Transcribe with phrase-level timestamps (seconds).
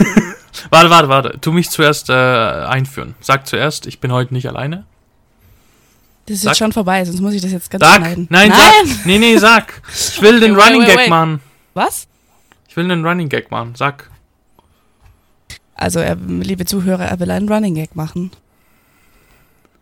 [0.70, 1.40] warte, warte, warte.
[1.40, 3.14] Tu mich zuerst äh, einführen.
[3.20, 4.84] Sag zuerst, ich bin heute nicht alleine.
[6.26, 6.50] Das ist Sag.
[6.50, 7.96] jetzt schon vorbei, sonst muss ich das jetzt ganz Sag.
[7.96, 8.26] schneiden.
[8.30, 9.06] Nein, sag.
[9.06, 9.80] Nee, nee, sag.
[9.92, 11.10] Ich will den Wait, Running wait, Gag wait.
[11.10, 11.40] machen.
[11.74, 12.08] Was?
[12.68, 13.74] Ich will einen Running Gag machen.
[13.76, 14.10] Sag.
[15.74, 18.32] Also, er, liebe Zuhörer, er will einen Running Gag machen.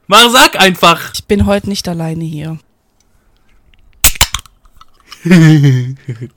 [0.06, 1.12] Mach, sag einfach.
[1.14, 2.58] Ich bin heute nicht alleine hier.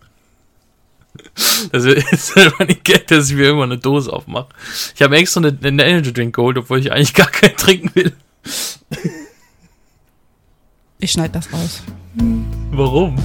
[1.71, 4.47] Das ist Running Gag, dass ich mir irgendwann eine Dose aufmache.
[4.95, 8.13] Ich habe extra eine, eine Energy Drink geholt, obwohl ich eigentlich gar keinen trinken will.
[10.99, 11.83] Ich schneide das raus.
[12.71, 13.15] Warum?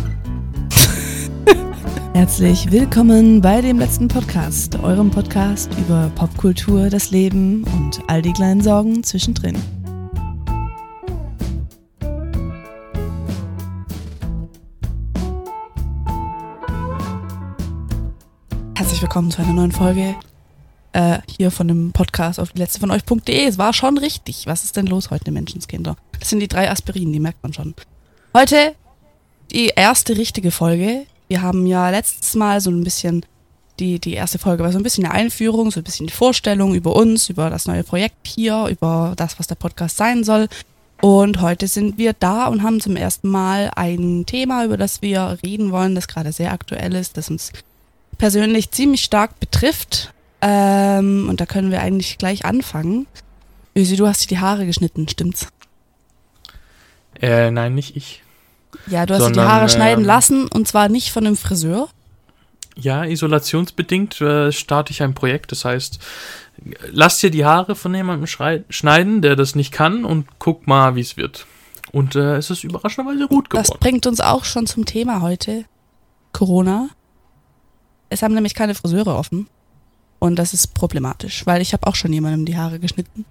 [2.14, 8.32] Herzlich willkommen bei dem letzten Podcast, eurem Podcast über Popkultur, das Leben und all die
[8.32, 9.56] kleinen Sorgen zwischendrin.
[18.82, 20.16] Herzlich willkommen zu einer neuen Folge
[20.92, 23.46] äh, hier von dem Podcast auf die letzte von euch.de.
[23.46, 24.48] Es war schon richtig.
[24.48, 25.96] Was ist denn los heute, Menschenskinder?
[26.18, 27.76] Das sind die drei Aspirin, die merkt man schon.
[28.36, 28.74] Heute
[29.52, 31.06] die erste richtige Folge.
[31.28, 33.24] Wir haben ja letztes Mal so ein bisschen,
[33.78, 36.74] die, die erste Folge war so ein bisschen eine Einführung, so ein bisschen die Vorstellung
[36.74, 40.48] über uns, über das neue Projekt hier, über das, was der Podcast sein soll.
[41.00, 45.38] Und heute sind wir da und haben zum ersten Mal ein Thema, über das wir
[45.44, 47.52] reden wollen, das gerade sehr aktuell ist, das uns
[48.18, 50.12] persönlich ziemlich stark betrifft.
[50.40, 53.06] Ähm, und da können wir eigentlich gleich anfangen.
[53.76, 55.48] Ösi, du hast dir die Haare geschnitten, stimmt's?
[57.20, 58.22] Äh, nein, nicht ich.
[58.86, 61.36] Ja, du hast dir die Sondern, Haare schneiden ähm, lassen und zwar nicht von einem
[61.36, 61.88] Friseur.
[62.74, 65.52] Ja, isolationsbedingt äh, starte ich ein Projekt.
[65.52, 65.98] Das heißt,
[66.90, 71.00] lass dir die Haare von jemandem schneiden, der das nicht kann und guck mal, wie
[71.02, 71.46] es wird.
[71.92, 73.80] Und äh, es ist überraschenderweise gut Das geworden.
[73.80, 75.66] bringt uns auch schon zum Thema heute.
[76.32, 76.88] Corona.
[78.12, 79.48] Es haben nämlich keine Friseure offen.
[80.18, 83.24] Und das ist problematisch, weil ich habe auch schon jemandem die Haare geschnitten.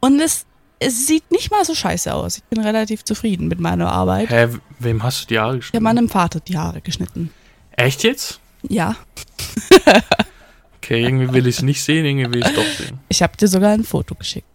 [0.00, 0.46] Und es,
[0.78, 2.38] es sieht nicht mal so scheiße aus.
[2.38, 4.30] Ich bin relativ zufrieden mit meiner Arbeit.
[4.30, 4.48] Hä,
[4.78, 5.84] wem hast du die Haare geschnitten?
[5.84, 7.30] meinem Vater die Haare geschnitten.
[7.72, 8.40] Echt jetzt?
[8.62, 8.96] Ja,
[10.82, 12.98] Okay, irgendwie will ich es nicht sehen, irgendwie will ich es doch sehen.
[13.08, 14.46] ich habe dir sogar ein Foto geschickt.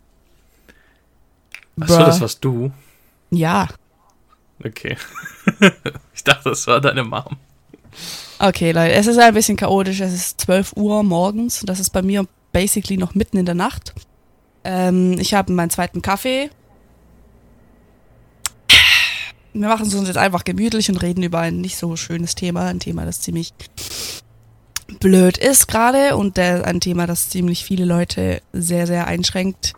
[1.79, 2.71] Achso, das warst du.
[3.31, 3.67] Ja.
[4.63, 4.97] Okay.
[6.13, 7.37] ich dachte, das war deine Mom.
[8.37, 10.01] Okay, Leute, es ist ein bisschen chaotisch.
[10.01, 11.61] Es ist 12 Uhr morgens.
[11.65, 13.93] Das ist bei mir basically noch mitten in der Nacht.
[14.63, 16.49] Ähm, ich habe meinen zweiten Kaffee.
[19.53, 22.65] Wir machen es uns jetzt einfach gemütlich und reden über ein nicht so schönes Thema.
[22.65, 23.53] Ein Thema, das ziemlich
[24.99, 29.73] blöd ist gerade und der, ein Thema, das ziemlich viele Leute sehr, sehr einschränkt.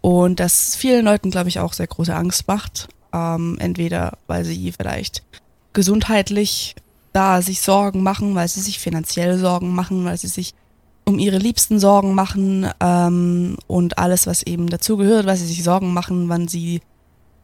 [0.00, 2.88] Und das vielen Leuten, glaube ich, auch sehr große Angst macht.
[3.12, 5.22] Ähm, entweder, weil sie vielleicht
[5.74, 6.74] gesundheitlich
[7.18, 10.54] da sich Sorgen machen, weil sie sich finanziell Sorgen machen, weil sie sich
[11.04, 15.92] um ihre Liebsten Sorgen machen ähm, und alles, was eben dazugehört, weil sie sich Sorgen
[15.92, 16.80] machen, wann sie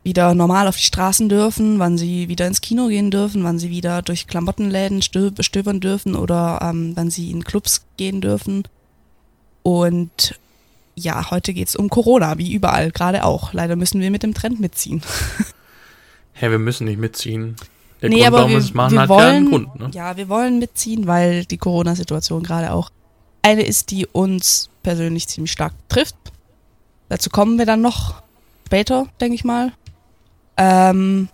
[0.04, 3.70] wieder normal auf die Straßen dürfen, wann sie wieder ins Kino gehen dürfen, wann sie
[3.70, 8.62] wieder durch Klamottenläden stö- stöbern dürfen oder ähm, wann sie in Clubs gehen dürfen.
[9.64, 10.38] Und
[10.94, 13.52] ja, heute geht's um Corona, wie überall, gerade auch.
[13.52, 15.02] Leider müssen wir mit dem Trend mitziehen.
[16.34, 17.56] Hä, wir müssen nicht mitziehen.
[18.02, 19.80] Der nee, Grund, aber warum wir, es machen, wir hat wollen, ja einen Grund.
[19.80, 19.90] Ne?
[19.92, 22.90] ja, wir wollen mitziehen, weil die Corona-Situation gerade auch
[23.42, 26.16] eine ist, die uns persönlich ziemlich stark trifft.
[27.08, 28.22] Dazu kommen wir dann noch
[28.66, 29.72] später, denke ich mal.
[30.56, 31.28] Ähm,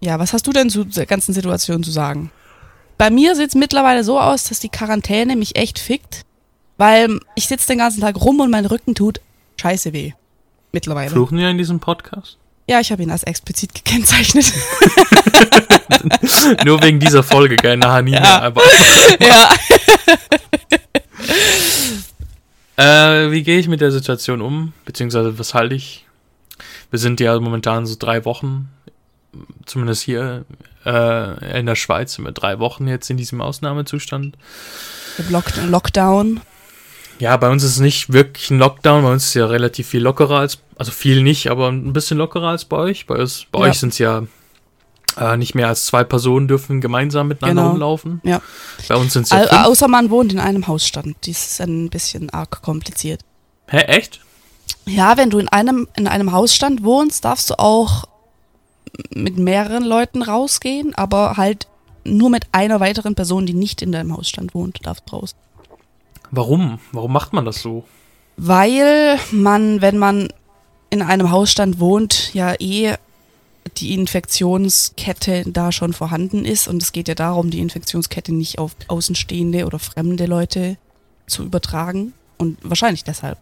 [0.00, 2.30] ja, was hast du denn zu der ganzen Situation zu sagen?
[2.98, 6.24] Bei mir sieht es mittlerweile so aus, dass die Quarantäne mich echt fickt,
[6.76, 9.20] weil ich sitze den ganzen Tag rum und mein Rücken tut
[9.60, 10.12] scheiße weh.
[10.72, 11.10] Mittlerweile.
[11.10, 12.38] Fluchen wir in diesem Podcast?
[12.68, 14.52] Ja, ich habe ihn als explizit gekennzeichnet.
[16.64, 17.76] Nur wegen dieser Folge?
[17.76, 18.42] Nachher nie Ja.
[18.42, 18.62] Aber,
[19.20, 19.50] ja.
[23.24, 24.72] äh, wie gehe ich mit der Situation um?
[24.84, 26.06] Beziehungsweise, was halte ich?
[26.90, 28.68] Wir sind ja momentan so drei Wochen,
[29.64, 30.44] zumindest hier
[30.84, 34.36] äh, in der Schweiz sind wir drei Wochen jetzt in diesem Ausnahmezustand.
[35.28, 36.40] Lock Lockdown.
[37.18, 39.86] Ja, bei uns ist es nicht wirklich ein Lockdown, bei uns ist es ja relativ
[39.88, 43.06] viel lockerer als, also viel nicht, aber ein bisschen lockerer als bei euch.
[43.06, 43.64] Bei, uns, bei Ja.
[43.66, 44.22] euch sind es ja
[45.18, 47.72] äh, nicht mehr als zwei Personen dürfen gemeinsam miteinander Genau.
[47.72, 48.20] rumlaufen.
[48.22, 48.42] Ja.
[48.88, 49.64] Bei uns sind es ja Au fünf.
[49.66, 51.16] außer man wohnt in einem Hausstand.
[51.24, 53.22] Dies ist ein bisschen arg kompliziert.
[53.68, 54.20] Hä, echt?
[54.84, 58.04] Ja, wenn du in einem, in einem Hausstand wohnst, darfst du auch
[59.14, 61.66] mit mehreren Leuten rausgehen, aber halt
[62.04, 65.34] nur mit einer weiteren Person, die nicht in deinem Hausstand wohnt, darfst raus.
[66.36, 66.78] Warum?
[66.92, 67.84] Warum macht man das so?
[68.36, 70.28] Weil man, wenn man
[70.90, 72.94] in einem Hausstand wohnt, ja eh
[73.78, 78.76] die Infektionskette da schon vorhanden ist und es geht ja darum, die Infektionskette nicht auf
[78.88, 80.76] Außenstehende oder fremde Leute
[81.26, 82.12] zu übertragen.
[82.38, 83.38] Und wahrscheinlich deshalb.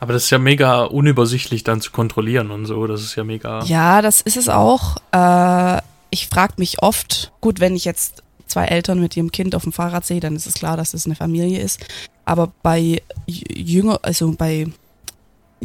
[0.00, 2.86] Aber das ist ja mega unübersichtlich dann zu kontrollieren und so.
[2.88, 3.62] Das ist ja mega.
[3.64, 4.96] Ja, das ist es auch.
[5.12, 9.62] Äh, ich frage mich oft, gut, wenn ich jetzt zwei Eltern mit ihrem Kind auf
[9.62, 11.84] dem Fahrrad sehe, dann ist es klar, dass es eine Familie ist.
[12.24, 14.66] Aber bei jünger, also bei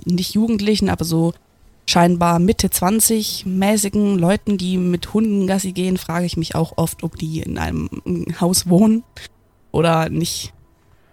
[0.06, 1.34] nicht Jugendlichen, aber so
[1.88, 7.04] scheinbar Mitte 20 mäßigen Leuten, die mit Hunden Gassi gehen, frage ich mich auch oft,
[7.04, 7.90] ob die in einem
[8.40, 9.04] Haus wohnen
[9.72, 10.54] oder nicht.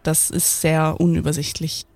[0.02, 1.86] Das ist sehr unübersichtlich.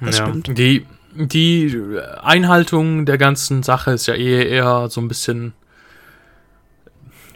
[0.00, 0.56] Das ja, stimmt.
[0.56, 5.54] Die, die Einhaltung der ganzen Sache ist ja eher, eher so ein bisschen,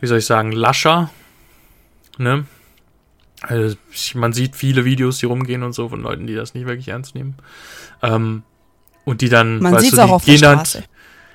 [0.00, 1.10] wie soll ich sagen, lascher.
[2.18, 2.46] Ne?
[3.42, 3.76] Also
[4.14, 7.14] man sieht viele Videos, die rumgehen und so von Leuten, die das nicht wirklich ernst
[7.14, 7.36] nehmen.
[8.02, 8.42] Ähm,
[9.04, 10.78] und die dann, Man auch auf der Straße.
[10.78, 10.88] Halt,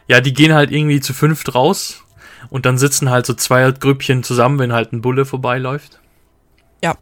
[0.07, 2.03] ja, die gehen halt irgendwie zu fünft raus
[2.49, 5.99] und dann sitzen halt so zwei Grüppchen zusammen, wenn halt ein Bulle vorbeiläuft.
[6.83, 6.95] Ja.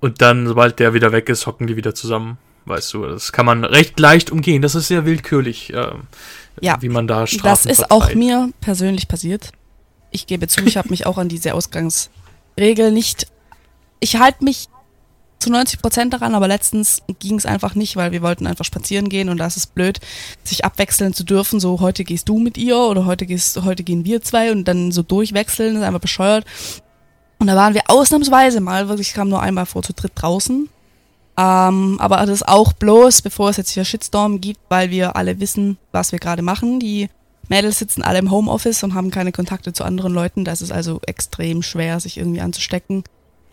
[0.00, 2.38] Und dann, sobald der wieder weg ist, hocken die wieder zusammen.
[2.66, 4.62] Weißt du, das kann man recht leicht umgehen.
[4.62, 5.92] Das ist sehr willkürlich, äh,
[6.60, 6.80] ja.
[6.80, 7.90] wie man da Strafen Das ist verteilt.
[7.92, 9.52] auch mir persönlich passiert.
[10.10, 11.52] Ich gebe zu, ich habe mich auch an diese
[12.54, 13.26] Ausgangsregel nicht.
[14.00, 14.68] Ich halte mich
[15.38, 19.08] zu 90 Prozent daran, aber letztens ging es einfach nicht, weil wir wollten einfach spazieren
[19.08, 20.00] gehen und da ist es blöd,
[20.42, 21.60] sich abwechseln zu dürfen.
[21.60, 24.90] So, heute gehst du mit ihr oder heute, gehst, heute gehen wir zwei und dann
[24.92, 26.46] so durchwechseln, ist einfach bescheuert.
[27.38, 30.68] Und da waren wir ausnahmsweise mal, wirklich kam nur einmal vor zu dritt draußen.
[31.36, 35.40] Ähm, aber das ist auch bloß, bevor es jetzt hier Shitstorm gibt, weil wir alle
[35.40, 36.78] wissen, was wir gerade machen.
[36.78, 37.10] Die
[37.48, 40.44] Mädels sitzen alle im Homeoffice und haben keine Kontakte zu anderen Leuten.
[40.44, 43.04] Das ist also extrem schwer, sich irgendwie anzustecken.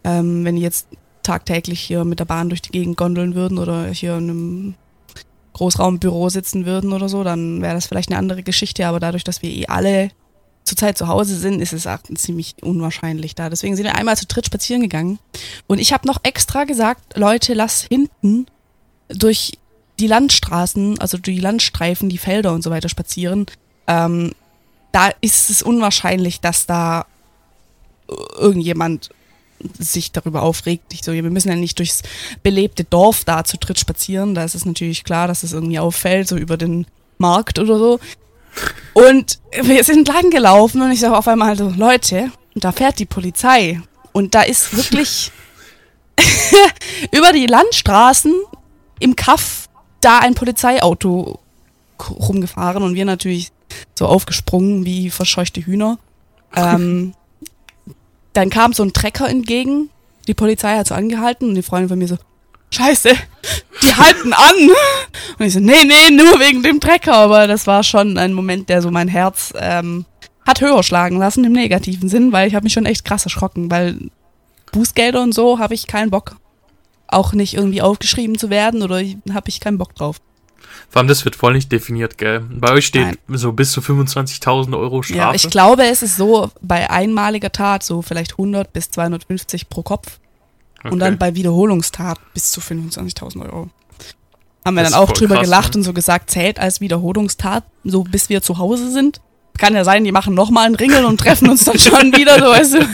[0.04, 0.88] Ähm, wenn die jetzt
[1.24, 4.76] tagtäglich hier mit der Bahn durch die Gegend gondeln würden oder hier in einem
[5.54, 8.88] Großraumbüro sitzen würden oder so, dann wäre das vielleicht eine andere Geschichte.
[8.88, 10.12] Aber dadurch, dass wir eh alle
[10.64, 13.50] zurzeit zu Hause sind, ist es auch ziemlich unwahrscheinlich da.
[13.50, 15.20] Deswegen sind wir einmal zu dritt spazieren gegangen.
[15.68, 18.46] Und ich habe noch extra gesagt, Leute, lass hinten
[19.10, 19.54] durch
[20.00, 23.46] die Landstraßen, also die Landstreifen, die Felder und so weiter spazieren.
[23.92, 24.32] Ähm,
[24.94, 27.06] da ist es unwahrscheinlich, dass da
[28.38, 29.10] irgendjemand
[29.78, 30.92] sich darüber aufregt.
[30.92, 32.02] Nicht so, wir müssen ja nicht durchs
[32.42, 34.34] belebte Dorf da zu dritt spazieren.
[34.34, 38.00] Da ist es natürlich klar, dass es irgendwie auffällt, so über den Markt oder so.
[38.94, 43.06] Und wir sind lang gelaufen und ich sage auf einmal so, Leute, da fährt die
[43.06, 43.82] Polizei.
[44.14, 45.32] Und da ist wirklich
[47.12, 48.34] über die Landstraßen
[49.00, 49.70] im Kaff
[50.02, 51.40] da ein Polizeiauto
[52.10, 53.52] rumgefahren und wir natürlich
[53.96, 55.98] so aufgesprungen wie verscheuchte Hühner.
[56.56, 57.14] Ähm,
[58.34, 59.90] dann kam so ein Trecker entgegen.
[60.28, 62.18] Die Polizei hat so angehalten und die Freundin von mir so,
[62.74, 63.10] Scheiße,
[63.84, 64.70] die halten an.
[65.38, 67.16] Und ich so, nee, nee, nur wegen dem Trecker.
[67.16, 70.06] Aber das war schon ein Moment, der so mein Herz ähm,
[70.48, 73.70] hat höher schlagen lassen im negativen Sinn, weil ich habe mich schon echt krass erschrocken,
[73.70, 74.10] weil
[74.72, 76.38] Bußgelder und so habe ich keinen Bock.
[77.08, 79.02] Auch nicht irgendwie aufgeschrieben zu werden oder
[79.34, 80.22] habe ich keinen Bock drauf.
[80.90, 82.42] Vor allem, das wird voll nicht definiert, gell?
[82.50, 83.18] Bei euch steht Nein.
[83.28, 85.18] so bis zu 25.000 Euro Strafe.
[85.18, 89.84] Ja, ich glaube, es ist so bei einmaliger Tat so vielleicht 100 bis 250 pro
[89.84, 90.20] Kopf.
[90.80, 90.94] Okay.
[90.94, 93.70] Und dann bei Wiederholungstat bis zu 25.000 Euro.
[94.66, 95.80] Haben wir das dann auch drüber krass, gelacht ne?
[95.80, 99.22] und so gesagt, zählt als Wiederholungstat, so bis wir zu Hause sind.
[99.58, 102.46] Kann ja sein, die machen nochmal einen Ringel und treffen uns dann schon wieder, so
[102.46, 102.88] weißt du.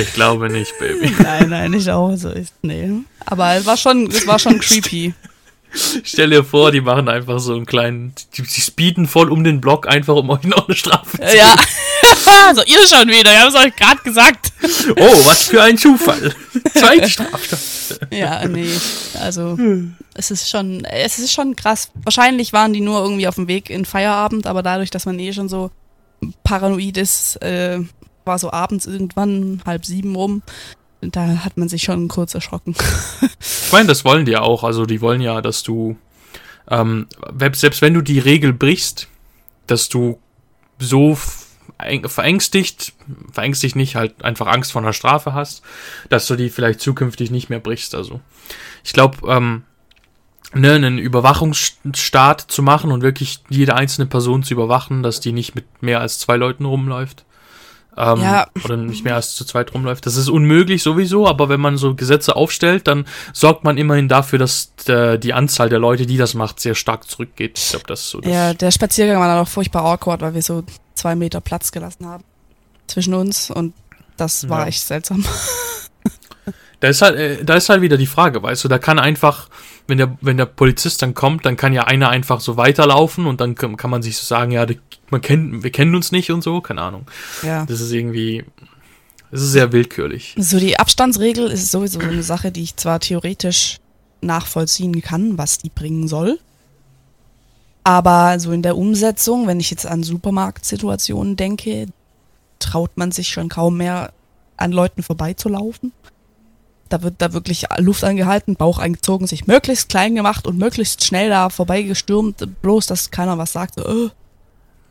[0.00, 1.14] Ich glaube nicht, Baby.
[1.22, 2.54] Nein, nein, nicht auch so ist.
[2.62, 2.90] Nee.
[3.24, 5.14] Aber es war schon, es war schon creepy.
[6.04, 9.60] Stell dir vor, die machen einfach so einen kleinen, die, die speeden voll um den
[9.60, 11.56] Block, einfach um euch noch eine Strafe zu Ja.
[12.54, 14.52] so, ihr schon wieder, ich hab's euch gerade gesagt.
[14.96, 16.34] oh, was für ein Zufall.
[16.74, 17.60] Zweite Straftat.
[18.10, 18.70] ja, nee,
[19.20, 19.58] also,
[20.14, 21.90] es ist schon, es ist schon krass.
[22.02, 25.32] Wahrscheinlich waren die nur irgendwie auf dem Weg in Feierabend, aber dadurch, dass man eh
[25.32, 25.70] schon so
[26.44, 27.80] paranoid ist, äh,
[28.24, 30.42] war so abends irgendwann halb sieben rum,
[31.00, 32.74] da hat man sich schon kurz erschrocken.
[33.40, 34.64] ich meine, das wollen die ja auch.
[34.64, 35.96] Also die wollen ja, dass du,
[36.68, 37.06] ähm,
[37.52, 39.08] selbst wenn du die Regel brichst,
[39.66, 40.18] dass du
[40.78, 41.16] so
[42.06, 42.92] verängstigt,
[43.32, 45.62] verängstigt nicht, halt einfach Angst vor einer Strafe hast,
[46.08, 47.94] dass du die vielleicht zukünftig nicht mehr brichst.
[47.94, 48.20] Also
[48.84, 49.62] ich glaube, ähm,
[50.54, 55.54] ne, einen Überwachungsstaat zu machen und wirklich jede einzelne Person zu überwachen, dass die nicht
[55.54, 57.24] mit mehr als zwei Leuten rumläuft,
[57.96, 58.46] ähm, ja.
[58.64, 60.06] oder nicht mehr als zu zweit rumläuft.
[60.06, 64.38] Das ist unmöglich sowieso, aber wenn man so Gesetze aufstellt, dann sorgt man immerhin dafür,
[64.38, 67.58] dass der, die Anzahl der Leute, die das macht, sehr stark zurückgeht.
[67.58, 68.20] Ich glaube, das ist so.
[68.20, 71.72] Das ja, der Spaziergang war dann auch furchtbar awkward, weil wir so zwei Meter Platz
[71.72, 72.24] gelassen haben
[72.86, 73.74] zwischen uns und
[74.16, 74.66] das war ja.
[74.66, 75.24] echt seltsam.
[76.80, 79.48] Da ist halt, äh, da ist halt wieder die Frage, weißt du, da kann einfach,
[79.90, 83.40] wenn der, wenn der Polizist dann kommt, dann kann ja einer einfach so weiterlaufen und
[83.40, 84.66] dann kann, man sich so sagen, ja,
[85.10, 87.06] man kennt, wir kennen uns nicht und so, keine Ahnung.
[87.42, 87.66] Ja.
[87.66, 88.44] Das ist irgendwie,
[89.32, 90.34] Es ist sehr willkürlich.
[90.38, 93.78] So die Abstandsregel ist sowieso so eine Sache, die ich zwar theoretisch
[94.20, 96.38] nachvollziehen kann, was die bringen soll.
[97.84, 101.86] Aber so in der Umsetzung, wenn ich jetzt an Supermarktsituationen denke,
[102.58, 104.12] traut man sich schon kaum mehr
[104.56, 105.92] an Leuten vorbeizulaufen.
[106.90, 111.28] Da wird da wirklich Luft angehalten, Bauch eingezogen, sich möglichst klein gemacht und möglichst schnell
[111.30, 113.76] da vorbeigestürmt, bloß dass keiner was sagt.
[113.76, 114.10] So, äh,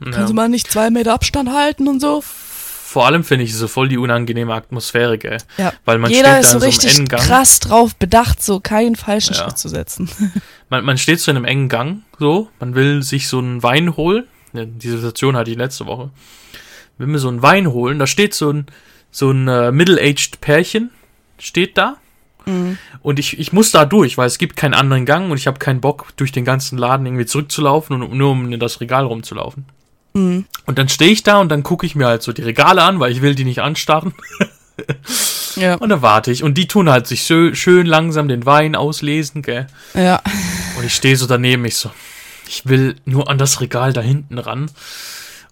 [0.05, 0.11] Ja.
[0.11, 2.23] können Sie mal nicht zwei Meter Abstand halten und so?
[2.23, 5.37] Vor allem finde ich so voll die unangenehme Atmosphäre, gell?
[5.57, 5.73] Ja.
[5.85, 7.21] Weil man Jeder steht ist da so in so einem richtig engen Gang.
[7.21, 9.43] krass drauf bedacht, so keinen falschen Ja.
[9.43, 10.09] Schritt zu setzen.
[10.69, 12.49] Man, man steht so in einem engen Gang, so.
[12.59, 14.25] Man will sich so einen Wein holen.
[14.53, 16.11] Ja, die Situation hatte ich letzte Woche.
[16.97, 17.99] Will mir so einen Wein holen.
[17.99, 18.67] Da steht so ein,
[19.11, 20.91] so ein äh, middle-aged Pärchen.
[21.39, 21.97] Steht da.
[22.45, 22.77] Mhm.
[23.01, 25.59] Und ich, ich muss da durch, weil es gibt keinen anderen Gang und ich habe
[25.59, 29.65] keinen Bock, durch den ganzen Laden irgendwie zurückzulaufen und nur um in das Regal rumzulaufen.
[30.13, 30.45] Mhm.
[30.65, 32.99] Und dann stehe ich da und dann gucke ich mir halt so die Regale an,
[32.99, 34.13] weil ich will die nicht anstarren.
[35.55, 35.75] Ja.
[35.79, 36.43] Und dann warte ich.
[36.43, 39.67] Und die tun halt sich schön, schön langsam den Wein auslesen, gell.
[39.93, 40.21] Ja.
[40.77, 41.91] Und ich stehe so daneben, ich so,
[42.47, 44.71] ich will nur an das Regal da hinten ran.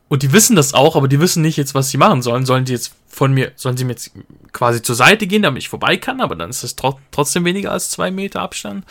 [0.10, 2.46] Und die wissen das auch, aber die wissen nicht jetzt, was sie machen sollen.
[2.46, 4.12] Sollen die jetzt von mir, sollen sie mir jetzt
[4.54, 7.72] quasi zur Seite gehen, damit ich vorbei kann, aber dann ist es tro trotzdem weniger
[7.72, 8.86] als zwei Meter Abstand.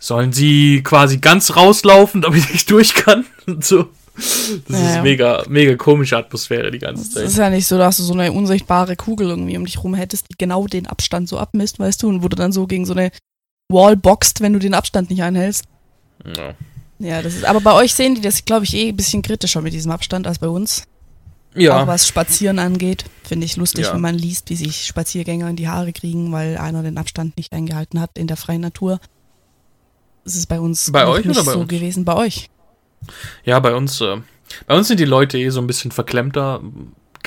[0.00, 3.24] Sollen sie quasi ganz rauslaufen, damit ich durch kann?
[3.46, 3.88] Und so.
[4.16, 7.24] Das Ja, ist mega, mega komische Atmosphäre die ganze Es Zeit.
[7.26, 10.26] ist ja nicht so, dass du so eine unsichtbare Kugel irgendwie um dich rum hättest,
[10.28, 12.94] die genau den Abstand so abmisst, weißt du, und wo du dann so gegen so
[12.94, 13.12] eine
[13.70, 15.66] Wall boxt, wenn du den Abstand nicht einhältst.
[16.36, 16.54] Ja.
[16.98, 19.60] Ja, das ist, aber bei euch sehen die das, glaube ich, eh ein bisschen kritischer
[19.60, 20.84] mit diesem Abstand als bei uns.
[21.54, 21.86] Auch ja.
[21.86, 23.94] was Spazieren angeht, finde ich lustig, Ja.
[23.94, 27.52] wenn man liest, wie sich Spaziergänger in die Haare kriegen, weil einer den Abstand nicht
[27.52, 29.00] eingehalten hat in der freien Natur.
[30.24, 31.68] Das ist bei uns Bei euch nicht oder bei so uns?
[31.68, 32.04] gewesen.
[32.04, 32.50] Bei euch.
[33.44, 34.18] Ja, bei uns, äh,
[34.66, 36.60] bei uns sind die Leute eh so ein bisschen verklemmter.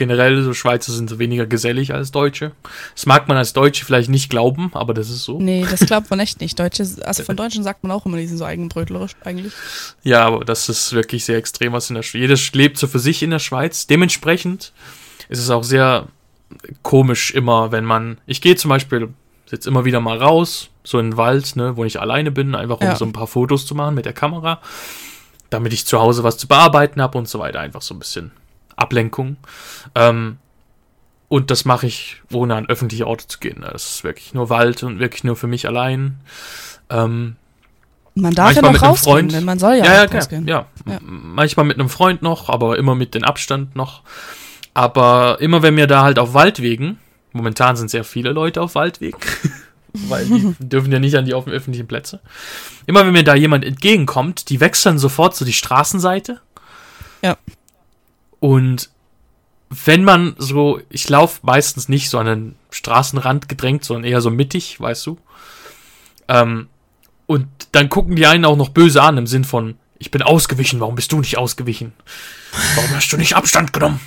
[0.02, 2.54] Generell, so Schweizer sind so weniger gesellig als Deutsche.
[2.96, 5.40] Das mag man als Deutsche vielleicht nicht glauben, aber das ist so.
[5.40, 6.58] Nee, das glaubt man echt nicht.
[6.58, 9.54] Deutsche, also von Deutschen sagt man auch immer, die sind so eigenbrötlerisch eigentlich.
[10.02, 12.20] Ja, aber das ist wirklich sehr extrem, was in der Schweiz.
[12.20, 13.86] Jeder lebt so für sich in der Schweiz.
[13.86, 14.74] Dementsprechend
[15.30, 16.08] ist es auch sehr
[16.82, 18.18] komisch immer, wenn man.
[18.26, 19.10] Ich gehe zum Beispiel
[19.52, 22.80] jetzt immer wieder mal raus, so in den Wald, ne, wo ich alleine bin, einfach
[22.82, 22.96] um Ja.
[22.96, 24.62] so ein paar Fotos zu machen mit der Kamera,
[25.52, 27.60] damit ich zu Hause was zu bearbeiten habe und so weiter.
[27.60, 28.32] Einfach so ein bisschen
[28.82, 29.38] Ablenkung.
[29.96, 30.38] Ähm,
[31.32, 33.62] und das mache ich, ohne an öffentliche Orte zu gehen.
[33.62, 36.20] Das ist wirklich nur Wald und wirklich nur für mich allein.
[36.90, 37.38] Ähm,
[38.16, 39.46] Man darf ja noch rausgehen, Freund.
[39.46, 40.46] man soll ja, ja, ja, rausgehen.
[40.46, 40.66] Ja.
[40.86, 41.00] Ja.
[41.02, 44.02] Manchmal mit einem Freund noch, aber immer mit dem Abstand noch.
[44.74, 46.98] Aber immer wenn wir da halt auf Waldwegen,
[47.32, 49.18] momentan sind sehr viele Leute auf Waldwegen,
[49.94, 52.20] weil die dürfen ja nicht an die öffentlichen Plätze.
[52.88, 56.42] Immer wenn mir da jemand entgegenkommt, die wechseln sofort zu die Straßenseite.
[57.22, 57.38] Ja.
[58.42, 58.90] Und
[59.70, 64.30] wenn man so, ich laufe meistens nicht so an den Straßenrand gedrängt, sondern eher so
[64.30, 65.18] mittig, weißt du.
[66.28, 66.68] Ähm,
[67.28, 70.80] und dann gucken die einen auch noch böse an im Sinn von, ich bin ausgewichen,
[70.82, 71.94] warum bist du nicht ausgewichen?
[72.76, 74.02] Warum hast du nicht Abstand genommen?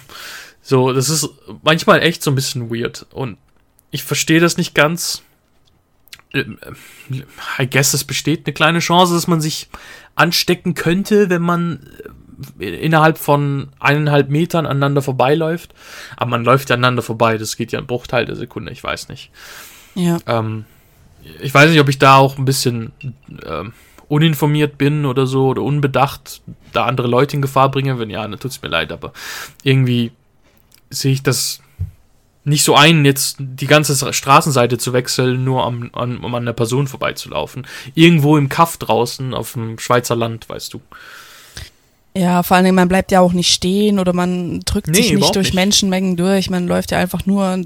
[0.61, 1.29] So, das ist
[1.63, 3.07] manchmal echt so ein bisschen weird.
[3.13, 3.39] Und
[3.91, 5.23] ich verstehe das nicht ganz.
[6.33, 6.59] Ähm,
[7.59, 9.69] I guess es besteht eine kleine Chance, dass man sich
[10.17, 12.09] anstecken könnte, wenn man äh,
[12.59, 15.75] innerhalb von eineinhalb Metern aneinander vorbeiläuft.
[16.17, 19.09] Aber man läuft ja aneinander vorbei, das geht ja ein Bruchteil der Sekunde, ich weiß
[19.09, 19.31] nicht.
[19.95, 20.19] Ja.
[20.27, 20.65] Ähm,
[21.41, 22.93] ich weiß nicht, ob ich da auch ein bisschen
[23.47, 23.73] ähm,
[24.09, 27.99] uninformiert bin oder so oder unbedacht da andere Leute in Gefahr bringe.
[27.99, 29.13] Wenn ja, dann tut's mir leid, aber
[29.63, 30.13] irgendwie
[30.91, 31.61] sehe ich das
[32.45, 36.53] nicht so ein, jetzt die ganze Straßenseite zu wechseln, nur am, an, um an einer
[36.53, 37.67] Person vorbeizulaufen.
[37.95, 40.83] Irgendwo im Kaff draußen auf dem Schweizer Land, weißt du.
[42.17, 45.13] Ja, vor allen Dingen, man bleibt ja auch nicht stehen oder man drückt Nee, sich
[45.15, 45.55] nicht durch nicht.
[45.55, 46.49] Menschenmengen durch.
[46.49, 47.61] Man läuft ja einfach nur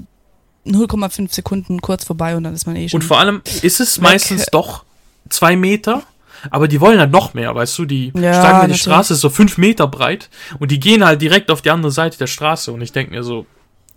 [0.65, 3.01] 0,5 Sekunden kurz vorbei und dann ist man eh schon.
[3.01, 4.03] Und vor allem ist es Weg.
[4.03, 4.83] meistens doch
[5.29, 6.03] zwei Meter,
[6.49, 7.85] aber die wollen halt noch mehr, weißt du?
[7.85, 8.81] Die Ja, sagen, mir, die natürlich.
[8.81, 10.29] Straße ist so fünf Meter breit
[10.59, 13.23] und die gehen halt direkt auf die andere Seite der Straße und ich denke mir
[13.23, 13.45] so,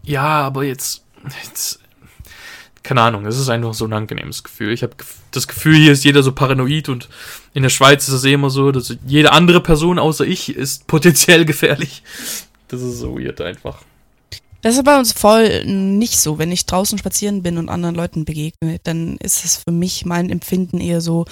[0.03, 1.03] ja, aber jetzt,
[1.45, 1.79] jetzt
[2.83, 4.73] keine Ahnung, es ist einfach so ein angenehmes Gefühl.
[4.73, 4.95] Ich habe
[5.31, 7.09] das Gefühl, hier ist jeder so paranoid und
[7.55, 10.87] in der Schweiz ist es eh immer so, dass jede andere Person außer ich ist
[10.89, 12.03] potenziell gefährlich.
[12.69, 13.83] Das ist so weird einfach.
[14.63, 16.39] Das ist bei uns voll nicht so.
[16.39, 20.31] Wenn ich draußen spazieren bin und anderen Leuten begegne, dann ist es für mich mein
[20.31, 21.27] Empfinden eher so,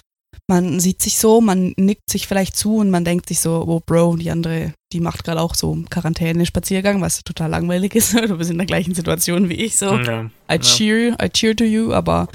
[0.49, 3.80] man sieht sich so, man nickt sich vielleicht zu und man denkt sich so, oh
[3.85, 8.14] Bro, die andere, die macht gerade auch so Quarantäne-Spaziergang, was total langweilig ist.
[8.28, 9.94] Du bist in der gleichen Situation wie ich so.
[9.97, 10.59] Ja, I ja.
[10.59, 12.28] cheer, I cheer to you, aber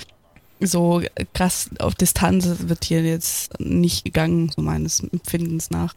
[0.60, 1.02] so
[1.34, 5.94] krass auf Distanz wird hier jetzt nicht gegangen, so meines Empfindens nach.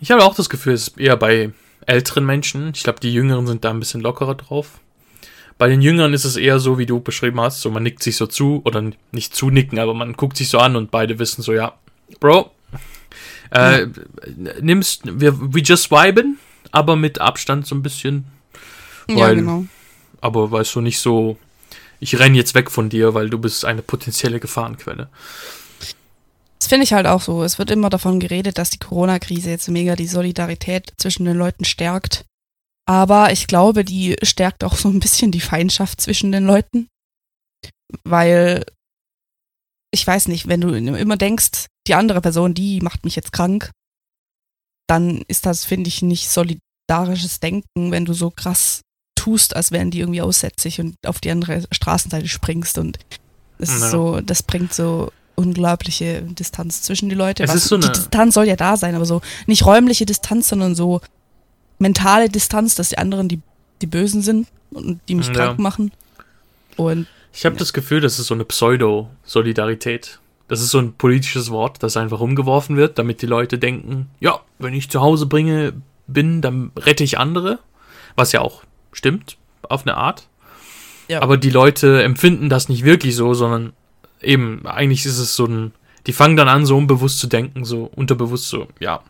[0.00, 1.50] Ich habe auch das Gefühl, es ist eher bei
[1.86, 2.72] älteren Menschen.
[2.74, 4.80] Ich glaube, die Jüngeren sind da ein bisschen lockerer drauf.
[5.58, 8.16] Bei den Jüngern ist es eher so, wie du beschrieben hast, so man nickt sich
[8.16, 11.54] so zu oder nicht zunicken, aber man guckt sich so an und beide wissen so,
[11.54, 11.74] ja,
[12.20, 12.50] Bro,
[13.50, 13.88] äh, ja.
[14.60, 16.38] nimmst, wir, we just viben,
[16.70, 18.26] aber mit Abstand so ein bisschen.
[19.06, 19.64] Weil, ja, genau.
[20.20, 21.38] Aber weißt du, nicht so,
[22.00, 25.08] ich renne jetzt weg von dir, weil du bist eine potenzielle Gefahrenquelle.
[26.58, 27.44] Das finde ich halt auch so.
[27.44, 31.64] Es wird immer davon geredet, dass die Corona-Krise jetzt mega die Solidarität zwischen den Leuten
[31.64, 32.24] stärkt.
[32.88, 36.88] Aber ich glaube, die stärkt auch so ein bisschen die Feindschaft zwischen den Leuten.
[38.04, 38.64] Weil,
[39.92, 43.70] ich weiß nicht, wenn du immer denkst, die andere Person, die macht mich jetzt krank,
[44.88, 48.82] dann ist das, finde ich, nicht solidarisches Denken, wenn du so krass
[49.16, 52.98] tust, als wären die irgendwie aussätzlich und auf die andere Straßenseite springst und
[53.58, 57.42] es ist so, das bringt so unglaubliche Distanz zwischen die Leute.
[57.42, 60.48] Es Was, ist so die Distanz soll ja da sein, aber so nicht räumliche Distanz,
[60.48, 61.00] sondern so
[61.78, 63.40] mentale Distanz, dass die anderen die,
[63.80, 65.32] die Bösen sind und die mich ja.
[65.32, 65.92] krank machen.
[66.76, 67.58] Und ich habe ja.
[67.58, 70.20] das Gefühl, das ist so eine Pseudo-Solidarität.
[70.48, 74.40] Das ist so ein politisches Wort, das einfach umgeworfen wird, damit die Leute denken, ja,
[74.58, 75.72] wenn ich zu Hause bringe,
[76.06, 77.58] bin, dann rette ich andere.
[78.14, 78.62] Was ja auch
[78.92, 80.28] stimmt, auf eine Art.
[81.08, 81.22] Ja.
[81.22, 83.72] Aber die Leute empfinden das nicht wirklich so, sondern
[84.22, 85.72] eben, eigentlich ist es so ein,
[86.06, 89.02] die fangen dann an, so unbewusst zu denken, so unterbewusst so, ja,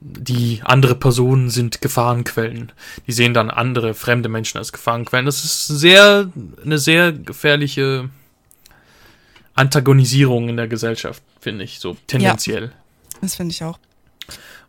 [0.00, 2.72] die andere Personen sind Gefahrenquellen.
[3.06, 5.26] Die sehen dann andere fremde Menschen als Gefahrenquellen.
[5.26, 6.30] Das ist sehr,
[6.64, 8.08] eine sehr gefährliche
[9.58, 12.64] Antagonisierung in der Gesellschaft, finde ich, so tendenziell.
[12.64, 13.78] Ja, das finde ich auch.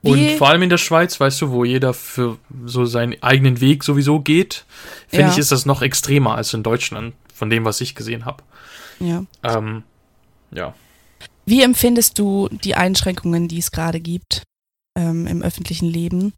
[0.02, 0.32] Wie?
[0.32, 3.84] Und vor allem in der Schweiz, weißt du, wo jeder für so seinen eigenen Weg
[3.84, 4.66] sowieso geht,
[5.08, 5.32] finde ja.
[5.32, 8.44] ich, ist das noch extremer als in Deutschland, von dem, was ich gesehen habe.
[9.00, 9.26] Ja.
[9.44, 9.84] Ähm,
[10.52, 10.74] ja.
[11.46, 14.44] Wie empfindest du die Einschränkungen, die es gerade gibt?
[15.00, 16.34] ähm, im öffentlichen Leben,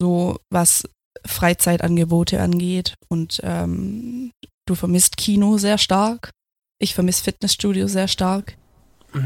[0.00, 0.88] so was
[1.24, 2.94] Freizeitangebote angeht.
[3.08, 4.32] Und ähm,
[4.66, 6.30] du vermisst Kino sehr stark.
[6.78, 8.56] Ich vermisse Fitnessstudio sehr stark.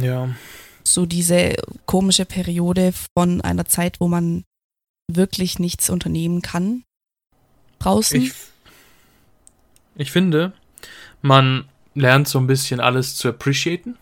[0.01, 0.29] Ja.
[0.85, 1.55] So diese
[1.87, 4.45] komische Periode von einer Zeit, wo man
[5.11, 6.85] wirklich nichts unternehmen kann.
[7.79, 8.23] Draußen.
[8.23, 8.33] Ich,
[9.97, 10.53] ich finde,
[11.21, 13.97] man lernt so ein bisschen alles zu appreciaten.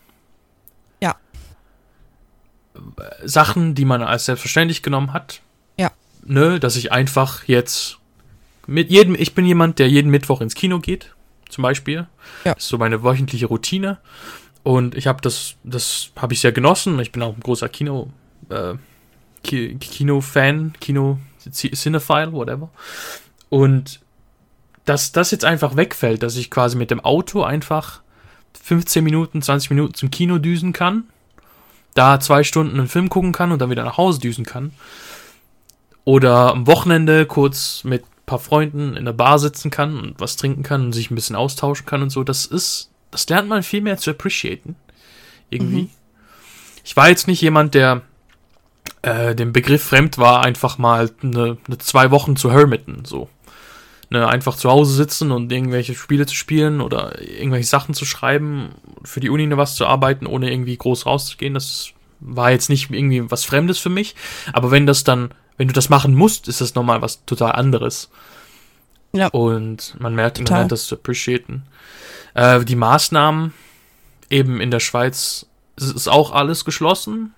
[3.23, 5.41] Sachen, die man als selbstverständlich genommen hat.
[5.77, 5.91] Ja.
[6.23, 7.97] Ne, dass ich einfach jetzt
[8.67, 11.13] mit jedem, ich bin jemand, der jeden Mittwoch ins Kino geht,
[11.51, 12.07] zum Beispiel.
[12.45, 12.53] Ja.
[12.53, 13.97] Das ist so meine wöchentliche Routine.
[14.63, 16.99] Und ich habe das, das habe ich sehr genossen.
[16.99, 18.11] Ich bin auch ein großer Kino,
[18.49, 18.75] äh,
[19.43, 22.69] Kino-Fan, Kino, Cinephile, whatever.
[23.49, 23.99] Und
[24.85, 28.01] dass das jetzt einfach wegfällt, dass ich quasi mit dem Auto einfach
[28.63, 31.05] 15 Minuten, 20 Minuten zum Kino düsen kann
[31.93, 34.71] da zwei Stunden einen Film gucken kann und dann wieder nach Hause düsen kann.
[36.03, 40.63] Oder am Wochenende kurz mit paar Freunden in der Bar sitzen kann und was trinken
[40.63, 42.23] kann und sich ein bisschen austauschen kann und so.
[42.23, 44.75] Das ist, das lernt man viel mehr zu appreciaten.
[45.49, 45.83] Irgendwie.
[45.83, 45.89] Mhm.
[46.85, 48.03] Ich war jetzt nicht jemand, der
[49.01, 53.29] äh, dem Begriff fremd war, einfach mal eine, eine zwei Wochen zu hermiten, so.
[54.09, 58.69] Ne, einfach zu Hause sitzen und irgendwelche Spiele zu spielen oder irgendwelche Sachen zu schreiben,
[59.03, 61.53] für die Uni noch was zu arbeiten, ohne irgendwie groß rauszugehen.
[61.53, 64.15] Das war jetzt nicht irgendwie was Fremdes für mich.
[64.51, 68.09] Aber wenn das dann, wenn du das machen musst, ist das nochmal was total anderes.
[69.13, 69.27] Ja.
[69.27, 70.51] Und man merkt, total.
[70.53, 71.63] man lernt das zu appreciaten.
[72.33, 73.53] Äh, die Maßnahmen
[74.29, 77.33] eben in der Schweiz ist auch alles geschlossen.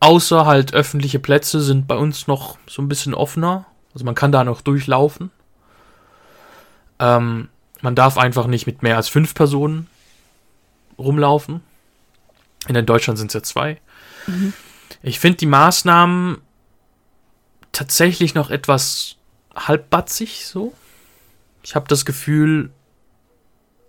[0.00, 3.66] Außer halt öffentliche Plätze sind bei uns noch so ein bisschen offener.
[3.92, 5.30] Also man kann da noch durchlaufen.
[6.98, 7.48] Ähm,
[7.80, 9.88] man darf einfach nicht mit mehr als fünf Personen
[10.98, 11.62] rumlaufen.
[12.68, 13.80] In Deutschland sind es ja zwei.
[14.26, 14.52] Mhm.
[15.02, 16.38] Ich finde die Maßnahmen
[17.76, 19.16] tatsächlich noch etwas
[19.54, 20.72] halbbatzig so.
[21.62, 22.70] Ich habe das Gefühl,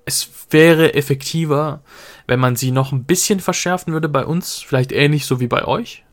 [0.05, 1.81] es wäre effektiver,
[2.25, 4.59] wenn man sie noch ein bisschen verschärfen würde bei uns.
[4.59, 6.03] Vielleicht ähnlich so wie bei euch.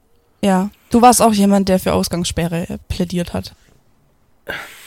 [0.42, 3.54] Ja, du warst auch jemand, der für Ausgangssperre plädiert hat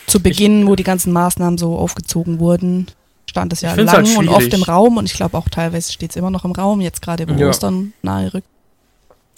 [0.08, 2.88] zu Beginn, ich, wo die ganzen Maßnahmen so aufgezogen wurden,
[3.30, 6.12] stand es ja lang halt und oft im Raum und ich glaube auch teilweise steht
[6.12, 7.50] es immer noch im Raum, jetzt gerade wo ja.
[7.50, 8.48] Ostern nahe rückt.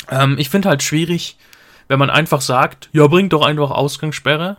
[0.09, 1.38] Ähm, ich finde halt schwierig,
[1.89, 4.56] wenn man einfach sagt, ja, bringt doch einfach Ausgangssperre,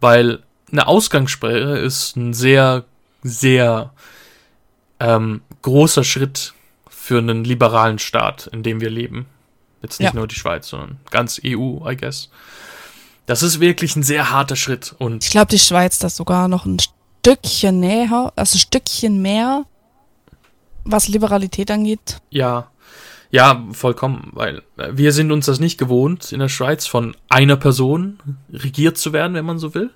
[0.00, 2.84] weil eine Ausgangssperre ist ein sehr,
[3.22, 3.92] sehr
[5.00, 6.54] ähm, großer Schritt
[6.88, 9.26] für einen liberalen Staat, in dem wir leben.
[9.82, 10.14] Jetzt nicht ja.
[10.14, 12.30] nur die Schweiz, sondern ganz EU, I guess.
[13.26, 14.94] Das ist wirklich ein sehr harter Schritt.
[14.98, 19.64] Und ich glaube, die Schweiz das sogar noch ein Stückchen näher, also ein Stückchen mehr,
[20.84, 22.18] was Liberalität angeht.
[22.30, 22.70] Ja,
[23.30, 28.18] ja, vollkommen, weil wir sind uns das nicht gewohnt, in der Schweiz von einer Person
[28.52, 29.90] regiert zu werden, wenn man so will.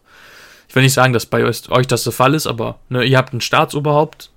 [0.68, 3.18] Ich will nicht sagen, dass bei euch, euch das der Fall ist, aber ne, ihr
[3.18, 4.30] habt ein Staatsoberhaupt.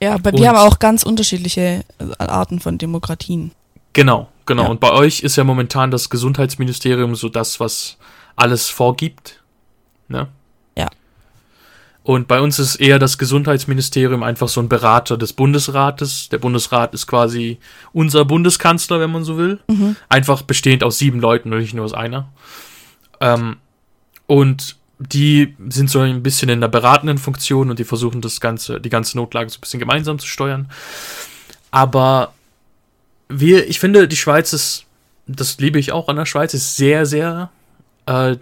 [0.00, 3.52] Ja, aber wir haben auch ganz unterschiedliche äh, Arten von Demokratien.
[3.92, 4.64] Genau, genau.
[4.64, 4.68] Ja.
[4.68, 7.98] Und bei euch ist ja momentan das Gesundheitsministerium so das, was
[8.36, 9.42] alles vorgibt.
[10.08, 10.28] Ne?
[12.08, 16.30] Und bei uns ist eher das Gesundheitsministerium einfach so ein Berater des Bundesrates.
[16.30, 17.58] Der Bundesrat ist quasi
[17.92, 19.58] unser Bundeskanzler, wenn man so will.
[19.68, 19.94] Mhm.
[20.08, 22.32] Einfach bestehend aus sieben Leuten und nicht nur aus einer.
[23.20, 23.56] Ähm,
[24.26, 28.80] und die sind so ein bisschen in der beratenden Funktion und die versuchen das Ganze,
[28.80, 30.70] die ganze Notlage so ein bisschen gemeinsam zu steuern.
[31.70, 32.32] Aber
[33.28, 34.86] wir, ich finde, die Schweiz ist,
[35.26, 37.50] das liebe ich auch an der Schweiz, ist sehr, sehr
[38.06, 38.36] äh,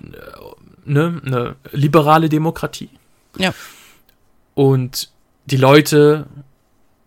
[0.85, 2.91] ne, eine liberale Demokratie.
[3.39, 3.55] Ja.
[4.55, 5.11] Und
[5.47, 6.27] die Leute,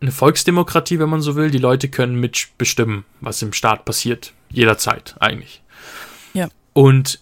[0.02, 4.34] eine Volksdemokratie, wenn man so will, die Leute können mitbestimmen, was im Staat passiert.
[4.50, 5.62] Jederzeit eigentlich.
[6.34, 6.48] Ja.
[6.74, 7.20] Und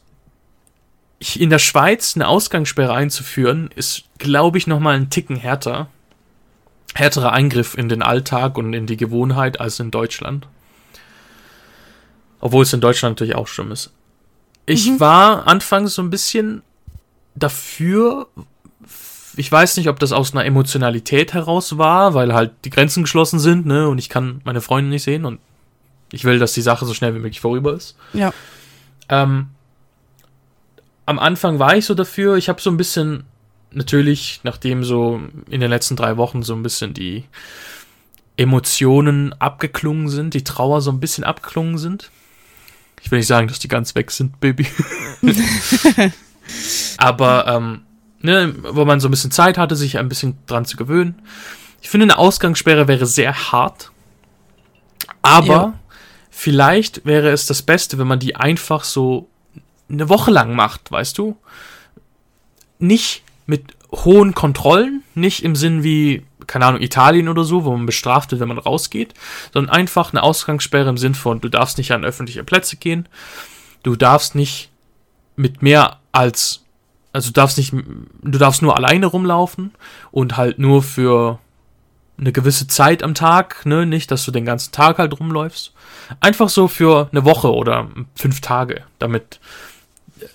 [1.35, 5.89] in der Schweiz eine Ausgangssperre einzuführen, ist, glaube ich, nochmal ein Ticken härter.
[6.93, 10.47] Härterer Eingriff in den Alltag und in die Gewohnheit als in Deutschland.
[12.39, 13.91] Obwohl es in Deutschland natürlich auch schlimm ist.
[14.65, 14.99] Ich Mhm.
[14.99, 16.61] war anfangs so ein bisschen
[17.35, 18.27] dafür.
[19.37, 23.39] Ich weiß nicht, ob das aus einer Emotionalität heraus war, weil halt die Grenzen geschlossen
[23.39, 25.39] sind, ne, und ich kann meine Freunde nicht sehen und
[26.11, 27.95] ich will, dass die Sache so schnell wie möglich vorüber ist.
[28.13, 28.33] Ja.
[29.09, 29.47] Ähm,
[31.05, 32.37] am Anfang war ich so dafür.
[32.37, 33.23] Ich habe so ein bisschen,
[33.71, 37.23] natürlich, nachdem so in den letzten drei Wochen so ein bisschen die
[38.37, 42.11] Emotionen abgeklungen sind, die Trauer so ein bisschen abgeklungen sind.
[43.01, 44.67] Ich will nicht sagen, dass die ganz weg sind, Baby.
[46.97, 47.81] Aber, ähm,
[48.21, 51.21] ne, wo man so ein bisschen Zeit hatte, sich ein bisschen dran zu gewöhnen.
[51.81, 53.91] Ich finde, eine Ausgangssperre wäre sehr hart.
[55.21, 55.73] Aber Ja.
[56.29, 59.29] vielleicht wäre es das Beste, wenn man die einfach so
[59.89, 61.37] eine Woche lang macht, weißt du?
[62.79, 67.85] Nicht mit hohen Kontrollen, nicht im Sinn wie, keine Ahnung, Italien oder so, wo man
[67.85, 69.13] bestraft wird, wenn man rausgeht,
[69.53, 73.07] sondern einfach eine Ausgangssperre im Sinn von, du darfst nicht an öffentliche Plätze gehen,
[73.83, 74.69] du darfst nicht
[75.37, 76.63] mit mehr als,
[77.17, 79.71] also du darfst nicht, du darfst nur alleine rumlaufen
[80.11, 81.39] und halt nur für
[82.19, 85.73] eine gewisse Zeit am Tag, ne, nicht, dass du den ganzen Tag halt rumläufst.
[86.19, 89.39] Einfach so für eine Woche oder fünf Tage, damit
[90.19, 90.25] äh,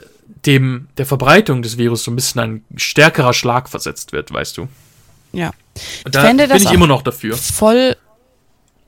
[0.44, 4.66] dem der Verbreitung des Virus so ein bisschen ein stärkerer Schlag versetzt wird, weißt du.
[5.32, 5.52] Ja.
[6.04, 7.36] Und da fände bin das ich immer noch dafür.
[7.36, 7.96] Voll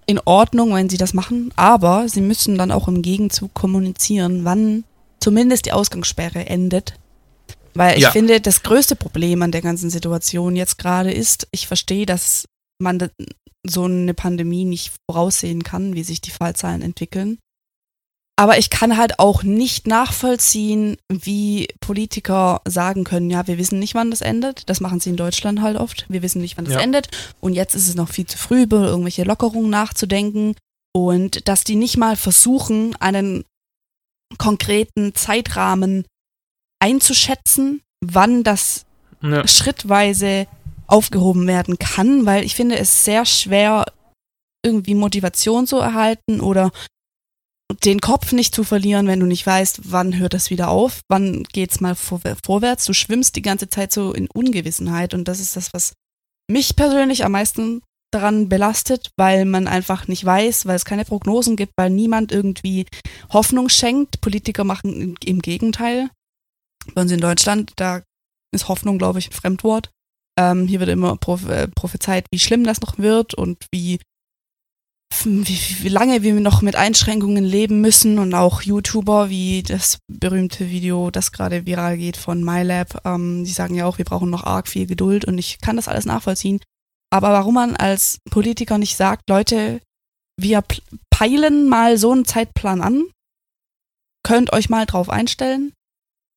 [0.07, 4.83] in Ordnung, wenn sie das machen, aber sie müssen dann auch im Gegenzug kommunizieren, wann
[5.21, 6.95] zumindest die Ausgangssperre endet.
[7.75, 8.11] Weil ich Ja.
[8.13, 12.47] finde, das größte Problem an der ganzen Situation jetzt gerade ist, ich verstehe, dass
[12.81, 13.11] man
[13.67, 17.39] so eine Pandemie nicht voraussehen kann, wie sich die Fallzahlen entwickeln.
[18.37, 23.95] Aber ich kann halt auch nicht nachvollziehen, wie Politiker sagen können, ja, wir wissen nicht,
[23.95, 24.69] wann das endet.
[24.69, 26.05] Das machen sie in Deutschland halt oft.
[26.09, 26.81] Wir wissen nicht, wann das Ja.
[26.81, 27.09] endet.
[27.41, 30.57] Und jetzt ist es noch viel zu früh, über irgendwelche Lockerungen nachzudenken.
[30.93, 33.45] Und dass die nicht mal versuchen, einen
[34.39, 36.05] konkreten Zeitrahmen
[36.85, 38.85] einzuschätzen, wann das
[39.23, 39.47] Ja.
[39.49, 40.47] schrittweise
[40.87, 43.87] aufgehoben werden kann, weil ich finde es sehr schwer,
[44.63, 46.71] irgendwie Motivation zu erhalten oder
[47.85, 51.45] den Kopf nicht zu verlieren, wenn du nicht weißt, wann hört das wieder auf, wann
[51.45, 52.85] geht's mal vor, vorwärts.
[52.85, 55.95] Du schwimmst die ganze Zeit so in Ungewissenheit und das ist das, was
[56.51, 57.81] mich persönlich am meisten
[58.13, 62.85] daran belastet, weil man einfach nicht weiß, weil es keine Prognosen gibt, weil niemand irgendwie
[63.33, 64.21] Hoffnung schenkt.
[64.21, 66.11] Politiker machen im Gegenteil.
[66.95, 68.03] Bei uns in Deutschland, da
[68.55, 69.91] ist Hoffnung, glaube ich, ein Fremdwort.
[70.39, 71.13] Ähm, hier wird immer
[71.49, 74.01] äh, prophezeit, wie schlimm das noch wird und wie,
[75.25, 80.71] wie, wie lange wir noch mit Einschränkungen leben müssen und auch YouTuber wie das berühmte
[80.71, 84.45] Video, das gerade viral geht von MyLab, ähm, die sagen ja auch, wir brauchen noch
[84.45, 86.61] arg viel Geduld und ich kann das alles nachvollziehen.
[87.13, 89.81] Aber warum man als Politiker nicht sagt, Leute,
[90.37, 90.65] wir
[91.11, 93.05] peilen mal so einen Zeitplan an,
[94.25, 95.73] könnt euch mal drauf einstellen,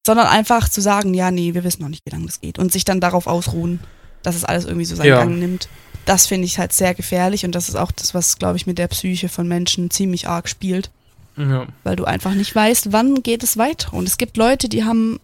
[0.07, 2.71] sondern einfach zu sagen, ja, nee, wir wissen noch nicht, wie lange das geht und
[2.71, 3.81] sich dann darauf ausruhen,
[4.23, 5.17] dass es alles irgendwie so seinen Ja.
[5.19, 5.67] Gang nimmt.
[6.05, 8.77] Das finde ich halt sehr gefährlich und das ist auch das, was, glaube ich, mit
[8.77, 10.91] der Psyche von Menschen ziemlich arg spielt,
[11.35, 11.67] Ja.
[11.83, 13.93] weil du einfach nicht weißt, wann geht es weiter.
[13.93, 15.19] Und es gibt Leute, die haben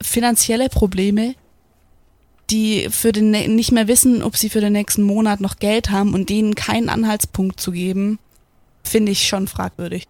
[0.00, 1.34] finanzielle Probleme,
[2.48, 6.14] die für den nicht mehr wissen, ob sie für den nächsten Monat noch Geld haben
[6.14, 8.18] und denen keinen Anhaltspunkt zu geben,
[8.82, 10.06] finde ich schon fragwürdig.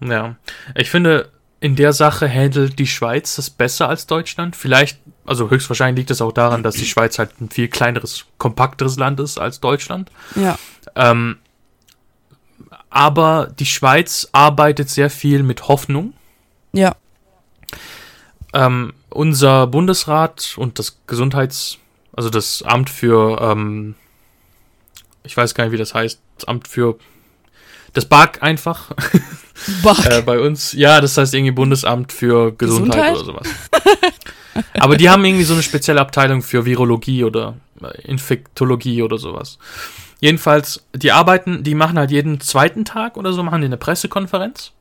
[0.00, 0.34] Ja,
[0.74, 4.54] ich finde, in der Sache handelt die Schweiz das besser als Deutschland.
[4.54, 8.96] Vielleicht, also höchstwahrscheinlich liegt es auch daran, dass die Schweiz halt ein viel kleineres, kompakteres
[8.96, 10.10] Land ist als Deutschland.
[10.36, 10.58] Ja,
[10.94, 11.38] Ähm,
[12.90, 16.14] aber die Schweiz arbeitet sehr viel mit Hoffnung.
[16.72, 16.94] ja,
[18.54, 21.78] Ähm, unser Bundesrat und das Gesundheits,
[22.14, 23.94] also das Amt für, ähm,
[25.22, 26.98] ich weiß gar nicht, wie das heißt, das Amt für
[27.92, 28.90] das BAG einfach.
[29.82, 30.06] BAG.
[30.06, 33.16] äh, bei uns, ja, das heißt irgendwie Bundesamt für Gesundheit, Gesundheit?
[33.16, 33.48] oder sowas.
[34.74, 39.58] Aber die haben irgendwie so eine spezielle Abteilung für Virologie oder äh, Infektologie oder sowas.
[40.20, 44.72] Jedenfalls, die arbeiten, die machen halt jeden zweiten Tag oder so, machen die eine Pressekonferenz,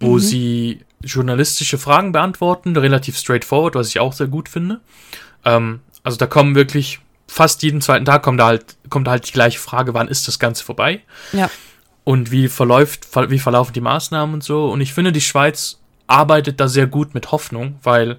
[0.00, 0.18] wo mhm.
[0.18, 4.80] sie journalistische Fragen beantworten, relativ straightforward, was ich auch sehr gut finde.
[5.44, 9.28] Ähm, also da kommen wirklich fast jeden zweiten Tag kommt da halt, kommt da halt
[9.28, 11.02] die gleiche Frage, wann ist das Ganze vorbei?
[11.32, 11.50] Ja.
[12.08, 14.70] Und wie verläuft, wie verlaufen die Maßnahmen und so.
[14.70, 18.18] Und ich finde, die Schweiz arbeitet da sehr gut mit Hoffnung, weil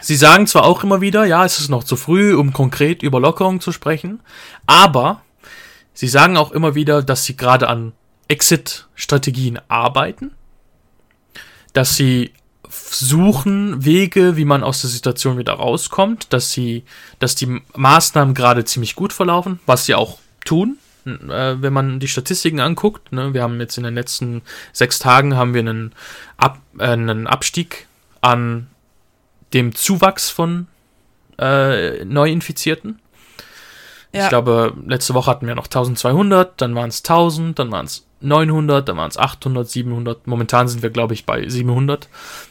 [0.00, 3.20] Sie sagen zwar auch immer wieder, ja, es ist noch zu früh, um konkret über
[3.20, 4.18] Lockerung zu sprechen,
[4.66, 5.22] aber
[5.94, 7.92] sie sagen auch immer wieder, dass sie gerade an
[8.26, 10.32] Exit-Strategien arbeiten,
[11.74, 12.32] dass sie
[12.68, 16.82] suchen Wege, wie man aus der Situation wieder rauskommt, dass sie,
[17.20, 20.76] dass die Maßnahmen gerade ziemlich gut verlaufen, was sie auch tun,
[21.30, 23.12] äh, wenn man die Statistiken anguckt.
[23.12, 23.34] Ne?
[23.34, 24.42] Wir haben jetzt in den letzten
[24.72, 25.94] sechs Tagen haben wir einen,
[26.36, 27.86] Ab, äh, einen Abstieg
[28.20, 28.68] an
[29.52, 30.66] dem Zuwachs von
[31.38, 33.00] äh, Neuinfizierten.
[34.12, 34.24] Ja.
[34.24, 38.06] Ich glaube, letzte Woche hatten wir noch 1200, dann waren es 1000, dann waren es
[38.20, 40.26] 900, dann waren es 800, 700.
[40.26, 42.08] Momentan sind wir, glaube ich, bei 700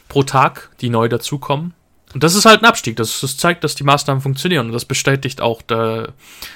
[0.08, 1.74] pro Tag, die neu dazukommen.
[2.14, 2.96] Und das ist halt ein Abstieg.
[2.96, 4.66] Das, das zeigt, dass die Maßnahmen funktionieren.
[4.66, 6.14] Und das bestätigt auch der,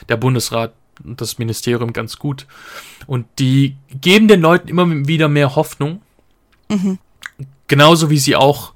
[0.09, 2.47] der Bundesrat und das Ministerium ganz gut.
[3.07, 6.03] Und die geben den Leuten immer wieder mehr Hoffnung.
[6.69, 6.99] Mhm.
[7.69, 8.73] Genauso wie sie auch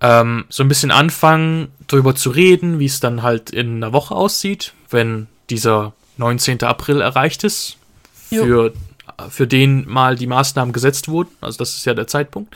[0.00, 4.14] ähm, so ein bisschen anfangen, darüber zu reden, wie es dann halt in einer Woche
[4.14, 6.62] aussieht, wenn dieser 19.
[6.62, 7.76] April erreicht ist,
[8.28, 8.72] für,
[9.28, 11.30] für den mal die Maßnahmen gesetzt wurden.
[11.40, 12.54] Also das ist ja der Zeitpunkt.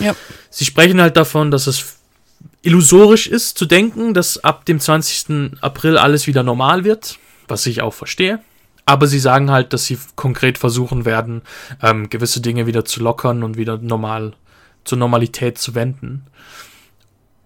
[0.00, 0.14] Ja.
[0.50, 1.96] Sie sprechen halt davon, dass es
[2.62, 5.58] illusorisch ist zu denken, dass ab dem 20.
[5.60, 8.40] April alles wieder normal wird, was ich auch verstehe.
[8.86, 11.42] Aber sie sagen halt, dass sie konkret versuchen werden,
[11.82, 14.34] ähm, gewisse Dinge wieder zu lockern und wieder normal
[14.84, 16.26] zur Normalität zu wenden.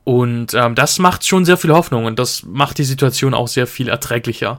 [0.02, 3.66] Und ähm, das macht schon sehr viel Hoffnung und das macht die Situation auch sehr
[3.66, 4.58] viel erträglicher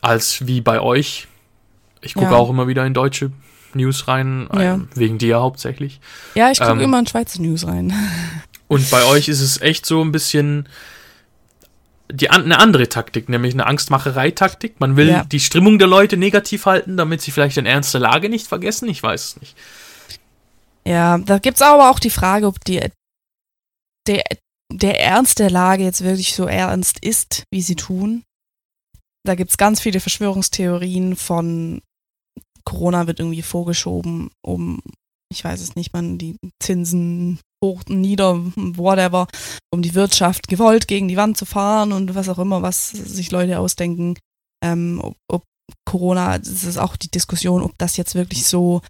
[0.00, 1.26] als wie bei euch.
[2.00, 2.36] Ich gucke ja.
[2.36, 3.32] auch immer wieder in deutsche
[3.74, 4.74] News rein, ja.
[4.74, 6.00] ähm, wegen dir hauptsächlich.
[6.34, 7.92] Ja, ich gucke ähm, immer in Schweizer News rein.
[8.68, 10.68] Und bei euch ist es echt so ein bisschen
[12.10, 14.80] die, eine andere Taktik, nämlich eine Angstmacherei-Taktik.
[14.80, 15.24] Man will ja.
[15.24, 18.88] die Stimmung der Leute negativ halten, damit sie vielleicht den Ernst der Lage nicht vergessen.
[18.88, 19.56] Ich weiß es nicht.
[20.86, 22.80] Ja, da gibt es aber auch die Frage, ob die,
[24.06, 24.22] der,
[24.72, 28.24] der Ernst der Lage jetzt wirklich so ernst ist, wie sie tun.
[29.24, 31.82] Da gibt es ganz viele Verschwörungstheorien von
[32.68, 34.82] Corona wird irgendwie vorgeschoben, um,
[35.32, 39.28] ich weiß es nicht, man die Zinsen hoch, nieder, whatever,
[39.72, 43.30] um die Wirtschaft gewollt gegen die Wand zu fahren und was auch immer, was sich
[43.30, 44.16] Leute ausdenken.
[44.64, 45.44] Ähm, ob, ob
[45.84, 48.80] Corona, das ist auch die Diskussion, ob das jetzt wirklich so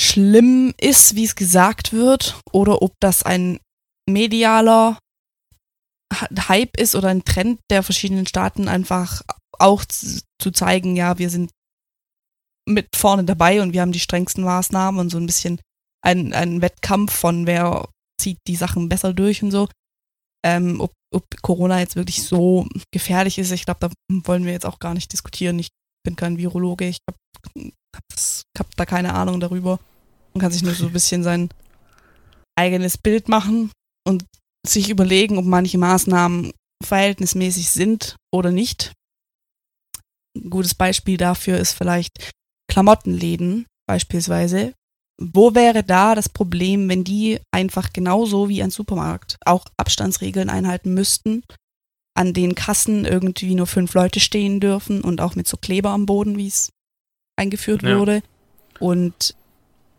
[0.00, 3.58] schlimm ist, wie es gesagt wird, oder ob das ein
[4.08, 4.98] medialer
[6.48, 9.22] Hype ist oder ein Trend der verschiedenen Staaten einfach
[9.58, 11.50] auch zu zeigen, ja, wir sind
[12.66, 15.60] mit vorne dabei und wir haben die strengsten Maßnahmen und so ein bisschen
[16.04, 17.88] ein, ein Wettkampf von wer
[18.20, 19.68] zieht die Sachen besser durch und so.
[20.44, 23.90] Ähm, ob, ob Corona jetzt wirklich so gefährlich ist, ich glaube, da
[24.24, 25.58] wollen wir jetzt auch gar nicht diskutieren.
[25.58, 25.68] Ich
[26.04, 27.72] bin kein Virologe, ich habe
[28.56, 29.80] hab da keine Ahnung darüber.
[30.34, 31.48] Man kann sich nur so ein bisschen sein
[32.56, 33.72] eigenes Bild machen
[34.06, 34.24] und
[34.66, 36.52] sich überlegen, ob manche Maßnahmen
[36.84, 38.92] verhältnismäßig sind oder nicht.
[40.36, 42.30] Ein gutes Beispiel dafür ist vielleicht
[42.70, 44.74] Klamottenläden beispielsweise.
[45.20, 50.94] Wo wäre da das Problem, wenn die einfach genauso wie ein Supermarkt auch Abstandsregeln einhalten
[50.94, 51.42] müssten,
[52.16, 56.06] an den Kassen irgendwie nur fünf Leute stehen dürfen und auch mit so Kleber am
[56.06, 56.70] Boden, wie es
[57.36, 57.98] eingeführt ja.
[57.98, 58.22] wurde.
[58.78, 59.34] Und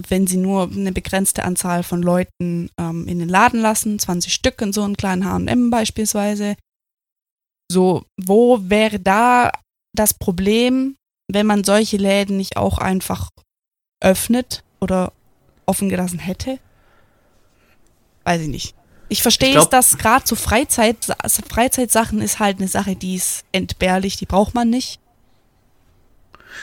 [0.07, 4.61] wenn sie nur eine begrenzte Anzahl von Leuten ähm, in den Laden lassen, 20 Stück
[4.61, 6.55] in so einem kleinen HM beispielsweise.
[7.69, 9.51] So, wo wäre da
[9.93, 10.95] das Problem,
[11.29, 13.29] wenn man solche Läden nicht auch einfach
[14.01, 15.13] öffnet oder
[15.65, 16.59] offen gelassen hätte?
[18.23, 18.75] Weiß ich nicht.
[19.07, 20.97] Ich verstehe es, dass gerade so Freizeit,
[21.49, 24.99] Freizeitsachen ist halt eine Sache, die ist entbehrlich, die braucht man nicht.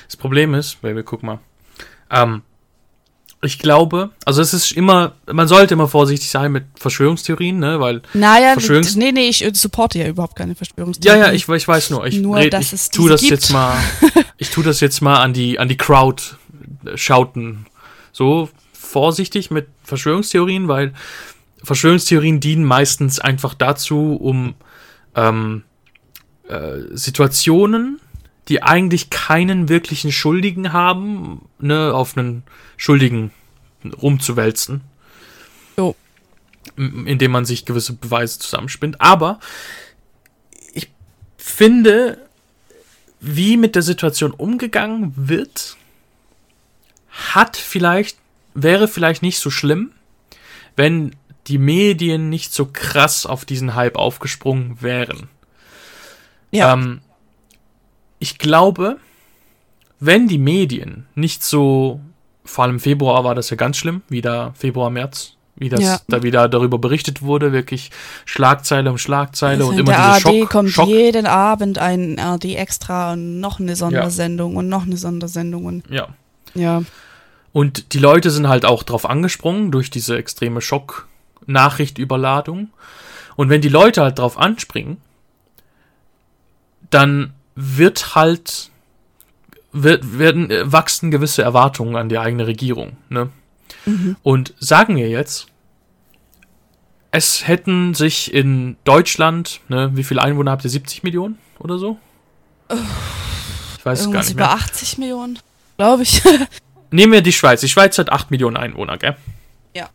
[0.06, 1.40] Das Problem ist, Baby, guck mal.
[2.10, 2.42] Ähm,
[3.42, 8.02] ich glaube, also es ist immer, man sollte immer vorsichtig sein mit Verschwörungstheorien, ne, weil.
[8.14, 11.22] Naja, Verschwörungs nee, nee, ich supporte ja überhaupt keine Verschwörungstheorien.
[11.22, 12.06] Ja, ja, ich, ich weiß nur.
[12.06, 13.32] Ich, nur, red, ich es tu das gibt.
[13.32, 13.76] jetzt mal,
[14.38, 16.22] ich tue das jetzt mal an die, an die Crowd
[16.94, 17.66] schauten.
[18.16, 20.94] So vorsichtig mit Verschwörungstheorien, weil
[21.62, 24.54] Verschwörungstheorien dienen meistens einfach dazu, um
[25.14, 25.64] ähm,
[26.48, 28.00] äh, Situationen,
[28.48, 32.44] die eigentlich keinen wirklichen Schuldigen haben, ne, auf einen
[32.78, 33.32] Schuldigen
[34.00, 34.80] rumzuwälzen.
[35.76, 35.94] Jo.
[36.74, 38.98] Indem man sich gewisse Beweise zusammenspinnt.
[39.02, 39.40] Aber
[40.72, 40.90] ich
[41.36, 42.26] finde,
[43.20, 45.76] wie mit der Situation umgegangen wird,
[47.34, 48.18] hat vielleicht,
[48.54, 49.92] wäre vielleicht nicht so schlimm,
[50.76, 51.14] wenn
[51.46, 55.28] die Medien nicht so krass auf diesen Hype aufgesprungen wären.
[56.50, 56.72] Ja.
[56.72, 57.00] Ähm,
[58.18, 58.98] ich glaube,
[60.00, 62.00] wenn die Medien nicht so,
[62.44, 66.00] vor allem im Februar war das ja ganz schlimm, wieder Februar, März, wie das Ja.
[66.08, 67.90] da wieder darüber berichtet wurde, wirklich
[68.24, 72.18] Schlagzeile um Schlagzeile Also und immer der diese ARD Schock, kommt Schock jeden Abend ein
[72.18, 76.08] ARD extra und noch eine Sondersendung und noch eine Sondersendung und ja.
[76.54, 76.82] ja.
[77.56, 82.68] Und die Leute sind halt auch drauf angesprungen durch diese extreme Schock-Nachrichtüberladung.
[83.34, 84.98] Und wenn die Leute halt drauf anspringen,
[86.90, 88.70] dann wird halt
[89.72, 92.98] wird, werden äh, wachsen gewisse Erwartungen an die eigene Regierung.
[93.08, 93.30] Ne?
[94.22, 95.46] Und sagen wir jetzt,
[97.10, 100.70] es hätten sich in Deutschland, ne, wie viele Einwohner habt ihr?
[100.70, 101.96] 70 Millionen oder so?
[102.68, 104.54] Ich weiß es gar Irgendwas nicht über mehr.
[104.56, 105.38] 80 Millionen,
[105.78, 106.22] glaube ich.
[106.90, 107.60] Nehmen wir die Schweiz.
[107.60, 109.16] Die Schweiz hat 8 Millionen Einwohner, gell?
[109.74, 109.88] Ja.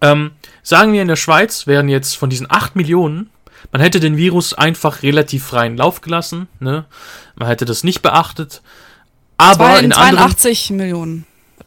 [0.00, 3.30] Ähm, sagen wir in der Schweiz wären jetzt von diesen 8 Millionen,
[3.72, 6.86] man hätte den Virus einfach relativ freien Lauf gelassen, ne?
[7.36, 8.62] Man hätte das nicht beachtet.
[9.36, 11.26] Aber in anderen, 82 Millionen.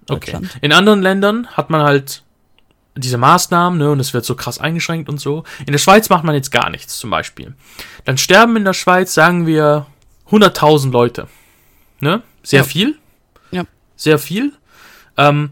[0.09, 0.39] okay.
[0.61, 2.23] In anderen Ländern hat man halt
[2.95, 5.43] diese Maßnahmen, ne, und es wird so krass eingeschränkt und so.
[5.65, 7.55] In der Schweiz macht man jetzt gar nichts, zum Beispiel.
[8.05, 9.87] Dann sterben in der Schweiz, sagen wir,
[10.29, 11.27] 100.000 Leute.
[11.99, 12.21] Ne?
[12.43, 12.63] Sehr Ja.
[12.65, 12.99] viel.
[14.03, 14.51] Sehr viel.
[15.15, 15.51] Ähm,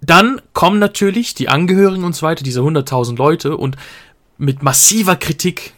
[0.00, 3.76] dann kommen natürlich die Angehörigen und so weiter, diese 100.000 Leute, und
[4.36, 5.74] mit massiver Kritik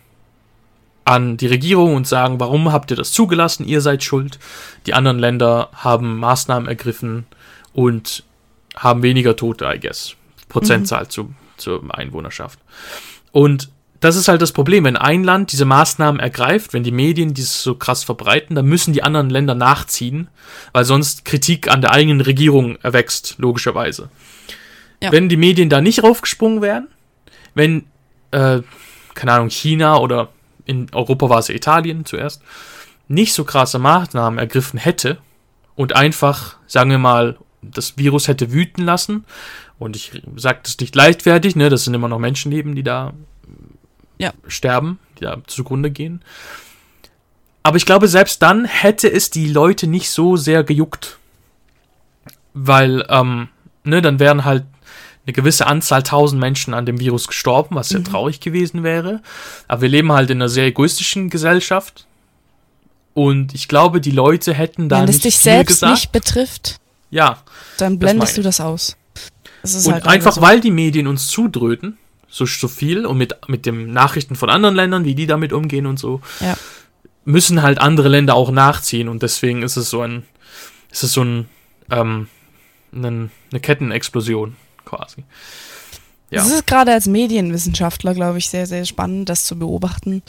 [1.04, 3.68] an die Regierung und sagen, warum habt ihr das zugelassen?
[3.68, 4.38] Ihr seid schuld.
[4.86, 7.26] Die anderen Länder haben Maßnahmen ergriffen
[7.74, 8.24] und
[8.74, 10.14] haben weniger Tote, I guess.
[10.48, 12.58] Prozentzahl zu, zur Einwohnerschaft.
[13.30, 13.68] Und
[14.02, 14.82] das ist halt das Problem.
[14.82, 18.92] Wenn ein Land diese Maßnahmen ergreift, wenn die Medien dieses so krass verbreiten, dann müssen
[18.92, 20.28] die anderen Länder nachziehen,
[20.72, 24.10] weil sonst Kritik an der eigenen Regierung erwächst, logischerweise.
[25.00, 25.12] Ja.
[25.12, 26.88] Wenn die Medien da nicht raufgesprungen wären,
[27.54, 27.84] wenn,
[28.32, 28.62] äh,
[29.14, 30.30] keine Ahnung, China oder
[30.64, 32.42] in Europa war es Italien zuerst,
[33.06, 35.18] nicht so krasse Maßnahmen ergriffen hätte
[35.76, 39.26] und einfach, sagen wir mal, das Virus hätte wüten lassen,
[39.78, 43.12] und ich sage das nicht leichtfertig, ne, das sind immer noch Menschenleben, die da
[44.22, 44.32] Ja.
[44.46, 46.22] sterben, die da zugrunde gehen.
[47.62, 51.18] Aber ich glaube, selbst dann hätte es die Leute nicht so sehr gejuckt.
[52.54, 53.48] Weil, ähm,
[53.84, 54.64] ne, dann wären halt
[55.24, 59.22] eine gewisse Anzahl tausend Menschen an dem Virus gestorben, was sehr traurig gewesen wäre.
[59.68, 62.06] Aber wir leben halt in einer sehr egoistischen Gesellschaft.
[63.14, 65.92] Und ich glaube, die Leute hätten da Wenn es nicht dich viel selbst gesagt.
[65.92, 66.80] nicht betrifft,
[67.10, 67.42] ja,
[67.78, 68.96] dann Das blendest meine du das aus.
[69.62, 70.40] Das und halt einfach, so.
[70.40, 71.98] weil die Medien uns zudröten,
[72.32, 75.86] so, so viel und mit, mit den Nachrichten von anderen Ländern, wie die damit umgehen
[75.86, 76.56] und so, Ja.
[77.24, 80.24] müssen halt andere Länder auch nachziehen und deswegen ist es so ein,
[80.90, 81.46] ist es so ein,
[81.90, 82.26] ähm,
[82.94, 85.24] ein eine Kettenexplosion quasi.
[86.30, 86.40] Ja.
[86.40, 90.22] Es ist gerade als Medienwissenschaftler, glaube ich, sehr, sehr spannend, das zu beobachten,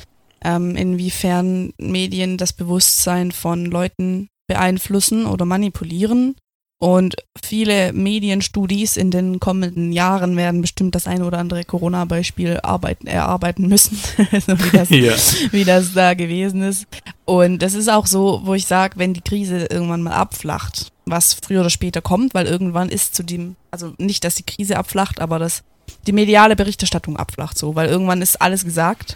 [0.44, 6.36] ähm, inwiefern Medien das Bewusstsein von Leuten beeinflussen oder manipulieren.
[6.84, 13.08] Und viele Medienstudis in den kommenden Jahren werden bestimmt das eine oder andere Corona-Beispiel arbeiten,
[13.08, 13.98] erarbeiten müssen,
[14.46, 15.14] so wie das Ja.
[15.54, 16.86] wie das da gewesen ist.
[17.24, 21.34] Und das ist auch so, wo ich sage, wenn die Krise irgendwann mal abflacht, was
[21.36, 25.22] früher oder später kommt, weil irgendwann ist zu dem, also nicht, dass die Krise abflacht,
[25.22, 25.64] aber dass
[26.06, 29.16] die mediale Berichterstattung abflacht so, weil irgendwann ist alles gesagt.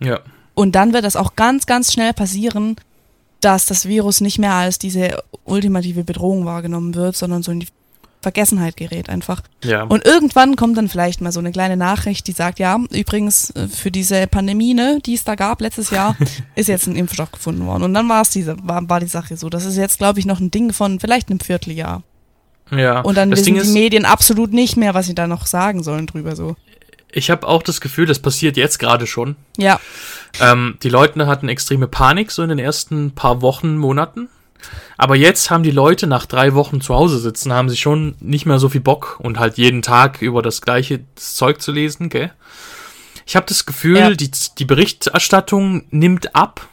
[0.00, 0.18] ja.
[0.54, 2.74] Und dann wird das auch ganz, ganz schnell passieren,
[3.40, 7.68] dass das Virus nicht mehr als diese ultimative Bedrohung wahrgenommen wird, sondern so in die
[8.20, 9.42] Vergessenheit gerät einfach.
[9.62, 9.84] Ja.
[9.84, 13.68] Und irgendwann kommt dann vielleicht mal so eine kleine Nachricht, die sagt, ja, übrigens äh,
[13.68, 16.16] für diese Pandemie, ne, die es da gab letztes Jahr,
[16.56, 17.84] ist jetzt ein Impfstoff gefunden worden.
[17.84, 19.48] Und dann war es diese, war, war die Sache so.
[19.48, 22.02] Das ist jetzt, glaube ich, noch ein Ding von vielleicht einem Vierteljahr.
[22.72, 23.00] ja.
[23.00, 25.84] Und dann das wissen Ding die Medien absolut nicht mehr, was sie da noch sagen
[25.84, 26.56] sollen drüber so.
[27.10, 29.36] Ich habe auch das Gefühl, das passiert jetzt gerade schon.
[29.56, 29.80] Ja,
[30.40, 34.28] Ähm, die Leute hatten extreme Panik so in den ersten paar Wochen, Monaten.
[34.96, 38.44] Aber jetzt haben die Leute nach drei Wochen zu Hause sitzen, haben sie schon nicht
[38.44, 42.32] mehr so viel Bock und halt jeden Tag über das gleiche Zeug zu lesen, gell?
[43.24, 44.10] Ich habe das Gefühl, Ja.
[44.10, 46.66] die, die Berichterstattung nimmt ab.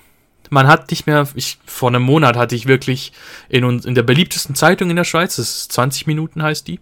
[0.50, 3.14] Man hat nicht mehr, ich, vor einem Monat hatte ich wirklich
[3.50, 6.80] in, in der beliebtesten Zeitung in der Schweiz, das ist 20 Minuten heißt die,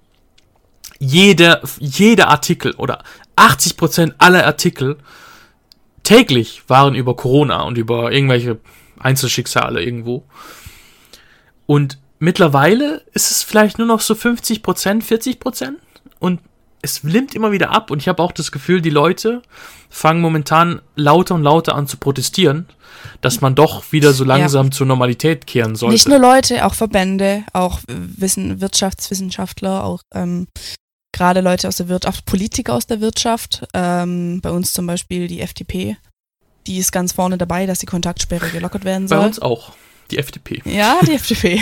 [1.00, 3.04] jeder, jeder Artikel oder
[3.36, 4.98] 80% aller Artikel
[6.04, 8.60] täglich waren über Corona und über irgendwelche
[9.00, 10.24] Einzelschicksale irgendwo.
[11.66, 14.62] Und mittlerweile ist es vielleicht nur noch so 50%,
[15.04, 15.74] 40%
[16.20, 16.40] und
[16.82, 19.42] es nimmt immer wieder ab und ich habe auch das Gefühl, die Leute
[19.90, 22.68] fangen momentan lauter und lauter an zu protestieren,
[23.22, 24.72] dass man doch wieder so langsam ja.
[24.72, 25.94] zur Normalität kehren sollte.
[25.94, 30.48] Nicht nur Leute, auch Verbände, auch Wissen, Wirtschaftswissenschaftler, auch ähm,
[31.14, 35.40] gerade Leute aus der Wirtschaft, Politiker aus der Wirtschaft, ähm, bei uns zum Beispiel die
[35.40, 35.96] FDP,
[36.68, 39.20] die ist ganz vorne dabei, dass die Kontaktsperre gelockert werden soll.
[39.20, 39.74] Bei uns auch,
[40.12, 40.62] die FDP.
[40.66, 41.62] Ja, die FDP.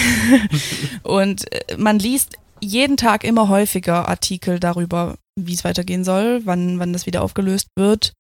[1.04, 6.80] Und äh, man liest jeden Tag immer häufiger Artikel darüber, wie es weitergehen soll, wann,
[6.80, 8.14] wann das wieder aufgelöst wird.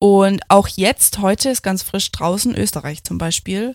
[0.00, 3.74] Und auch jetzt, heute ist ganz frisch draußen, Österreich zum Beispiel.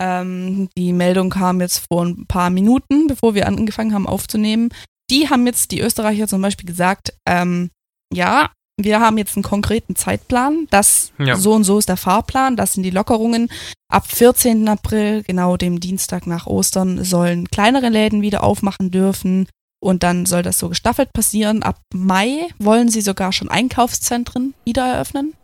[0.00, 4.70] Ähm, die Meldung kam jetzt vor ein paar Minuten, bevor wir angefangen haben aufzunehmen.
[5.12, 7.70] Die haben jetzt, die Österreicher zum Beispiel gesagt, ähm,
[8.12, 11.36] ja, wir haben jetzt einen konkreten Zeitplan, das ja.
[11.36, 13.50] so und so ist der Fahrplan, das sind die Lockerungen.
[13.88, 14.66] Ab 14.
[14.66, 19.46] April, genau dem Dienstag nach Ostern, sollen kleinere Läden wieder aufmachen dürfen
[19.80, 21.62] und dann soll das so gestaffelt passieren.
[21.62, 25.34] Ab Mai wollen sie sogar schon Einkaufszentren wieder eröffnen.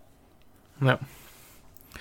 [0.80, 0.98] Ja.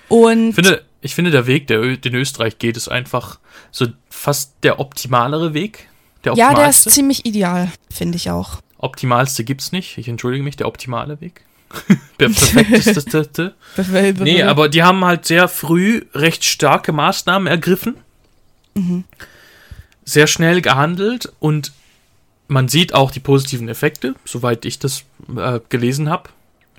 [0.08, 3.40] Und ich finde, ich finde der Weg, der, den Österreich geht, ist einfach
[3.72, 5.90] so fast der optimalere Weg.
[6.36, 8.62] Der ja, der ist ziemlich ideal, finde ich auch.
[8.78, 9.98] Optimalste gibt's nicht.
[9.98, 11.42] Ich entschuldige mich, der optimale Weg.
[12.20, 13.56] der perfekteste.
[14.20, 17.98] nee, aber die haben halt sehr früh recht starke Maßnahmen ergriffen.
[18.74, 19.04] Mhm.
[20.06, 21.74] Sehr schnell gehandelt und
[22.48, 25.04] man sieht auch die positiven Effekte, soweit ich das
[25.36, 26.30] äh, gelesen habe.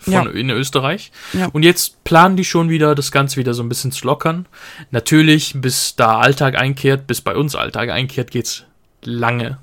[0.07, 0.23] ja.
[0.23, 1.11] in Österreich.
[1.33, 1.47] Ja.
[1.47, 4.47] Und jetzt planen die schon wieder, das Ganze wieder so ein bisschen zu lockern.
[4.91, 8.65] Natürlich, bis da Alltag einkehrt, bis bei uns Alltag einkehrt, geht's
[9.03, 9.59] lange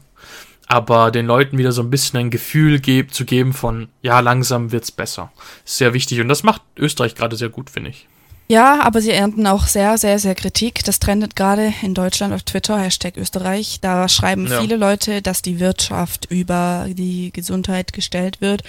[0.68, 4.72] aber den Leuten wieder so ein bisschen ein Gefühl geb, zu geben von, ja, langsam
[4.72, 5.32] wird's besser.
[5.64, 8.08] Ist sehr wichtig und das macht Österreich gerade sehr gut, finde ich.
[8.48, 10.84] Ja, aber sie ernten auch sehr, sehr, sehr Kritik.
[10.84, 13.80] Das trendet gerade in Deutschland auf Twitter, Hashtag Österreich.
[13.82, 14.62] Da schreiben ja.
[14.62, 18.64] viele Leute, dass die Wirtschaft über die Gesundheit gestellt wird.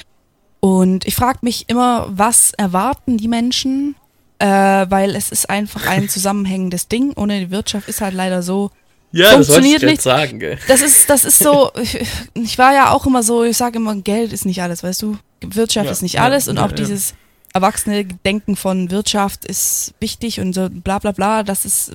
[0.60, 3.96] Und ich frage mich immer, was erwarten die Menschen?
[4.38, 7.12] Äh, weil es ist einfach ein zusammenhängendes Ding.
[7.14, 8.70] Ohne die Wirtschaft ist halt leider so,
[9.12, 10.02] ja, funktioniert das nicht.
[10.02, 10.59] Sagen, gell?
[10.68, 11.98] Das ist, das ist so, ich,
[12.34, 15.18] ich war ja auch immer so, ich sage immer, Geld ist nicht alles, weißt du?
[15.40, 17.14] Wirtschaft ja, ist nicht alles ja, und auch dieses
[17.52, 21.92] erwachsene Denken von Wirtschaft ist wichtig und so bla bla bla, das ist,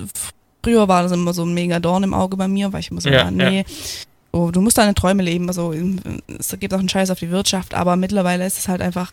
[0.62, 3.00] früher war das immer so ein mega Dorn im Auge bei mir, weil ich immer
[3.00, 3.64] so, ja, nee,
[4.32, 5.72] oh, du musst deine Träume leben, also
[6.38, 9.12] es gibt auch einen Scheiß auf die Wirtschaft, aber mittlerweile ist es halt einfach,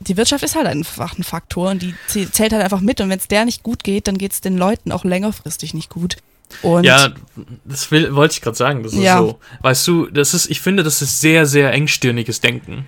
[0.00, 3.18] die Wirtschaft ist halt einfach ein Faktor und die zählt halt einfach mit und wenn
[3.18, 6.16] es der nicht gut geht, dann geht es den Leuten auch längerfristig nicht gut.
[6.62, 7.10] Und ja,
[7.64, 8.82] das will, wollte ich gerade sagen.
[8.82, 9.18] Das ist ja.
[9.18, 9.38] so.
[9.60, 12.86] Weißt du, das ist, ich finde, das ist sehr, sehr engstirniges Denken.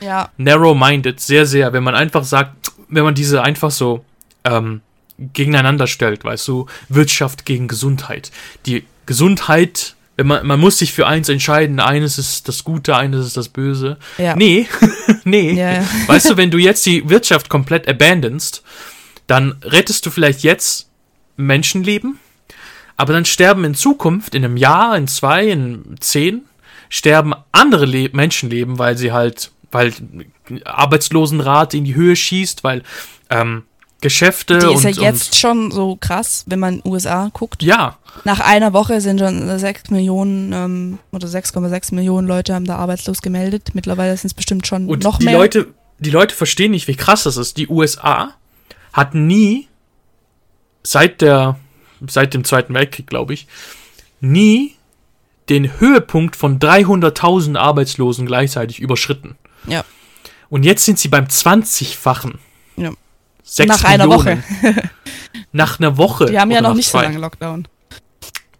[0.00, 0.30] Ja.
[0.36, 1.72] Narrow-minded, sehr, sehr.
[1.72, 4.04] Wenn man einfach sagt, wenn man diese einfach so
[4.44, 4.80] ähm,
[5.18, 8.30] gegeneinander stellt, weißt du, Wirtschaft gegen Gesundheit.
[8.66, 13.26] Die Gesundheit, wenn man, man muss sich für eins entscheiden, eines ist das Gute, eines
[13.26, 13.96] ist das Böse.
[14.16, 14.36] Ja.
[14.36, 14.68] Nee,
[15.24, 15.52] nee.
[15.52, 15.84] Ja.
[16.06, 18.62] Weißt du, wenn du jetzt die Wirtschaft komplett abandonst,
[19.26, 20.88] dann rettest du vielleicht jetzt
[21.36, 22.18] Menschenleben,
[22.98, 26.42] aber dann sterben in Zukunft, in einem Jahr, in zwei, in zehn,
[26.90, 29.94] sterben andere Le Menschenleben, weil sie halt, weil
[30.64, 32.82] Arbeitslosenrate in die Höhe schießt, weil
[33.30, 33.62] ähm,
[34.00, 34.58] Geschäfte.
[34.58, 37.62] Die ist und, ja jetzt schon so krass, wenn man USA guckt.
[37.62, 37.98] Ja.
[38.24, 43.22] Nach einer Woche sind schon 6 Millionen ähm, oder 6,6 Millionen Leute haben da arbeitslos
[43.22, 43.70] gemeldet.
[43.74, 45.38] Mittlerweile sind es bestimmt schon und noch die mehr.
[45.38, 45.68] Leute,
[46.00, 47.56] die Leute verstehen nicht, wie krass das ist.
[47.58, 48.34] Die USA
[48.92, 49.68] hat nie
[50.82, 51.58] seit der
[52.06, 53.46] seit dem Zweiten Weltkrieg, glaube ich,
[54.20, 54.74] nie
[55.48, 59.36] den Höhepunkt von 300.000 Arbeitslosen gleichzeitig überschritten.
[59.66, 59.84] Ja.
[60.50, 62.38] Und jetzt sind sie beim 20-fachen.
[62.76, 62.92] Ja.
[63.42, 64.00] Sechs Nach Millionen.
[64.00, 64.42] einer Woche.
[65.52, 66.28] nach einer Woche.
[66.28, 67.00] Wir haben ja noch nicht zwei.
[67.00, 67.68] so lange Lockdown.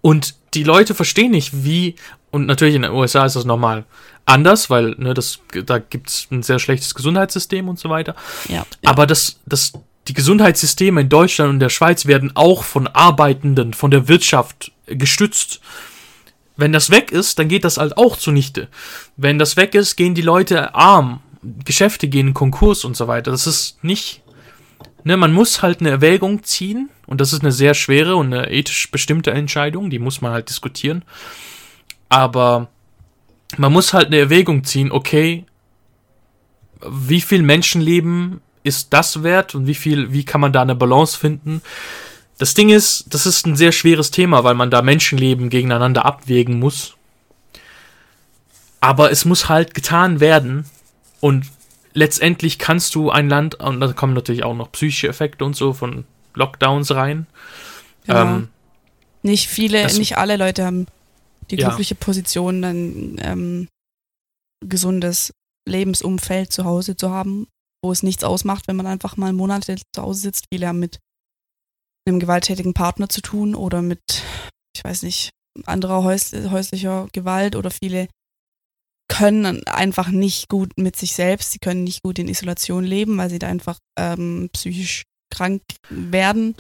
[0.00, 1.96] Und die Leute verstehen nicht, wie,
[2.30, 3.84] und natürlich in den USA ist das nochmal
[4.24, 8.14] anders, weil ne, das, da gibt es ein sehr schlechtes Gesundheitssystem und so weiter.
[8.48, 8.64] Ja, ja.
[8.84, 9.72] Aber das, das
[10.08, 15.60] die Gesundheitssysteme in Deutschland und der Schweiz werden auch von Arbeitenden, von der Wirtschaft gestützt.
[16.56, 18.68] Wenn das weg ist, dann geht das halt auch zunichte.
[19.16, 21.20] Wenn das weg ist, gehen die Leute arm,
[21.64, 23.30] Geschäfte gehen in Konkurs und so weiter.
[23.30, 24.22] Das ist nicht.
[25.04, 28.50] Ne, man muss halt eine Erwägung ziehen und das ist eine sehr schwere und eine
[28.50, 31.04] ethisch bestimmte Entscheidung, die muss man halt diskutieren.
[32.08, 32.68] Aber
[33.56, 35.44] man muss halt eine Erwägung ziehen, okay,
[36.86, 41.18] wie viel Menschenleben ist das wert und wie viel, wie kann man da eine Balance
[41.18, 41.62] finden?
[42.38, 46.58] Das Ding ist, das ist ein sehr schweres Thema, weil man da Menschenleben gegeneinander abwägen
[46.58, 46.94] muss.
[48.80, 50.64] Aber es muss halt getan werden.
[51.20, 51.46] Und
[51.94, 55.72] letztendlich kannst du ein Land, und da kommen natürlich auch noch psychische Effekte und so
[55.72, 56.04] von
[56.34, 57.26] Lockdowns rein.
[58.06, 58.36] Ja.
[58.36, 58.48] Ähm,
[59.22, 60.86] nicht viele, nicht alle Leute haben
[61.50, 61.98] die glückliche ja.
[62.00, 63.68] Position, dann ähm,
[64.64, 65.32] gesundes
[65.66, 67.46] Lebensumfeld zu Hause zu haben,
[67.82, 70.46] wo es nichts ausmacht, wenn man einfach mal Monate zu Hause sitzt.
[70.52, 70.98] Viele haben mit
[72.06, 74.00] einem gewalttätigen Partner zu tun oder mit,
[74.74, 75.30] ich weiß nicht,
[75.66, 78.08] anderer häus häuslicher Gewalt oder viele
[79.08, 83.30] können einfach nicht gut mit sich selbst, sie können nicht gut in Isolation leben, weil
[83.30, 86.54] sie da einfach ähm, psychisch krank werden.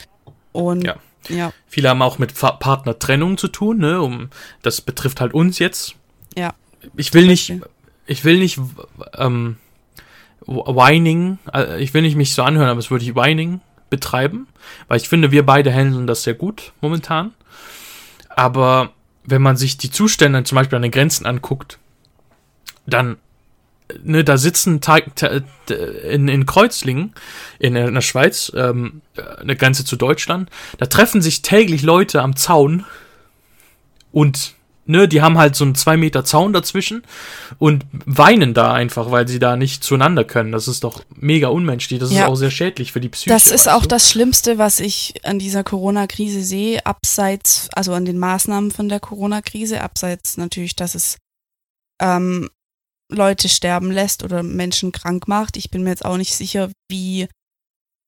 [0.52, 0.96] Und ja.
[1.28, 1.52] ja.
[1.66, 4.00] Viele haben auch mit Partnertrennung zu tun, ne?
[4.00, 4.30] Um,
[4.62, 5.94] das betrifft halt uns jetzt.
[6.36, 6.54] Ja.
[6.96, 7.54] Ich will nicht,
[8.06, 8.58] ich will nicht
[9.14, 9.56] ähm,
[10.46, 13.60] Whining, äh, ich will nicht mich so anhören, aber es würde ich Whining
[13.90, 14.46] betreiben,
[14.86, 17.32] weil ich finde, wir beide handeln das sehr gut momentan.
[18.30, 18.90] Aber
[19.24, 21.78] wenn man sich die Zustände zum Beispiel an den Grenzen anguckt,
[22.86, 23.16] dann,
[24.02, 24.80] ne, da sitzen
[26.08, 27.12] in, in Kreuzlingen,
[27.58, 29.02] in, in der Schweiz, ähm,
[29.38, 32.84] eine Grenze zu Deutschland, da treffen sich täglich Leute am Zaun
[34.12, 34.54] und
[34.88, 37.02] ne, die haben halt so einen zwei Meter Zaun dazwischen
[37.58, 40.50] und weinen da einfach, weil sie da nicht zueinander können.
[40.50, 42.00] Das ist doch mega unmenschlich.
[42.00, 42.24] Das ja.
[42.24, 43.30] ist auch sehr schädlich für die Psyche.
[43.30, 43.88] Das ist auch du?
[43.88, 48.98] das Schlimmste, was ich an dieser Corona-Krise sehe, abseits, also an den Maßnahmen von der
[48.98, 51.18] Corona-Krise, abseits natürlich, dass es
[52.00, 52.48] ähm,
[53.10, 55.56] Leute sterben lässt oder Menschen krank macht.
[55.56, 57.28] Ich bin mir jetzt auch nicht sicher, wie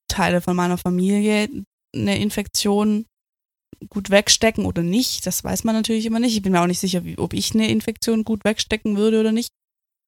[0.08, 1.48] Teile von meiner Familie
[1.94, 3.04] eine Infektion
[3.88, 5.26] gut wegstecken oder nicht.
[5.26, 6.36] Das weiß man natürlich immer nicht.
[6.36, 9.32] Ich bin mir auch nicht sicher, wie, ob ich eine Infektion gut wegstecken würde oder
[9.32, 9.50] nicht.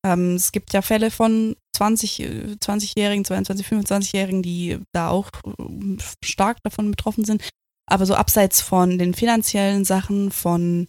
[0.04, 6.58] Ähm, es gibt ja Fälle von 20, 20-Jährigen, 22, 25-Jährigen, die da auch äh, stark
[6.62, 7.48] davon betroffen sind.
[7.88, 10.88] Aber so abseits von den finanziellen Sachen, von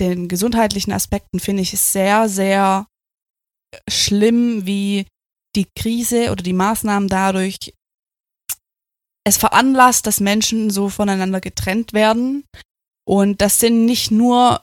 [0.00, 2.86] den gesundheitlichen Aspekten, finde ich es sehr, sehr
[3.88, 5.06] schlimm, wie
[5.56, 7.74] die Krise oder die Maßnahmen dadurch
[9.28, 12.44] es veranlasst, dass Menschen so voneinander getrennt werden.
[13.06, 14.60] Und das sind nicht nur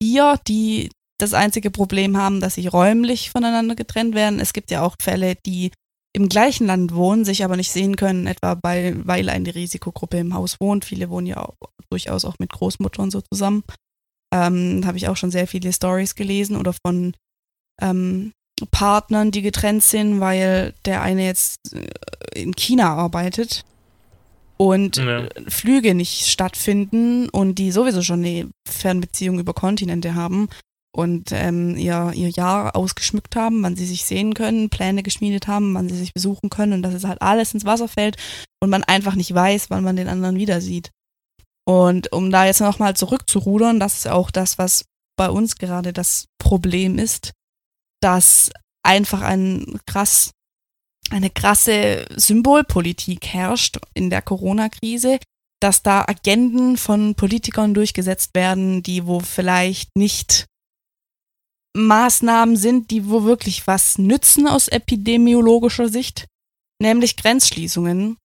[0.00, 4.40] wir, die das einzige Problem haben, dass sie räumlich voneinander getrennt werden.
[4.40, 5.70] Es gibt ja auch Fälle, die
[6.12, 10.34] im gleichen Land wohnen, sich aber nicht sehen können, etwa bei, weil eine Risikogruppe im
[10.34, 10.84] Haus wohnt.
[10.84, 11.54] Viele wohnen ja auch,
[11.90, 13.62] durchaus auch mit Großmutter und so zusammen.
[14.32, 17.14] Ähm, Habe ich auch schon sehr viele Stories gelesen oder von
[17.80, 18.32] ähm,
[18.70, 21.88] Partnern, die getrennt sind, weil der eine jetzt äh,
[22.34, 23.64] in China arbeitet
[24.60, 25.26] und ja.
[25.48, 30.50] Flüge nicht stattfinden und die sowieso schon eine Fernbeziehung über Kontinente haben
[30.94, 35.72] und ähm, ihr, ihr Jahr ausgeschmückt haben, wann sie sich sehen können, Pläne geschmiedet haben,
[35.72, 38.18] wann sie sich besuchen können und dass es halt alles ins Wasser fällt
[38.62, 40.90] und man einfach nicht weiß, wann man den anderen wieder sieht.
[41.66, 44.84] Und um da jetzt nochmal zurückzurudern, das ist auch das, was
[45.16, 47.32] bei uns gerade das Problem ist,
[48.02, 48.50] dass
[48.82, 50.32] einfach ein krass
[51.10, 55.18] eine krasse Symbolpolitik herrscht in der Corona-Krise,
[55.60, 60.46] dass da Agenden von Politikern durchgesetzt werden, die wo vielleicht nicht
[61.76, 66.26] Maßnahmen sind, die wo wirklich was nützen aus epidemiologischer Sicht,
[66.80, 68.16] nämlich Grenzschließungen.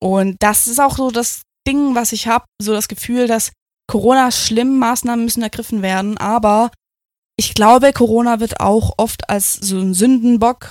[0.00, 3.52] Und das ist auch so das Ding, was ich habe, so das Gefühl, dass
[3.88, 6.72] Corona schlimm, Maßnahmen müssen ergriffen werden, aber
[7.38, 10.70] ich glaube, Corona wird auch oft als so ein Sündenbock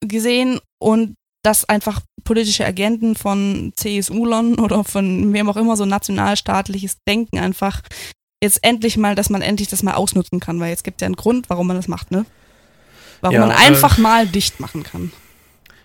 [0.00, 6.98] gesehen und dass einfach politische Agenten von CSU-Lern oder von wem auch immer so nationalstaatliches
[7.08, 7.82] Denken einfach
[8.42, 11.06] jetzt endlich mal, dass man endlich das mal ausnutzen kann, weil jetzt gibt es ja
[11.06, 12.24] einen Grund, warum man das macht, ne?
[13.20, 15.12] Warum ja, man einfach äh, mal dicht machen kann.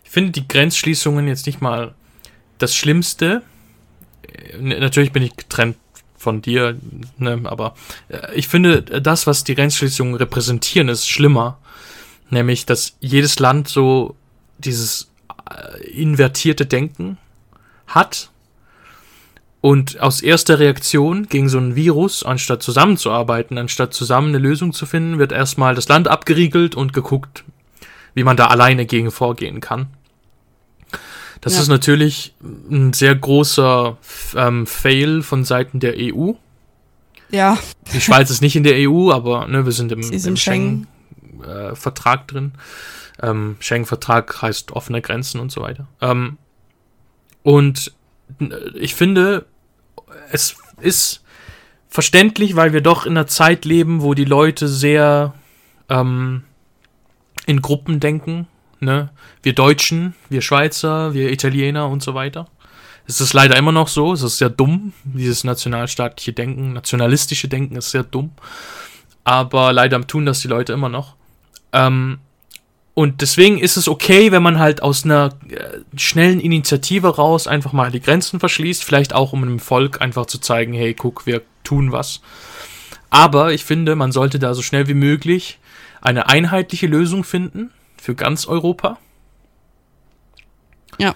[0.03, 1.95] Ich finde die Grenzschließungen jetzt nicht mal
[2.59, 3.41] das Schlimmste.
[4.21, 5.77] Äh, natürlich bin ich getrennt
[6.15, 6.77] von dir,
[7.17, 7.75] ne, aber
[8.09, 11.57] äh, ich finde, das, was die Grenzschließungen repräsentieren, ist schlimmer.
[12.29, 14.15] Nämlich, dass jedes Land so
[14.57, 15.11] dieses
[15.49, 17.17] äh, invertierte Denken
[17.87, 18.31] hat
[19.61, 24.85] und aus erster Reaktion gegen so ein Virus, anstatt zusammenzuarbeiten, anstatt zusammen eine Lösung zu
[24.85, 27.45] finden, wird erstmal das Land abgeriegelt und geguckt,
[28.13, 29.87] wie man da alleine gegen vorgehen kann.
[31.39, 31.61] Das ja.
[31.61, 33.97] ist natürlich ein sehr großer
[34.35, 36.33] ähm, Fail von Seiten der EU.
[37.31, 37.57] Ja.
[37.93, 40.35] Die Schweiz ist nicht in der EU, aber ne, wir sind im, im
[41.41, 42.51] Schengen-Vertrag äh, drin.
[43.21, 45.87] Ähm, Schengen-Vertrag heißt offene Grenzen und so weiter.
[46.01, 46.37] Ähm,
[47.43, 47.93] und
[48.75, 49.45] ich finde,
[50.31, 51.23] es ist
[51.89, 55.33] verständlich, weil wir doch in einer Zeit leben, wo die Leute sehr
[55.89, 56.43] ähm,
[57.45, 58.47] in Gruppen denken.
[58.79, 59.09] Ne?
[59.43, 62.47] Wir Deutschen, wir Schweizer, wir Italiener und so weiter.
[63.05, 67.75] Es ist leider immer noch so, es ist sehr dumm, dieses nationalstaatliche Denken, nationalistische Denken
[67.75, 68.31] ist sehr dumm.
[69.25, 71.15] aber leider tun das die Leute immer noch.
[71.73, 72.19] Ähm,
[72.95, 77.73] und deswegen ist es okay, wenn man halt aus einer äh, schnellen Initiative raus einfach
[77.73, 81.41] mal die Grenzen verschließt, vielleicht auch um dem Volk einfach zu zeigen, hey, guck, wir
[81.63, 82.21] tun was.
[83.09, 85.59] Aber ich finde, man sollte da so schnell wie möglich
[86.01, 88.99] eine einheitliche Lösung finden für ganz Europa.
[90.99, 91.15] Ja.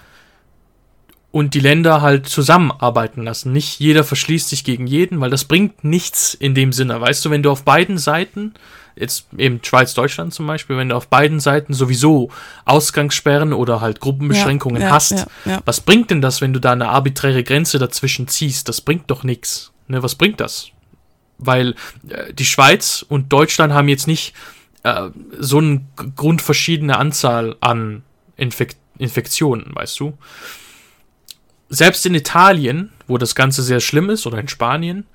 [1.30, 3.52] Und die Länder halt zusammenarbeiten lassen.
[3.52, 7.00] Nicht jeder verschließt sich gegen jeden, weil das bringt nichts in dem Sinne.
[7.00, 8.54] Weißt du, wenn du auf beiden Seiten
[8.96, 12.30] jetzt eben Schweiz-Deutschland zum Beispiel, wenn du auf beiden Seiten sowieso
[12.64, 15.60] Ausgangssperren oder halt Gruppenbeschränkungen Ja, ja, hast, ja.
[15.64, 18.68] was bringt denn das, wenn du da eine arbiträre Grenze dazwischen ziehst?
[18.68, 19.72] Das bringt doch nichts.
[19.86, 20.68] Ne, was bringt das?
[21.38, 21.74] Weil
[22.08, 24.34] äh, die Schweiz und Deutschland haben jetzt nicht
[24.82, 25.08] äh,
[25.38, 25.82] so eine
[26.16, 28.02] grundverschiedene Anzahl an
[28.36, 30.18] Infek Infektionen, weißt du?
[31.68, 35.06] Selbst in Italien, wo das Ganze sehr schlimm ist, oder in Spanien,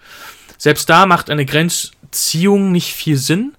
[0.58, 3.54] selbst da macht eine Grenzziehung nicht viel Sinn.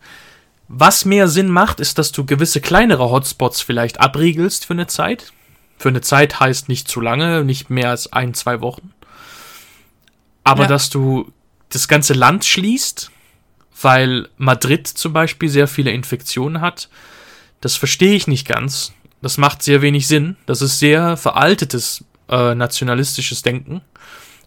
[0.69, 5.33] Was mehr Sinn macht, ist, dass du gewisse kleinere Hotspots vielleicht abriegelst für eine Zeit.
[5.77, 8.93] Für eine Zeit heißt nicht zu lange, nicht mehr als ein, zwei Wochen.
[10.45, 10.69] Aber Ja.
[10.69, 11.33] dass du
[11.71, 13.11] das ganze Land schließt,
[13.83, 16.89] weil Madrid zum Beispiel sehr viele Infektionen hat,
[17.61, 18.93] das verstehe ich nicht ganz.
[19.21, 20.37] Das macht sehr wenig Sinn.
[20.47, 23.81] Das ist sehr veraltetes äh, nationalistisches Denken,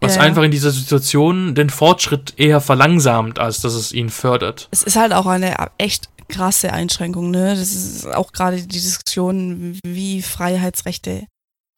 [0.01, 0.21] was Ja.
[0.21, 4.67] einfach in dieser Situation den Fortschritt eher verlangsamt, als dass es ihn fördert.
[4.71, 7.55] Es ist halt auch eine echt krasse Einschränkung, ne?
[7.55, 11.25] Das ist auch gerade die Diskussion, wie Freiheitsrechte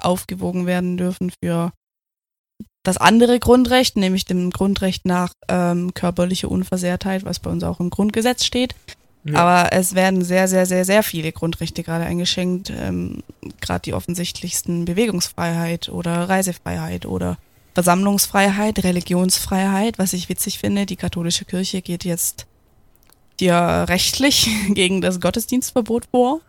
[0.01, 1.71] aufgewogen werden dürfen für
[2.83, 7.89] das andere Grundrecht, nämlich dem Grundrecht nach ähm, körperliche Unversehrtheit, was bei uns auch im
[7.89, 8.73] Grundgesetz steht.
[9.25, 9.39] Ja.
[9.39, 12.71] Aber es werden sehr, sehr, sehr, sehr viele Grundrechte gerade eingeschränkt.
[12.75, 13.21] Ähm,
[13.61, 17.37] gerade die offensichtlichsten Bewegungsfreiheit oder Reisefreiheit oder
[17.73, 20.85] Versammlungsfreiheit, Religionsfreiheit, was ich witzig finde.
[20.85, 22.45] Die katholische Kirche geht jetzt
[23.39, 26.41] ja rechtlich gegen das Gottesdienstverbot vor.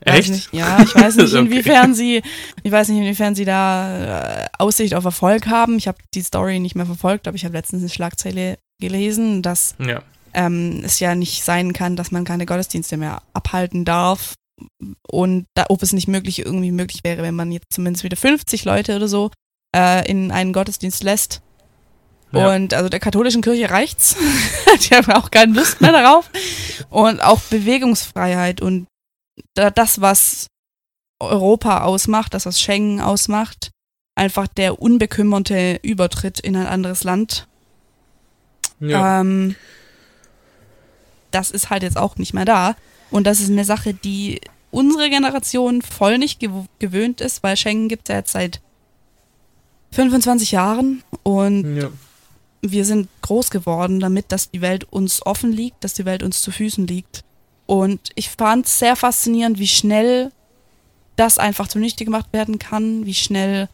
[0.00, 0.30] Echt?
[0.30, 1.38] Nicht, ja, ich weiß nicht, Okay.
[1.44, 2.22] inwiefern sie,
[2.62, 5.78] ich weiß nicht, inwiefern sie da äh, Aussicht auf Erfolg haben.
[5.78, 9.74] Ich habe die Story nicht mehr verfolgt, aber ich habe letztens eine Schlagzeile gelesen, dass
[9.78, 10.02] Ja.
[10.36, 14.34] Ähm, es ja nicht sein kann, dass man keine Gottesdienste mehr abhalten darf.
[15.08, 18.64] Und da, ob es nicht möglich irgendwie möglich wäre, wenn man jetzt zumindest wieder 50
[18.64, 19.30] Leute oder so
[19.74, 21.42] äh, in einen Gottesdienst lässt.
[22.32, 22.54] Ja.
[22.54, 24.16] Und also der katholischen Kirche reicht's.
[24.82, 26.30] Die haben auch keine Lust mehr darauf.
[26.90, 28.86] Und auch Bewegungsfreiheit und
[29.54, 30.46] da, das, was
[31.20, 33.70] Europa ausmacht, das, was Schengen ausmacht,
[34.14, 37.46] einfach der unbekümmerte Übertritt in ein anderes Land
[38.80, 39.20] Ja.
[39.20, 39.54] ähm,
[41.30, 42.76] das ist halt jetzt auch nicht mehr da.
[43.10, 47.88] Und das ist eine Sache, die unsere Generation voll nicht gew gewöhnt ist, weil Schengen
[47.88, 48.60] gibt es ja jetzt seit
[49.92, 51.88] 25 Jahren und ja.
[52.60, 56.42] wir sind groß geworden damit, dass die Welt uns offen liegt, dass die Welt uns
[56.42, 57.24] zu Füßen liegt.
[57.66, 60.30] Und ich fand es sehr faszinierend, wie schnell
[61.16, 63.68] das einfach zunichte gemacht werden kann, wie schnell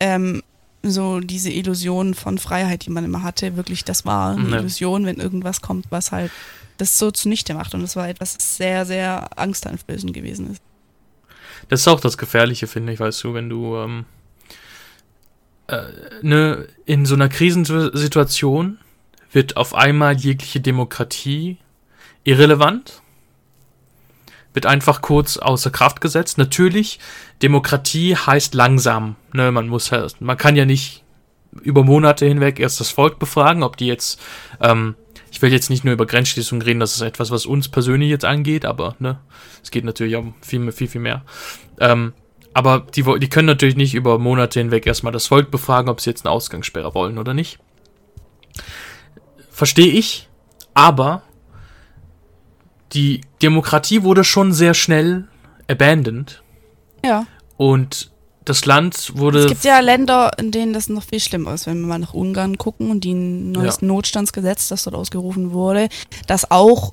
[0.00, 0.42] ähm,
[0.82, 4.58] so diese Illusion von Freiheit, die man immer hatte, wirklich das war eine Ja.
[4.58, 6.30] Illusion, wenn irgendwas kommt, was halt
[6.78, 7.74] das so zunichte macht.
[7.74, 10.62] Und das war etwas, das sehr, sehr angsteinflößend gewesen ist.
[11.68, 14.04] Das ist auch das Gefährliche, finde ich, weißt du, wenn du ähm,
[15.66, 15.82] äh,
[16.22, 18.78] ne, in so einer Krisensituation
[19.32, 21.58] wird auf einmal jegliche Demokratie
[22.24, 23.02] irrelevant,
[24.52, 26.38] wird einfach kurz außer Kraft gesetzt.
[26.38, 26.98] Natürlich,
[27.42, 29.16] Demokratie heißt langsam.
[29.32, 31.04] Ne, man muss halt, man kann ja nicht
[31.62, 34.20] über Monate hinweg erst das Volk befragen, ob die jetzt,
[34.60, 34.94] ähm,
[35.30, 38.24] ich will jetzt nicht nur über Grenzschließungen reden, das ist etwas, was uns persönlich jetzt
[38.24, 39.18] angeht, aber ne,
[39.62, 41.24] es geht natürlich um viel, viel, viel mehr.
[41.78, 42.12] Ähm,
[42.52, 46.10] aber die, die können natürlich nicht über Monate hinweg erstmal das Volk befragen, ob sie
[46.10, 47.58] jetzt eine Ausgangssperre wollen oder nicht.
[49.50, 50.28] Verstehe ich,
[50.74, 51.22] aber
[52.92, 55.24] die Demokratie wurde schon sehr schnell
[55.68, 56.42] abandoned
[57.04, 57.26] Ja.
[57.56, 58.10] und
[58.44, 59.40] das Land wurde.
[59.40, 61.66] Es gibt ja Länder, in denen das noch viel schlimmer ist.
[61.66, 63.86] Wenn wir mal nach Ungarn gucken und die neues Ja.
[63.86, 65.88] Notstandsgesetz, das dort ausgerufen wurde,
[66.26, 66.92] das auch,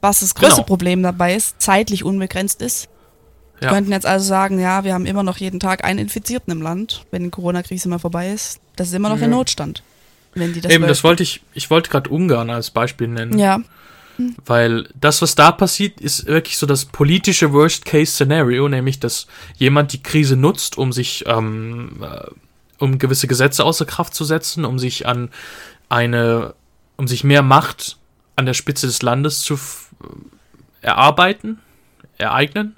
[0.00, 0.66] was das größte Genau.
[0.66, 2.88] Problem dabei ist, zeitlich unbegrenzt ist.
[3.58, 3.74] Wir Ja.
[3.74, 7.04] könnten jetzt also sagen, ja, wir haben immer noch jeden Tag einen Infizierten im Land,
[7.10, 8.60] wenn die Corona-Krise mal vorbei ist.
[8.76, 9.24] Das ist immer noch Ja.
[9.24, 9.82] ein Notstand.
[10.34, 11.10] Wenn die das Eben, das wollen.
[11.12, 13.36] wollte ich, ich wollte gerade Ungarn als Beispiel nennen.
[13.38, 13.60] Ja,
[14.46, 20.02] Weil das, was da passiert, ist wirklich so das politische Worst-Case-Szenario, nämlich, dass jemand die
[20.02, 22.26] Krise nutzt, um sich, ähm, äh,
[22.78, 25.30] um gewisse Gesetze außer Kraft zu setzen, um sich an
[25.88, 26.54] eine,
[26.96, 27.96] um sich mehr Macht
[28.36, 29.88] an der Spitze des Landes zu f-
[30.80, 31.58] erarbeiten,
[32.18, 32.76] ereignen.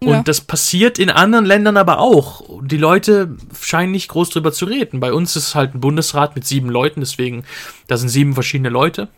[0.00, 0.22] Und Ja.
[0.22, 2.60] das passiert in anderen Ländern aber auch.
[2.62, 5.00] Die Leute scheinen nicht groß drüber zu reden.
[5.00, 7.44] Bei uns ist es halt ein Bundesrat mit sieben Leuten, deswegen,
[7.86, 9.08] da sind sieben verschiedene Leute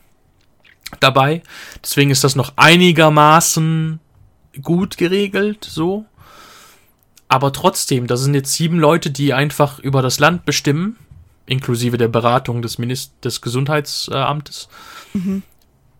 [1.00, 1.42] dabei.
[1.82, 4.00] Deswegen ist das noch einigermaßen
[4.62, 6.04] gut geregelt, so.
[7.28, 10.96] Aber trotzdem, da sind jetzt sieben Leute, die einfach über das Land bestimmen,
[11.46, 14.68] inklusive der Beratung des, Minist des Gesundheitsamtes,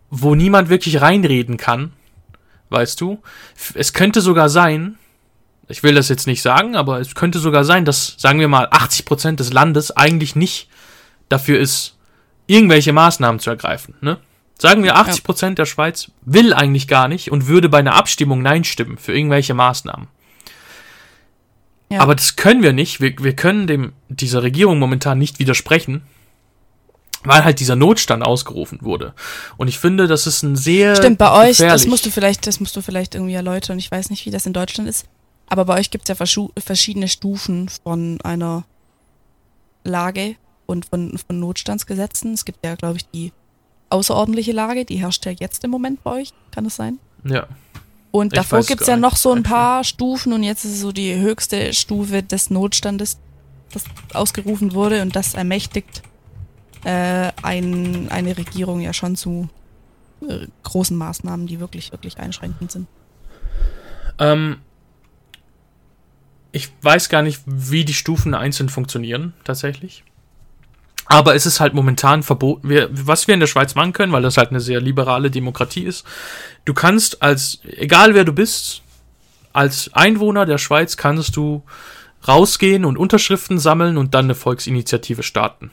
[0.09, 1.91] wo niemand wirklich reinreden kann,
[2.69, 3.21] weißt du.
[3.73, 4.97] Es könnte sogar sein,
[5.67, 8.67] ich will das jetzt nicht sagen, aber es könnte sogar sein, dass, sagen wir mal,
[8.67, 10.69] 80% des Landes eigentlich nicht
[11.27, 11.97] dafür ist,
[12.45, 13.95] irgendwelche Maßnahmen zu ergreifen.
[13.99, 14.17] Ne?
[14.59, 18.63] Sagen wir, 80% der Schweiz will eigentlich gar nicht und würde bei einer Abstimmung Nein
[18.63, 20.07] stimmen für irgendwelche Maßnahmen.
[21.89, 22.01] Ja.
[22.01, 22.99] Aber das können wir nicht.
[22.99, 26.01] Wir, wir können dem, dieser Regierung momentan nicht widersprechen,
[27.23, 29.13] weil halt dieser Notstand ausgerufen wurde.
[29.57, 30.95] Und ich finde, das ist ein sehr.
[30.95, 33.77] Stimmt, bei euch, das musst du vielleicht, das musst du vielleicht irgendwie erläutern.
[33.77, 35.05] Ich weiß nicht, wie das in Deutschland ist.
[35.47, 38.65] Aber bei euch gibt es ja verschiedene Stufen von einer
[39.83, 40.35] Lage
[40.65, 42.33] und von, von Notstandsgesetzen.
[42.33, 43.31] Es gibt ja, glaube ich, die
[43.89, 46.99] außerordentliche Lage, die herrscht ja jetzt im Moment bei euch, kann das sein?
[47.23, 47.47] Ja.
[48.11, 50.79] Und Ich davor gibt es ja noch so ein paar Stufen und jetzt ist es
[50.81, 53.19] so die höchste Stufe des Notstandes,
[53.71, 53.83] das
[54.13, 56.01] ausgerufen wurde und das ermächtigt
[56.83, 59.49] äh, ein, eine Regierung ja schon zu
[60.27, 62.87] äh, großen Maßnahmen, die wirklich, wirklich einschränkend sind.
[64.19, 64.57] Ähm,
[66.51, 70.03] ich weiß gar nicht, wie die Stufen einzeln funktionieren, tatsächlich.
[71.07, 74.21] Aber es ist halt momentan verboten, wir, was wir in der Schweiz machen können, weil
[74.21, 76.05] das halt eine sehr liberale Demokratie ist.
[76.65, 78.81] Du kannst als, egal wer du bist,
[79.53, 81.63] als Einwohner der Schweiz kannst du
[82.27, 85.71] rausgehen und Unterschriften sammeln und dann eine Volksinitiative starten.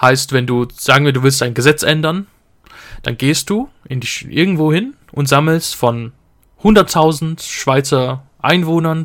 [0.00, 2.26] Heißt, wenn du, sagen wir, du willst ein Gesetz ändern,
[3.02, 6.12] dann gehst du in die, irgendwo hin und sammelst von
[6.62, 9.04] 100.000 Schweizer Einwohnern,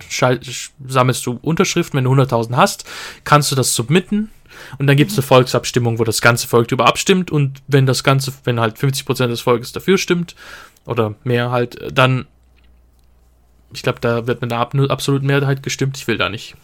[0.85, 1.97] sammelst du Unterschriften.
[1.97, 2.85] Wenn du 100.000 hast,
[3.23, 4.29] kannst du das submitten.
[4.77, 7.31] Und dann gibt es eine Volksabstimmung, wo das ganze Volk darüber abstimmt.
[7.31, 10.35] Und wenn das Ganze, wenn halt 50% des Volkes dafür stimmt,
[10.85, 12.25] oder mehr halt, äh, dann,
[13.73, 15.97] ich glaube, da wird mit einer ab- absoluten Mehrheit gestimmt.
[15.97, 16.55] Ich will da nicht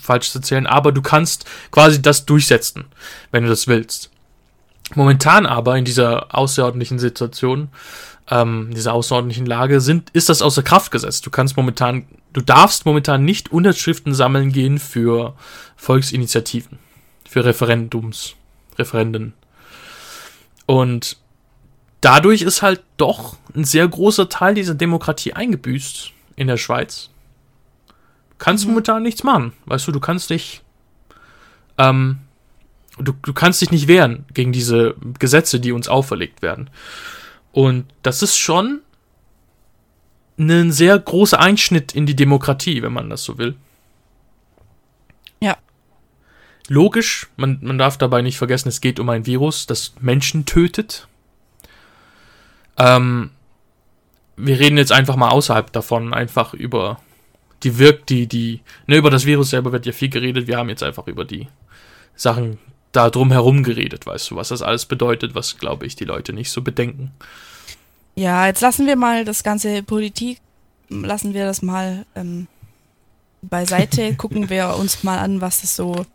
[0.00, 2.84] falsch erzählen, aber du kannst quasi das durchsetzen,
[3.30, 4.10] wenn du das willst.
[4.94, 7.68] Momentan aber in dieser außerordentlichen Situation,
[8.30, 11.24] ähm, dieser außerordentlichen Lage, sind, ist das außer Kraft gesetzt.
[11.26, 15.34] Du kannst momentan, du darfst momentan nicht Unterschriften sammeln gehen für
[15.76, 16.78] Volksinitiativen,
[17.28, 18.34] für Referendums,
[18.78, 19.34] Referenden.
[20.66, 21.18] Und
[22.00, 27.10] dadurch ist halt doch ein sehr großer Teil dieser Demokratie eingebüßt in der Schweiz.
[28.30, 29.52] Du kannst momentan nichts machen.
[29.66, 30.62] Weißt du, du kannst nicht,
[31.76, 32.20] ähm,
[32.98, 36.70] du, du kannst dich nicht wehren gegen diese Gesetze, die uns auferlegt werden.
[37.52, 38.80] Und das ist schon
[40.38, 43.56] ein sehr großer Einschnitt in die Demokratie, wenn man das so will.
[45.40, 45.56] Ja.
[46.68, 51.08] Logisch, man, man darf dabei nicht vergessen, es geht um ein Virus, das Menschen tötet.
[52.76, 53.30] Ähm,
[54.36, 57.00] wir reden jetzt einfach mal außerhalb davon, einfach über
[57.62, 60.68] die wirkt, die, die, ne, über das Virus selber wird ja viel geredet, wir haben
[60.68, 61.48] jetzt einfach über die
[62.14, 62.58] Sachen
[62.92, 66.32] da drum herum geredet, weißt du, was das alles bedeutet, was, glaube ich, die Leute
[66.32, 67.12] nicht so bedenken.
[68.14, 70.40] Ja, jetzt lassen wir mal das ganze Politik,
[70.88, 72.46] lassen wir das mal ähm,
[73.42, 76.06] beiseite, gucken wir uns mal an, was es so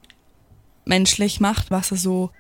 [0.86, 2.32] menschlich macht, was es so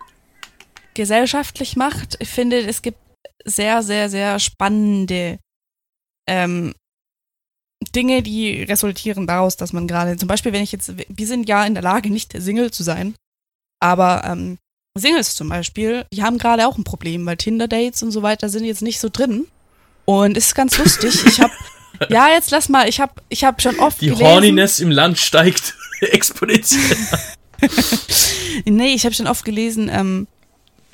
[0.94, 2.18] gesellschaftlich macht.
[2.20, 3.00] Ich finde, es gibt
[3.46, 5.39] sehr, sehr, sehr spannende
[6.28, 6.74] ähm,
[7.96, 11.66] Dinge, die resultieren daraus, dass man gerade, zum Beispiel, wenn ich jetzt, wir sind ja
[11.66, 13.16] in der Lage, nicht Single zu sein,
[13.82, 14.58] aber ähm,
[14.98, 18.64] Singles zum Beispiel, die haben gerade auch ein Problem, weil Tinder-Dates und so weiter sind
[18.64, 19.48] jetzt nicht so drin.
[20.06, 21.26] Und es ist ganz lustig.
[21.26, 21.54] Ich habe,
[22.10, 24.26] ja, jetzt lass mal, ich habe ich hab schon oft Die gelesen.
[24.26, 26.98] Horniness im Land steigt exponentiell.
[28.66, 30.28] Nee, ich habe schon oft gelesen, ähm,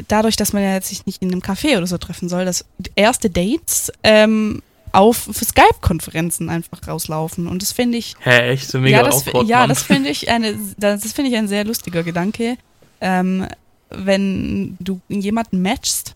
[0.07, 2.65] dadurch, dass man ja jetzt sich nicht in einem Café oder so treffen soll, dass
[2.95, 4.61] erste Dates ähm,
[4.91, 7.47] auf Skype-Konferenzen einfach rauslaufen.
[7.47, 8.69] Und das finde ich, Hä, echt?
[8.69, 11.47] So mega ja, das, awkward, ja, das finde ich eine, das, das finde ich ein
[11.47, 12.57] sehr lustiger Gedanke,
[13.01, 13.47] ähm,
[13.89, 16.15] wenn du jemanden matchst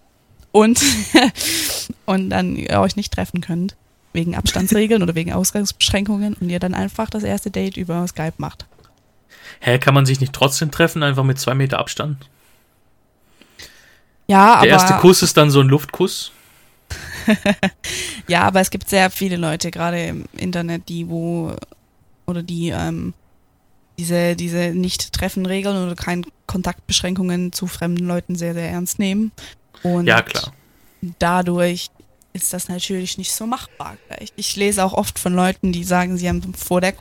[0.51, 0.79] und
[2.05, 3.75] und dann ihr euch nicht treffen könnt
[4.13, 8.67] wegen Abstandsregeln oder wegen Ausgangsbeschränkungen und ihr dann einfach das erste Date über Skype macht.
[9.59, 12.29] Hä, kann man sich nicht trotzdem treffen, einfach mit zwei Meter Abstand?
[14.27, 16.31] Ja, aber Der erste Kuss ist dann so ein Luftkuss.
[18.27, 21.55] ja, aber es gibt sehr viele Leute gerade im Internet, die wo
[22.25, 23.13] oder die ähm,
[23.97, 29.31] diese diese Nicht-Treffen-Regeln oder keine Kontaktbeschränkungen zu fremden Leuten sehr sehr ernst nehmen
[29.81, 30.53] und Ja, klar.
[31.19, 31.89] dadurch
[32.33, 33.97] ist das natürlich nicht so machbar.
[34.19, 36.93] Ich, ich lese auch oft von Leuten, die sagen, sie haben vor der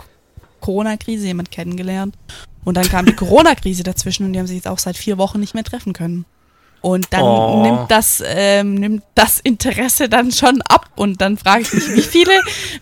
[0.63, 2.15] Corona-Krise jemand kennengelernt
[2.65, 5.41] und dann kam die Corona-Krise dazwischen und die haben sich jetzt auch seit vier Wochen
[5.41, 6.25] nicht mehr treffen können.
[6.81, 7.63] Und dann Oh.
[7.63, 12.03] nimmt das ähm, nimmt das Interesse dann schon ab und dann frage ich mich, wie
[12.03, 12.33] viele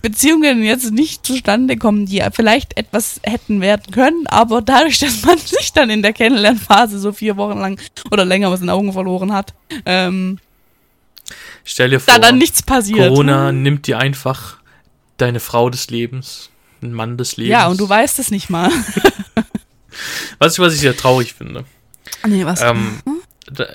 [0.00, 5.36] Beziehungen jetzt nicht zustande kommen, die vielleicht etwas hätten werden können, aber dadurch, dass man
[5.36, 7.78] sich dann in der Kennenlernphase so vier Wochen lang
[8.10, 9.52] oder länger aus den Augen verloren hat,
[9.84, 10.38] ähm,
[11.64, 13.08] Stell dir vor, da dann nichts passiert.
[13.08, 14.56] Corona nimmt dir einfach
[15.18, 16.49] deine Frau des Lebens,
[16.82, 17.50] einen Mann des Lebens.
[17.52, 18.70] Ja, und du weißt es nicht mal.
[20.38, 21.64] Weißt du, was ich sehr traurig finde?
[22.26, 22.62] nee, was?
[22.62, 23.00] Ähm,
[23.50, 23.66] da-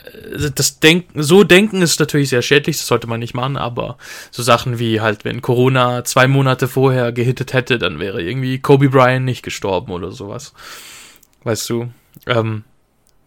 [0.55, 3.97] das Denken, so denken ist natürlich sehr schädlich, das sollte man nicht machen, aber
[4.31, 8.89] so Sachen wie halt, wenn Corona zwei Monate vorher gehittet hätte, dann wäre irgendwie Kobe
[8.89, 10.53] Bryant nicht gestorben oder sowas.
[11.43, 11.89] Weißt du?
[12.25, 12.63] Ähm,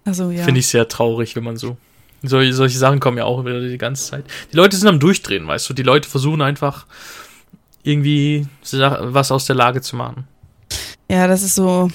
[0.05, 0.45] also ja.
[0.45, 1.77] Finde ich sehr traurig, wenn man so.
[2.25, 4.25] Sol solche Sachen kommen ja auch wieder die ganze Zeit.
[4.53, 5.75] Die Leute sind am Durchdrehen, weißt du?
[5.75, 6.87] Die Leute versuchen einfach
[7.83, 10.27] irgendwie was aus der Lage zu machen.
[11.11, 11.91] ja, das ist so.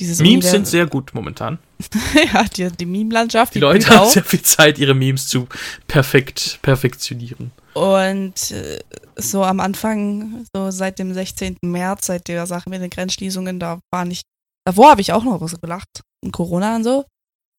[0.00, 1.58] Memes Univers- sind sehr gut momentan.
[2.32, 5.46] ja, die, die Meme-Landschaft, Die die Leute haben sehr viel Zeit, ihre Memes zu
[5.86, 7.52] perfekt perfektionieren.
[7.74, 8.80] Und äh,
[9.16, 11.58] so am Anfang, so seit dem 16.
[11.62, 14.24] März, seit der Sache mit den Grenzschließungen, da war nicht.
[14.66, 16.00] Davor habe ich auch noch was gelacht.
[16.24, 17.04] In Corona und so.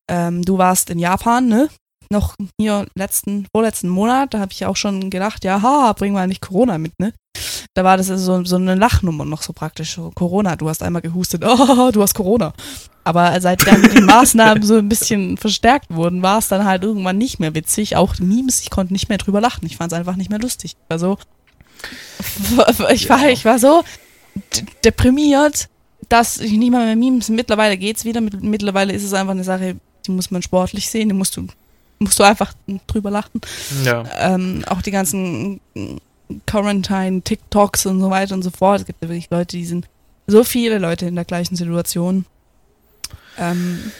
[0.10, 1.70] Ähm, du warst in Japan, ne?
[2.10, 6.28] Noch hier letzten, vorletzten Monat, da habe ich auch schon gedacht, ja, haha, bring mal
[6.28, 7.14] nicht Corona mit, ne?
[7.74, 10.00] Da war das so, so eine Lachnummer noch so praktisch.
[10.16, 12.54] Corona, du hast einmal gehustet, oh, du hast Corona.
[13.04, 17.18] Aber seit dann die Maßnahmen so ein bisschen verstärkt wurden, war es dann halt irgendwann
[17.18, 17.96] nicht mehr witzig.
[17.98, 19.66] Auch Memes, ich konnte nicht mehr drüber lachen.
[19.66, 20.72] Ich fand es einfach nicht mehr lustig.
[20.72, 21.18] Ich war so,
[22.94, 23.84] ich war, ich war so
[24.84, 25.70] deprimiert,
[26.10, 27.30] dass ich nicht mal mehr Memes.
[27.30, 28.22] Mittlerweile geht's wieder.
[28.22, 29.76] Mit- Mittlerweile ist es einfach eine Sache,
[30.06, 31.10] die muss man sportlich sehen.
[31.10, 31.48] Die musst du,
[32.00, 32.54] musst du einfach
[32.88, 33.42] drüber lachen.
[33.84, 34.04] Ja.
[34.18, 35.60] Ähm, auch die ganzen
[36.46, 38.82] Quarantine, TikToks und so weiter und so fort.
[38.82, 39.88] Es gibt ja wirklich Leute, die sind
[40.28, 42.26] so viele Leute in der gleichen Situation.
[43.38, 43.92] Ähm,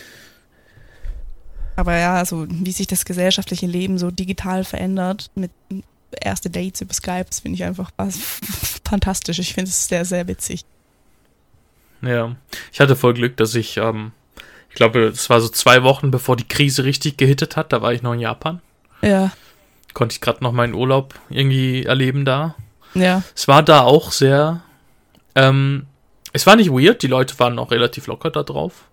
[1.76, 5.52] aber ja, also wie sich das gesellschaftliche Leben so digital verändert mit
[6.22, 8.18] erste Dates über Skype, das finde ich einfach was
[8.86, 9.40] fantastisch.
[9.40, 10.66] Ich finde es sehr, sehr witzig.
[12.02, 12.36] Ja.
[12.72, 14.12] Ich hatte voll Glück, dass ich, ähm,
[14.76, 17.72] ich glaube, es war so zwei Wochen, bevor die Krise richtig gehittet hat.
[17.72, 18.62] Da war ich noch in Japan.
[19.02, 19.32] Ja,
[19.94, 22.56] Konnte ich gerade noch meinen Urlaub irgendwie erleben da.
[22.94, 24.64] ja, Es war da auch sehr.
[25.34, 25.86] Ähm,
[26.34, 28.90] es war nicht weird, die Leute waren auch relativ locker da drauf.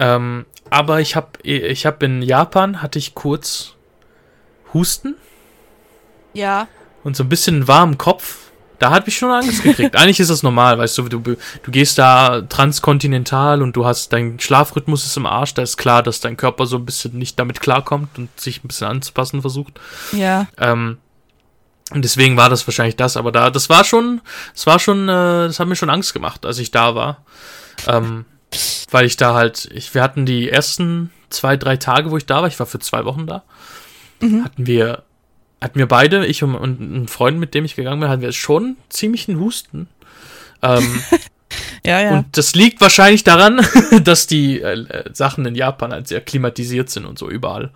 [0.00, 3.74] Ähm, aber ich habe ich hab in Japan hatte ich kurz
[4.74, 5.14] Husten
[6.32, 6.66] ja,
[7.04, 8.43] und so ein bisschen warmen Kopf.
[8.78, 9.96] Da hatte ich schon Angst gekriegt.
[9.96, 11.36] Eigentlich ist das normal, weißt du, du, du
[11.70, 15.54] gehst da transkontinental und du hast dein Schlafrhythmus ist im Arsch.
[15.54, 18.68] Da ist klar, dass dein Körper so ein bisschen nicht damit klarkommt und sich ein
[18.68, 19.80] bisschen anzupassen versucht.
[20.12, 20.46] ja.
[20.58, 20.98] Ähm,
[21.90, 24.22] und deswegen war das wahrscheinlich das, aber da, das war schon,
[24.54, 27.24] das war schon, äh, das hat mir schon Angst gemacht, als ich da war.
[27.86, 28.24] Ähm,
[28.90, 32.40] weil ich da halt, ich, wir hatten die ersten zwei, drei Tage, wo ich da
[32.40, 33.42] war, ich war für zwei Wochen da,
[34.20, 34.44] Mhm.
[34.44, 35.02] hatten wir,
[35.64, 38.32] hatten wir beide, ich und, und ein Freund, mit dem ich gegangen bin, hatten wir
[38.32, 39.88] schon ziemlich einen Husten.
[40.62, 41.02] Ähm,
[41.86, 42.18] Ja, ja.
[42.18, 43.64] Und das liegt wahrscheinlich daran,
[44.04, 47.70] dass die äh, äh, Sachen in Japan halt sehr klimatisiert sind und so überall.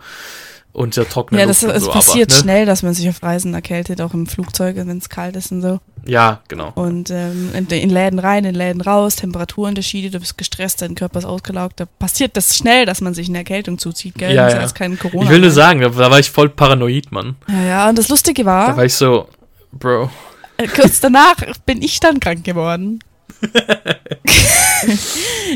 [0.79, 2.43] Und sehr trockene ja, das, Luft es so, passiert aber, ne?
[2.45, 5.61] schnell, dass man sich auf Reisen erkältet, auch im Flugzeug, wenn es kalt ist und
[5.61, 5.81] so.
[6.07, 6.71] Ja, genau.
[6.77, 11.19] Und ähm, in, in Läden rein, in Läden raus, Temperaturunterschiede, du bist gestresst, dein Körper
[11.19, 11.81] ist ausgelaugt.
[11.81, 14.33] Da passiert das schnell, dass man sich eine Erkältung zuzieht, gell?
[14.33, 14.77] Ja, Das ja.
[14.77, 15.25] kein Corona.
[15.25, 17.35] Ich will nur sagen, da, da war ich voll paranoid, Mann.
[17.49, 19.27] Ja, ja, und das Lustige Da war, war ich so,
[19.73, 20.11] Bro.
[20.59, 21.35] äh, kurz danach
[21.67, 23.01] bin ich dann krank geworden.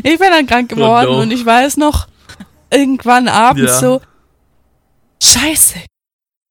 [0.02, 1.20] ich bin dann krank geworden Oh no.
[1.20, 2.08] und ich weiß noch,
[2.70, 3.78] irgendwann abends Ja.
[3.78, 4.00] so,
[5.22, 5.80] scheiße,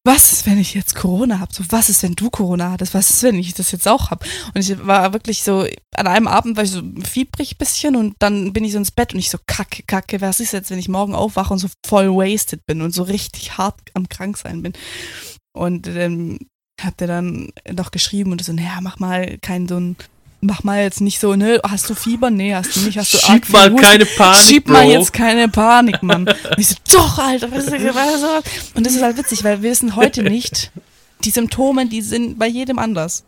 [0.04, 1.54] was ist, wenn ich jetzt Corona habe?
[1.54, 2.92] So, was ist, wenn du Corona hattest?
[2.92, 4.26] Was ist, wenn ich das jetzt auch habe?
[4.52, 5.64] Und ich war wirklich so,
[5.94, 9.14] an einem Abend war ich so fiebrig bisschen und dann bin ich so ins Bett
[9.14, 12.08] und ich so, kacke, kacke, was ist jetzt, wenn ich morgen aufwache und so voll
[12.08, 14.72] wasted bin und so richtig hart am krank sein bin?
[15.52, 16.38] Und ähm,
[16.80, 19.96] hat er dann noch geschrieben und so, naja, mach mal keinen so ein,
[20.42, 22.28] mach mal jetzt nicht so, ne, hast du Fieber?
[22.30, 23.76] Nee, hast du nicht, hast du Schieb mal Husten?
[23.86, 24.72] keine Panik, Schieb Bro.
[24.74, 26.26] mal jetzt keine Panik, Mann.
[26.28, 28.22] Und ich so, doch, Alter, was ist was?
[28.74, 30.72] Und das ist halt witzig, weil wir wissen heute nicht,
[31.24, 33.24] die Symptome, die sind bei jedem anders.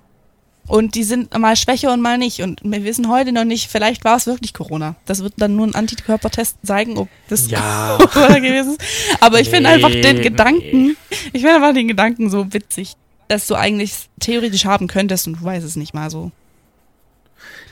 [0.67, 2.41] Und die sind mal schwächer und mal nicht.
[2.41, 4.97] Und wir wissen heute noch nicht, vielleicht war es wirklich Corona.
[5.05, 7.99] Das wird dann nur ein Antikörpertest zeigen, ob das Ja.
[8.13, 8.81] Corona gewesen ist.
[9.21, 10.97] Aber ich finde einfach den Nee, Gedanken,
[11.35, 12.95] ich finde einfach den Gedanken so witzig,
[13.29, 16.33] dass du eigentlich theoretisch haben könntest und du weißt es nicht mal so.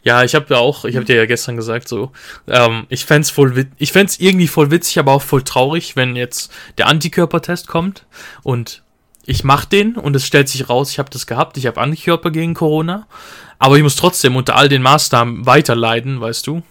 [0.05, 2.11] Ja, ich habe ja auch, ich habe dir ja gestern gesagt, so,
[2.49, 6.53] ähm, ich fänd's voll, ich fänd's irgendwie voll witzig, aber auch voll traurig, wenn jetzt
[6.79, 8.05] der Antikörpertest kommt
[8.43, 8.83] und
[9.25, 12.33] ich mache den und es stellt sich raus, ich habe das gehabt, ich habe Antikörper
[12.33, 13.07] gegen Corona,
[13.61, 16.63] aber ich muss trotzdem unter all den Maßnahmen weiterleiden, weißt du?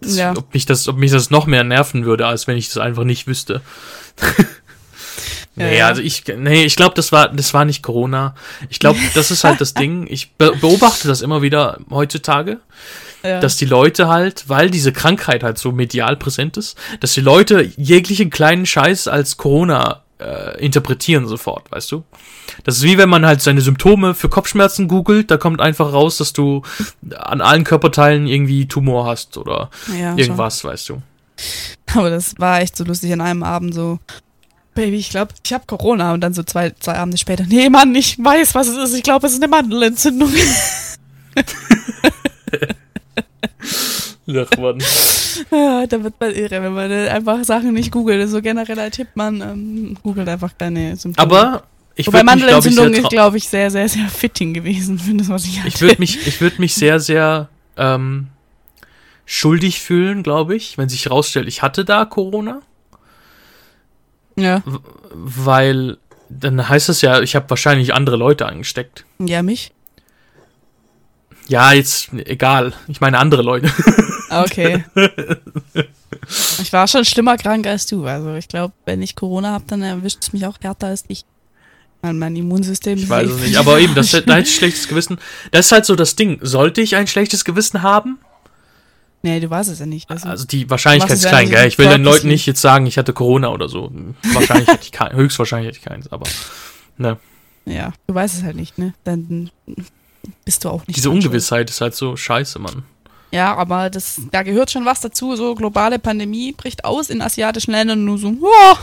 [0.00, 0.32] Das, Ja.
[0.34, 3.04] ob, mich das, ob mich das noch mehr nerven würde, als wenn ich das einfach
[3.04, 3.60] nicht wüsste.
[5.56, 8.34] Nee, also ich, nee, ich glaube, das war, das war nicht Corona.
[8.70, 10.06] Ich glaube, das ist halt das Ding.
[10.08, 12.58] Ich be beobachte das immer wieder heutzutage,
[13.22, 13.40] Ja.
[13.40, 17.70] dass die Leute halt, weil diese Krankheit halt so medial präsent ist, dass die Leute
[17.76, 22.04] jeglichen kleinen Scheiß als Corona äh, interpretieren sofort, weißt du?
[22.64, 26.18] Das ist wie wenn man halt seine Symptome für Kopfschmerzen googelt, da kommt einfach raus,
[26.18, 26.62] dass du
[27.16, 30.94] an allen Körperteilen irgendwie Tumor hast oder ja, irgendwas, weißt du.
[30.94, 31.02] Schon.
[32.00, 33.98] Aber das war echt so lustig an einem Abend so.
[34.74, 36.12] Baby, ich glaube, ich habe Corona.
[36.14, 37.44] Und dann so zwei, zwei Abende später.
[37.46, 38.94] Nee, Mann, ich weiß, was es ist.
[38.94, 40.30] Ich glaube, es ist eine Mandelentzündung.
[44.28, 44.82] Ach, Mann.
[45.50, 48.20] Ja, da wird man irre, wenn man einfach Sachen nicht googelt.
[48.20, 51.22] Das ist so genereller Tipp, man ähm, googelt einfach keine Symptome.
[51.22, 51.64] Aber
[51.96, 55.14] ich Wobei mich, glaube ich, Mandelentzündung ist, glaube ich, sehr, sehr, sehr fitting gewesen für
[55.14, 55.68] das, was ich hatte.
[55.68, 58.28] ich würde mich, ich würde mich sehr, sehr ähm,
[59.26, 62.60] schuldig fühlen, glaube ich, wenn sich herausstellt, ich hatte da Corona,
[64.36, 64.62] ja.
[65.12, 69.04] weil dann heißt es ja, ich habe wahrscheinlich andere Leute angesteckt.
[69.18, 69.72] ja, mich?
[71.46, 72.72] Ja, jetzt egal.
[72.88, 73.70] Ich meine andere Leute.
[74.30, 74.84] Ah, Okay.
[76.62, 78.04] ich war schon schlimmer krank als du.
[78.04, 81.24] Also ich glaube, wenn ich Corona habe, dann erwischt es mich auch härter als dich.
[82.02, 83.56] Mein, mein Immunsystem Ich weiß es nicht.
[83.56, 85.18] Aber eben, das, da hätte ich schlechtes Gewissen.
[85.52, 86.38] Das ist halt so das Ding.
[86.42, 88.18] Sollte ich ein schlechtes Gewissen haben?
[89.24, 90.10] Nee, du weißt es ja nicht.
[90.10, 91.66] Also, Also die Wahrscheinlichkeit ist klein, gell?
[91.66, 92.04] Ich will den?
[92.04, 93.90] Leuten nicht jetzt sagen, ich hatte Corona oder so.
[94.34, 96.26] Wahrscheinlich hätte ich kein, höchstwahrscheinlich hätte ich keins, aber
[96.98, 97.16] ne.
[97.64, 98.92] ja, du weißt es halt nicht, ne?
[99.02, 99.50] Dann
[100.44, 101.08] bist du auch nicht Diese.
[101.08, 102.82] Ungewissheit ist halt so scheiße, Mann.
[103.30, 105.34] Ja, aber das, da gehört schon was dazu.
[105.36, 108.76] So globale Pandemie bricht aus in asiatischen Ländern und nur so, oh,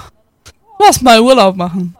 [0.79, 1.95] lass mal Urlaub machen.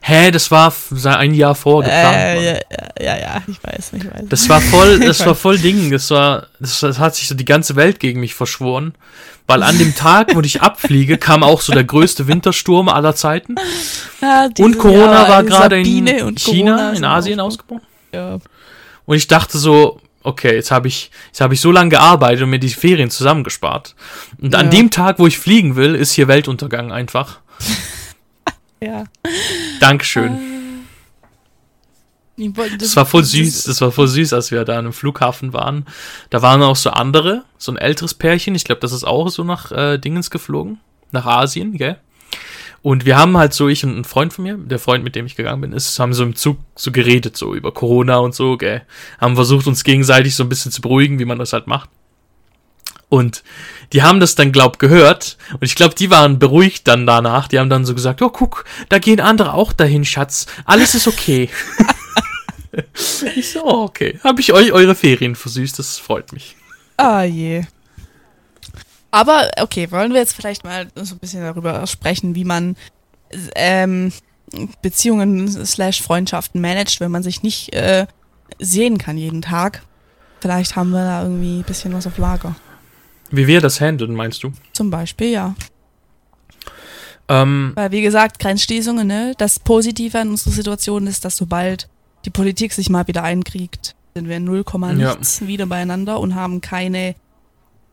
[0.00, 0.72] Hä, das war
[1.16, 2.14] ein Jahr vor geplant, Mann.
[2.14, 2.60] Äh, ja,
[3.00, 4.22] ja, ja, ich weiß, ich weiß.
[4.28, 5.90] Das war voll, das war voll Ding.
[5.90, 8.94] Das war, das, das hat sich so die ganze Welt gegen mich verschworen.
[9.46, 13.54] Weil an dem Tag, wo ich abfliege, kam auch so der größte Wintersturm aller Zeiten.
[14.20, 17.82] Ja, Und Corona Jahr, war gerade in China, Corona in Asien ausgebrochen.
[18.14, 18.38] Ja.
[19.04, 22.50] Und ich dachte so, okay, jetzt habe ich, jetzt habe ich so lange gearbeitet und
[22.50, 23.96] mir die Ferien zusammengespart.
[24.40, 24.70] Und an Ja.
[24.70, 27.40] dem Tag, wo ich fliegen will, ist hier Weltuntergang einfach.
[28.82, 29.04] ja.
[29.80, 30.38] Dankeschön.
[32.36, 35.52] Wollte- Das war voll süß, das war voll süß, als wir da an einem Flughafen
[35.52, 35.86] waren.
[36.30, 39.44] Da waren auch so andere, so ein älteres Pärchen, ich glaube, das ist auch so
[39.44, 40.80] nach äh, Dingens geflogen,
[41.12, 41.98] nach Asien, gell?
[42.80, 45.24] Und wir haben halt so, ich und ein Freund von mir, der Freund, mit dem
[45.26, 48.56] ich gegangen bin, ist, haben so im Zug so geredet, so über Corona und so,
[48.56, 48.82] gell?
[49.20, 51.90] Haben versucht, uns gegenseitig so ein bisschen zu beruhigen, wie man das halt macht.
[53.12, 53.42] Und
[53.92, 55.36] die haben das dann, glaub, gehört.
[55.52, 57.46] Und ich glaube, die waren beruhigt dann danach.
[57.46, 60.46] Die haben dann so gesagt, oh, guck, da gehen andere auch dahin, Schatz.
[60.64, 61.50] Alles ist okay.
[63.36, 64.18] ich so, oh, okay.
[64.24, 66.56] Habe ich euch eure Ferien versüßt, das freut mich.
[66.96, 67.64] Ah je.
[69.10, 72.76] Aber okay, wollen wir jetzt vielleicht mal so ein bisschen darüber sprechen, wie man
[73.54, 74.10] ähm,
[74.80, 78.06] Beziehungen slash Freundschaften managt, wenn man sich nicht äh,
[78.58, 79.82] sehen kann jeden Tag.
[80.40, 82.56] Vielleicht haben wir da irgendwie ein bisschen was auf Lager.
[83.32, 84.52] Wie wir das handeln, meinst du?
[84.72, 85.54] Zum Beispiel, ja.
[87.28, 89.34] Ähm, Weil, wie gesagt, Grenzschließungen, ne?
[89.38, 91.88] Das Positive an unserer Situation ist, dass sobald
[92.24, 94.92] die Politik sich mal wieder einkriegt, sind wir in 0, Ja.
[94.92, 97.14] nichts wieder beieinander und haben keine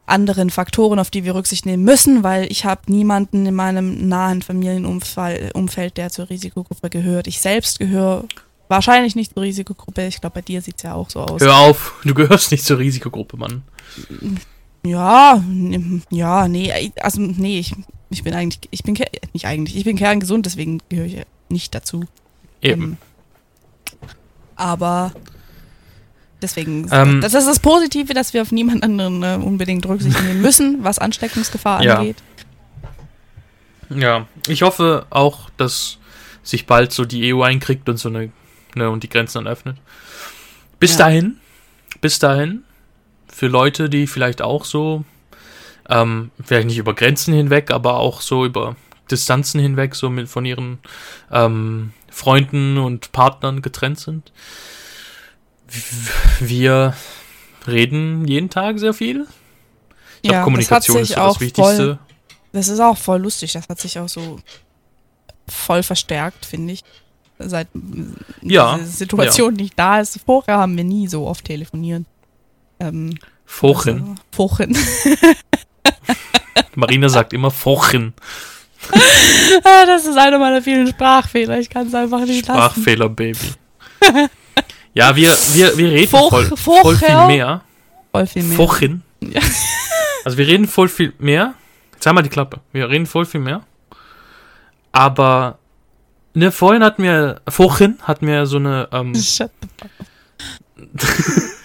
[0.06, 4.42] anderen Faktoren, auf die wir Rücksicht nehmen müssen, weil ich habe niemanden in meinem nahen
[4.42, 7.28] Familienumfeld, Umfeld, der zur Risikogruppe gehört.
[7.28, 8.26] Ich selbst gehöre
[8.68, 10.08] wahrscheinlich nicht zur Risikogruppe.
[10.08, 11.42] Ich glaube, bei dir sieht's ja auch so aus.
[11.42, 13.62] hör auf, du gehörst nicht zur Risikogruppe, Mann.
[14.86, 15.44] Ja,
[16.10, 17.74] ja, nee, also nee, ich,
[18.10, 18.98] ich bin eigentlich, ich bin
[19.34, 21.18] nicht eigentlich, ich bin kerngesund, deswegen gehöre ich
[21.50, 22.06] nicht dazu.
[22.62, 22.84] Eben.
[22.84, 22.98] Ähm,
[24.56, 25.12] aber
[26.42, 30.42] deswegen, Ähm, das ist das Positive, dass wir auf niemand anderen äh, unbedingt Rücksicht nehmen
[30.42, 31.98] müssen, was Ansteckungsgefahr Ja.
[31.98, 32.18] angeht.
[33.90, 35.98] Ja, ich hoffe auch, dass
[36.44, 38.32] sich bald so die EU einkriegt und so eine,
[38.76, 39.78] ne, und die Grenzen dann öffnet.
[40.80, 41.00] Bis Ja.
[41.00, 41.38] dahin,
[42.00, 42.64] bis dahin,
[43.32, 45.04] für Leute, die vielleicht auch so,
[45.88, 48.76] ähm, vielleicht nicht über Grenzen hinweg, aber auch so über
[49.10, 50.80] Distanzen hinweg, so mit von ihren
[51.32, 54.32] ähm, Freunden und Partnern getrennt sind.
[56.40, 56.96] Wir
[57.68, 59.28] reden jeden Tag sehr viel.
[60.22, 61.76] Ich glaube, Kommunikation ist so das Wichtigste.
[61.76, 62.00] voll,
[62.52, 64.40] das ist auch voll lustig, das hat sich auch so
[65.48, 66.84] voll verstärkt, finde ich.
[67.38, 67.70] Seit
[68.42, 70.20] Ja, diese Situation nicht da ist.
[70.26, 72.04] Vorher haben wir nie so oft telefoniert.
[72.80, 74.02] Ähm, Fochen.
[74.02, 74.78] Also, Fochen.
[76.76, 78.14] Marina sagt immer Fochen.
[79.64, 81.60] Ah, das ist einer meiner vielen Sprachfehler.
[81.60, 82.60] Ich kann es einfach nicht lassen.
[82.60, 83.38] Sprachfehler, Baby.
[84.94, 86.82] ja, wir, wir, wir reden Foch- voll, Focher.
[86.82, 87.62] voll viel mehr.
[88.12, 88.56] Voll viel mehr.
[88.58, 89.02] Vorhin.
[89.22, 89.42] Ja.
[90.26, 91.54] Also wir reden voll viel mehr.
[91.94, 92.60] Jetzt haben wir die Klappe.
[92.74, 93.62] Wir reden voll viel mehr.
[94.92, 95.58] Aber
[96.34, 99.14] ne, vorhin hatten wir, vorhin hatten wir so eine, ähm,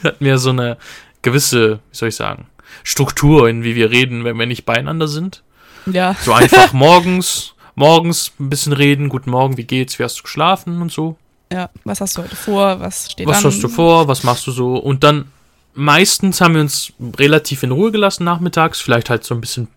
[0.05, 0.79] hatten wir so eine
[1.25, 2.47] gewisse, wie soll ich sagen,
[2.85, 5.43] Struktur in wie wir reden, wenn wir nicht beieinander sind.
[5.87, 6.15] Ja.
[6.23, 10.81] So einfach morgens, morgens ein bisschen reden, guten Morgen, wie geht's, wie hast du geschlafen
[10.81, 11.17] und so.
[11.53, 11.71] Ja.
[11.85, 12.81] Was hast du heute vor?
[12.81, 13.51] Was steht Was an?
[13.51, 14.07] hast du vor?
[14.09, 14.77] Was machst du so?
[14.77, 15.27] Und dann
[15.75, 19.69] meistens haben wir uns relativ in Ruhe gelassen nachmittags, vielleicht halt so ein bisschen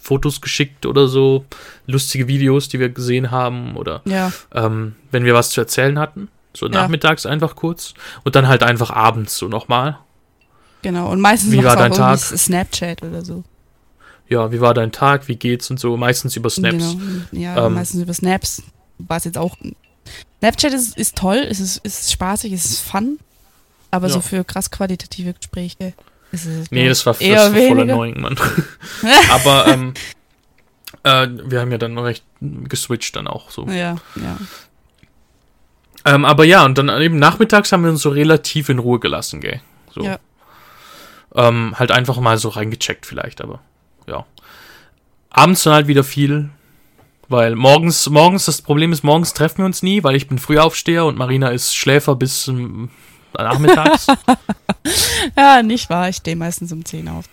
[0.00, 1.44] Fotos geschickt oder so,
[1.86, 4.30] lustige Videos, die wir gesehen haben oder Ja.
[4.54, 6.28] ähm, wenn wir was zu erzählen hatten.
[6.54, 6.72] So Ja.
[6.72, 7.94] nachmittags einfach kurz
[8.24, 9.98] und dann halt einfach abends so nochmal.
[10.86, 11.10] Genau.
[11.10, 12.16] Und meistens Wie war dein Tag?
[12.20, 13.42] Snapchat oder so.
[14.28, 15.26] Ja, wie war dein Tag?
[15.26, 15.96] Wie geht's und so?
[15.96, 16.92] Meistens über Snaps.
[16.92, 17.22] Genau.
[17.32, 17.74] Ja, Ähm.
[17.74, 18.62] meistens über Snaps.
[18.98, 19.56] War es jetzt auch.
[20.38, 23.18] Snapchat ist, ist toll, es ist, ist spaßig, es ist fun.
[23.90, 24.20] Aber so Ja.
[24.20, 25.92] für krass qualitative Gespräche
[26.30, 26.70] ist es.
[26.70, 28.36] Nee, das war, das war voll annoying, Mann.
[29.32, 29.92] Aber ähm,
[31.02, 33.66] äh, wir haben ja dann recht geswitcht dann auch so.
[33.66, 34.38] Ja, ja.
[36.04, 39.40] Ähm, aber ja, und dann eben nachmittags haben wir uns so relativ in Ruhe gelassen,
[39.40, 39.60] gell.
[39.92, 40.04] So.
[40.04, 40.20] Ja.
[41.36, 43.60] Ähm, halt einfach mal so reingecheckt vielleicht, aber
[44.06, 44.24] ja.
[45.30, 46.48] Abends dann halt wieder viel,
[47.28, 51.04] weil morgens, morgens, das Problem ist, morgens treffen wir uns nie, weil ich bin Frühaufsteher
[51.04, 52.90] und Marina ist Schläfer bis ähm,
[53.34, 54.06] nachmittags.
[55.36, 56.08] Ja, nicht wahr.
[56.08, 57.24] Ich stehe meistens um 10 auf.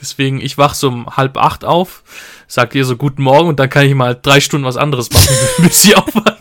[0.00, 2.02] Deswegen, ich wach so um halb acht auf,
[2.46, 5.34] sag ihr so guten Morgen und dann kann ich mal drei Stunden was anderes machen,
[5.58, 6.34] bis sie aufwacht.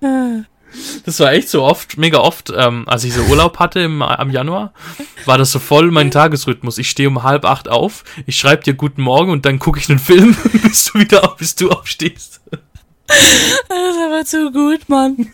[1.04, 4.30] Das war echt so oft, mega oft, ähm, als ich so Urlaub hatte im, am
[4.30, 4.72] Januar,
[5.24, 6.78] war das so voll mein Tagesrhythmus.
[6.78, 9.88] Ich stehe um halb acht auf, ich schreibe dir guten Morgen und dann gucke ich
[9.90, 12.40] einen Film, bis du wieder auf, bis du aufstehst.
[13.68, 15.30] Das ist aber zu gut, Mann.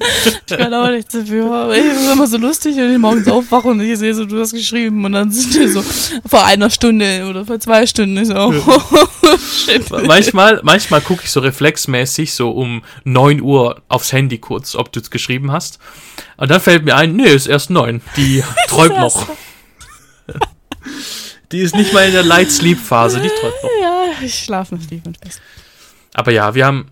[0.47, 1.53] Ich kann auch nichts dafür.
[1.53, 4.41] Aber ich ist immer so lustig, wenn ich morgens aufwache und ich sehe so, du
[4.41, 5.83] hast geschrieben und dann sind wir so
[6.27, 8.17] vor einer Stunde oder vor zwei Stunden.
[8.17, 8.53] Ich so, oh,
[9.39, 9.91] shit.
[9.91, 15.01] Manchmal, manchmal gucke ich so reflexmäßig so um 9 Uhr aufs Handy kurz, ob du
[15.01, 15.79] es geschrieben hast.
[16.37, 18.01] Und dann fällt mir ein, nee, ist erst 9.
[18.17, 19.29] Die träumt noch.
[21.53, 23.71] Die ist nicht mal in der Light Sleep Phase, die träumt noch.
[23.81, 25.41] Ja, ich schlafe noch tief und fest.
[26.15, 26.89] Aber ja, wir haben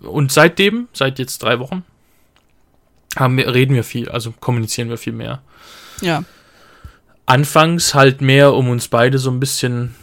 [0.00, 1.84] und seitdem, seit jetzt drei Wochen,
[3.16, 5.40] haben wir, reden wir viel, also kommunizieren wir viel mehr.
[6.00, 6.24] Ja.
[7.24, 9.94] Anfangs halt mehr, um uns beide so ein bisschen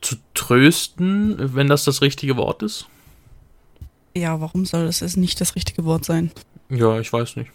[0.00, 2.86] zu trösten, wenn das das richtige Wort ist.
[4.16, 6.30] Ja, warum soll das jetzt nicht das richtige Wort sein?
[6.68, 7.50] Ja, ich weiß nicht.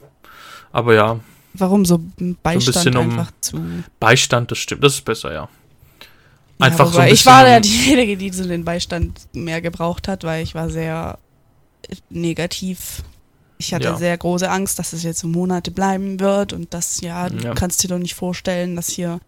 [0.71, 1.19] Aber ja,
[1.57, 3.61] Warum so ein Beistand bisschen um- einfach zu.
[3.99, 5.47] Beistand, das stimmt, das ist besser, ja.
[6.59, 9.61] Ja, Einfach so wobei ein ich war ja bisschen- diejenige, die so den Beistand mehr
[9.61, 11.17] gebraucht hat, weil ich war sehr
[12.09, 13.03] negativ.
[13.57, 13.95] Ich hatte Ja.
[13.97, 17.53] sehr große Angst, dass es jetzt so Monate bleiben wird und das, ja, du Ja.
[17.53, 19.19] kannst dir doch nicht vorstellen, dass hier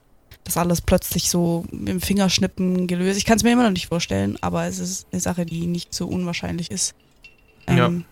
[0.44, 3.18] das alles plötzlich so dem Fingerschnippen gelöst.
[3.18, 5.94] Ich kann es mir immer noch nicht vorstellen, aber es ist eine Sache, die nicht
[5.94, 6.94] so unwahrscheinlich ist.
[7.70, 7.88] Ja.
[7.88, 8.06] Ähm,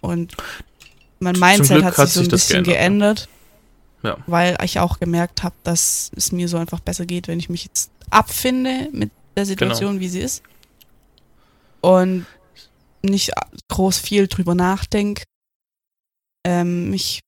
[0.00, 0.36] Und
[1.20, 3.28] mein Mindset hat hat sich so sich ein bisschen geändert,
[4.02, 4.18] geändert.
[4.18, 4.24] Ja.
[4.26, 7.64] Weil ich auch gemerkt habe, dass es mir so einfach besser geht, wenn ich mich
[7.64, 10.42] jetzt abfinde mit der Situation, wie sie ist.
[11.80, 12.26] Und
[13.02, 13.32] nicht
[13.68, 15.24] groß viel drüber nachdenke.
[16.46, 17.20] Ähm, ich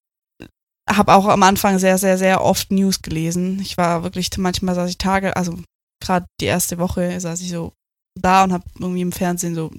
[0.89, 3.61] habe auch am Anfang sehr, sehr, sehr oft News gelesen.
[3.61, 5.59] Ich war wirklich, manchmal saß ich Tage, also
[6.03, 7.73] gerade die erste Woche saß ich so
[8.21, 9.71] da und habe irgendwie im Fernsehen so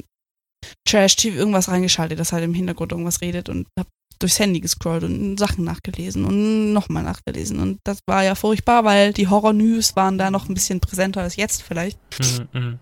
[0.87, 3.89] Trash-TV irgendwas reingeschaltet, das halt im Hintergrund irgendwas redet und habe
[4.19, 7.59] durchs Handy gescrollt und Sachen nachgelesen und nochmal nachgelesen.
[7.59, 11.35] Und das war ja furchtbar, weil die Horror-News waren da noch ein bisschen präsenter als
[11.35, 11.99] jetzt vielleicht.
[12.19, 12.79] Mhm, mhm.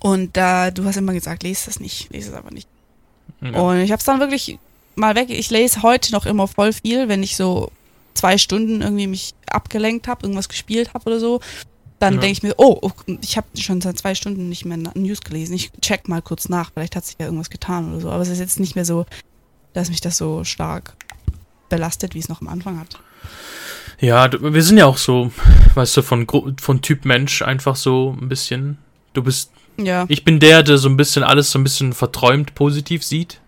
[0.00, 2.68] Und da, du hast immer gesagt, lese das nicht, lese es aber nicht.
[3.40, 3.60] Ja.
[3.60, 4.58] Und ich habe es dann wirklich
[4.94, 5.28] mal weg.
[5.30, 7.70] Ich lese heute noch immer voll viel, wenn ich so
[8.14, 11.40] zwei Stunden irgendwie mich abgelenkt habe, irgendwas gespielt habe oder so.
[11.98, 12.20] Dann Ja.
[12.20, 12.90] denke ich mir, oh, oh,
[13.22, 15.54] ich habe schon seit zwei Stunden nicht mehr News gelesen.
[15.54, 18.10] Ich check mal kurz nach, vielleicht hat sich ja irgendwas getan oder so.
[18.10, 19.06] Aber es ist jetzt nicht mehr so,
[19.72, 20.94] dass mich das so stark
[21.68, 22.98] belastet, wie es noch am Anfang hat.
[24.00, 25.32] Ja, wir sind ja auch so,
[25.74, 28.76] weißt du, von, Gru- von Typ Mensch einfach so ein bisschen.
[29.14, 32.54] Du bist, Ja, ich bin der, der so ein bisschen alles so ein bisschen verträumt
[32.54, 33.40] positiv sieht.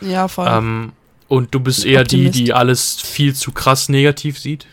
[0.00, 0.48] ja, voll.
[0.48, 0.92] Ähm,
[1.28, 2.38] und du bist eher die, Optimist.
[2.38, 4.66] die alles viel zu krass negativ sieht.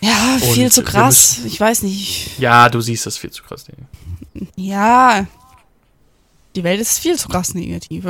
[0.00, 1.40] ja, viel und zu krass.
[1.46, 2.38] Ich weiß nicht.
[2.38, 3.64] Ja, du siehst das viel zu krass.
[4.56, 5.26] Ja,
[6.56, 8.04] die Welt ist viel zu krass negativ.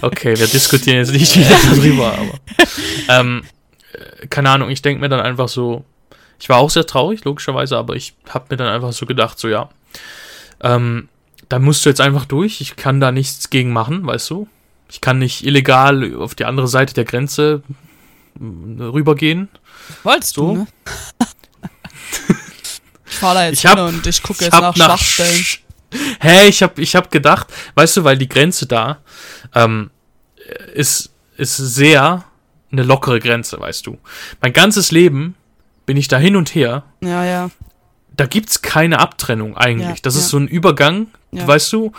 [0.00, 2.38] Okay, wir diskutieren jetzt nicht wieder darüber, aber.
[3.08, 3.42] Ähm,
[3.92, 5.84] äh, keine Ahnung, ich denke mir dann einfach so.
[6.38, 9.48] Ich war auch sehr traurig, logischerweise, aber ich habe mir dann einfach so gedacht, so
[9.48, 9.70] ja.
[10.60, 11.08] Ähm,
[11.52, 12.62] da musst du jetzt einfach durch.
[12.62, 14.48] Ich kann da nichts gegen machen, weißt du?
[14.90, 17.62] Ich kann nicht illegal auf die andere Seite der Grenze
[18.38, 19.50] mm, rübergehen.
[20.02, 20.54] Wolltest So.
[20.54, 20.66] du, ne?
[23.06, 25.40] ich fahr da jetzt Ich hab- hin und ich gucke jetzt nach nach Schwachstellen.
[25.42, 25.58] Sch-
[26.20, 29.00] Hä, ich hab, ich hab gedacht, weißt du, weil die Grenze da
[29.54, 29.90] ähm,
[30.72, 32.24] ist, ist sehr
[32.70, 33.98] eine lockere Grenze, weißt du.
[34.40, 35.34] Mein ganzes Leben
[35.84, 36.84] bin ich da hin und her.
[37.02, 37.50] Ja, ja.
[38.16, 39.88] Da gibt's keine Abtrennung eigentlich.
[39.88, 40.20] Ja, das ja.
[40.20, 41.46] ist so ein Übergang, Ja.
[41.46, 41.92] weißt du.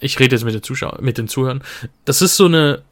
[0.00, 1.62] Ich rede jetzt mit den Zuschauern, mit den Zuhörern.
[2.04, 2.82] Das ist so eine,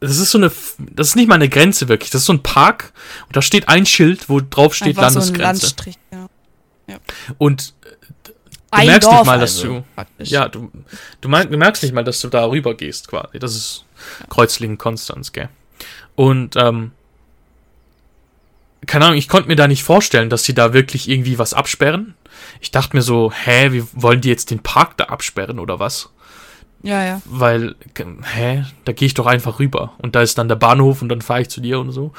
[0.00, 2.10] das ist so eine, das ist nicht mal eine Grenze wirklich.
[2.10, 2.92] Das ist so ein Park
[3.26, 5.66] und da steht ein Schild, wo drauf steht Einfach so ein Landesgrenze.
[5.66, 6.98] Landstrich, ja.
[7.38, 7.74] und
[8.70, 10.30] Ein merkst nicht Dorf mal, dass also, du- praktisch.
[10.30, 10.70] Ja, du,
[11.20, 13.38] du, merk, du merkst nicht mal, dass du da rüber gehst, quasi.
[13.38, 13.84] Das ist
[14.30, 15.48] Kreuzlingen-Konstanz, gell?
[16.14, 16.92] Und, ähm,
[18.86, 22.14] keine Ahnung, ich konnte mir da nicht vorstellen, dass sie da wirklich irgendwie was absperren.
[22.60, 26.10] Ich dachte mir so, hä, wie wollen die jetzt den Park da absperren oder was?
[26.82, 27.22] Ja, ja.
[27.26, 27.74] Weil,
[28.34, 29.92] hä, da gehe ich doch einfach rüber.
[29.98, 32.12] Und da ist dann der Bahnhof und dann fahre ich zu dir und so.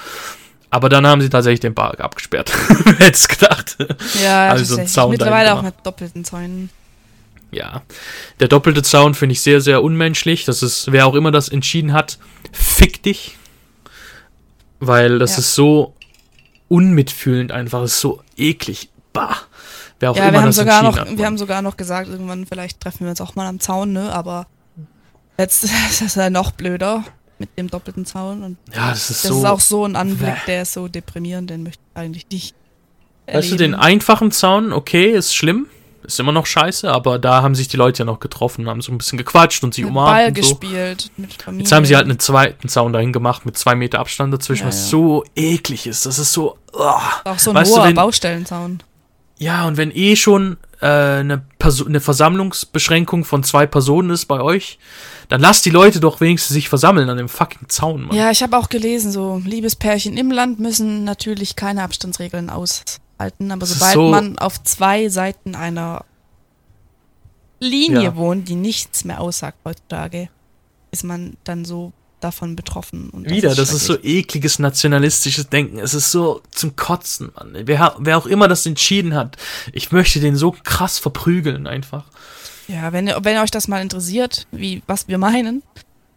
[0.70, 2.52] Aber dann haben sie tatsächlich den Park abgesperrt.
[2.86, 3.78] Wer hätte es gedacht?
[4.24, 4.88] Ja, Also so ein.
[4.88, 6.70] Zaun Mittlerweile auch mit doppelten Zäunen.
[7.52, 7.82] Ja.
[8.40, 10.46] Der doppelte Zaun finde ich sehr, sehr unmenschlich.
[10.46, 12.20] Das ist, wer auch immer das entschieden hat,
[12.54, 13.36] fick dich.
[14.80, 15.38] Weil das Ja.
[15.40, 15.96] ist so
[16.72, 17.82] unmitfühlend einfach.
[17.82, 18.90] Das ist so eklig.
[19.14, 19.36] Bah.
[20.00, 21.18] Wer auch Ja, immer wir haben das sogar noch, hat.
[21.18, 24.12] wir haben sogar noch gesagt, irgendwann vielleicht treffen wir uns auch mal am Zaun, ne?
[24.14, 24.48] Aber
[25.38, 27.04] jetzt ist das ja noch blöder
[27.40, 29.40] mit dem doppelten Zaun und ja, das ist das so.
[29.40, 30.42] ist auch so ein Anblick, Bäh.
[30.48, 32.56] der ist so deprimierend, den möchte ich eigentlich nicht.
[33.28, 33.82] weißt du, den erleben.
[33.84, 35.68] einfachen Zaun, okay, ist schlimm.
[36.04, 38.92] Ist immer noch scheiße, aber da haben sich die Leute ja noch getroffen, haben so
[38.92, 40.56] ein bisschen gequatscht und sich mit umarmt Ball und so.
[40.56, 41.64] gespielt mit Familie.
[41.64, 44.68] Jetzt haben sie halt einen zweiten Zaun dahin gemacht mit zwei Meter Abstand dazwischen, Ja,
[44.70, 44.90] was ja.
[44.90, 46.06] so eklig ist.
[46.06, 46.58] Das ist so.
[46.74, 47.02] uah.
[47.26, 48.84] auch so ein weißt du, hoher wenn- Baustellenzaun.
[49.38, 54.40] Ja, und wenn eh schon äh, eine, Perso eine Versammlungsbeschränkung von zwei Personen ist bei
[54.42, 54.78] euch,
[55.30, 58.16] dann lasst die Leute doch wenigstens sich versammeln an dem fucking Zaun, Mann.
[58.16, 62.50] Ja, ich habe auch gelesen, so Liebespärchen im Land müssen natürlich keine Abstandsregeln
[63.22, 66.06] aushalten, aber Das ist sobald so- man auf zwei Seiten einer
[67.60, 68.16] Linie Ja.
[68.16, 70.30] wohnt, die nichts mehr aussagt heutzutage,
[70.92, 73.10] ist man dann so davon betroffen.
[73.10, 74.14] Und Wieder, das ist so schrecklich.
[74.18, 75.80] ekliges nationalistisches Denken.
[75.80, 77.56] Es ist so zum Kotzen, Mann.
[77.66, 79.38] Wer, wer auch immer das entschieden hat,
[79.74, 82.06] ich möchte den so krass verprügeln einfach.
[82.68, 85.64] Ja, wenn, wenn euch das mal interessiert, wie, was wir meinen,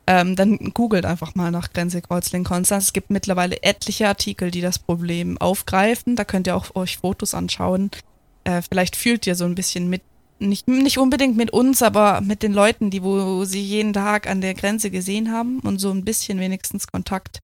[0.07, 2.85] ähm, dann googelt einfach mal nach Grenze Kreuzlingen Konstanz.
[2.85, 6.17] Es gibt mittlerweile etliche Artikel, die das Problem aufgreifen.
[6.17, 7.91] Da könnt ihr auch euch Fotos anschauen.
[8.45, 10.03] Äh, vielleicht fühlt ihr so ein bisschen mit,
[10.39, 14.43] nicht, nicht unbedingt mit uns, aber mit den Leuten, die wo sie jeden Tag an
[14.43, 17.41] der Grenze gesehen haben und so ein bisschen wenigstens Kontakt,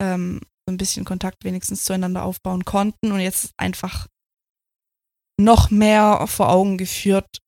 [0.00, 4.06] ähm, so ein bisschen Kontakt wenigstens zueinander aufbauen konnten und jetzt einfach
[5.38, 7.40] noch mehr vor Augen geführt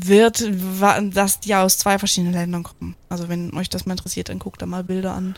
[0.00, 0.44] wird,
[1.14, 2.96] dass die aus zwei verschiedenen Ländern kommen.
[3.08, 5.36] Also wenn euch das mal interessiert, dann guckt da mal Bilder an.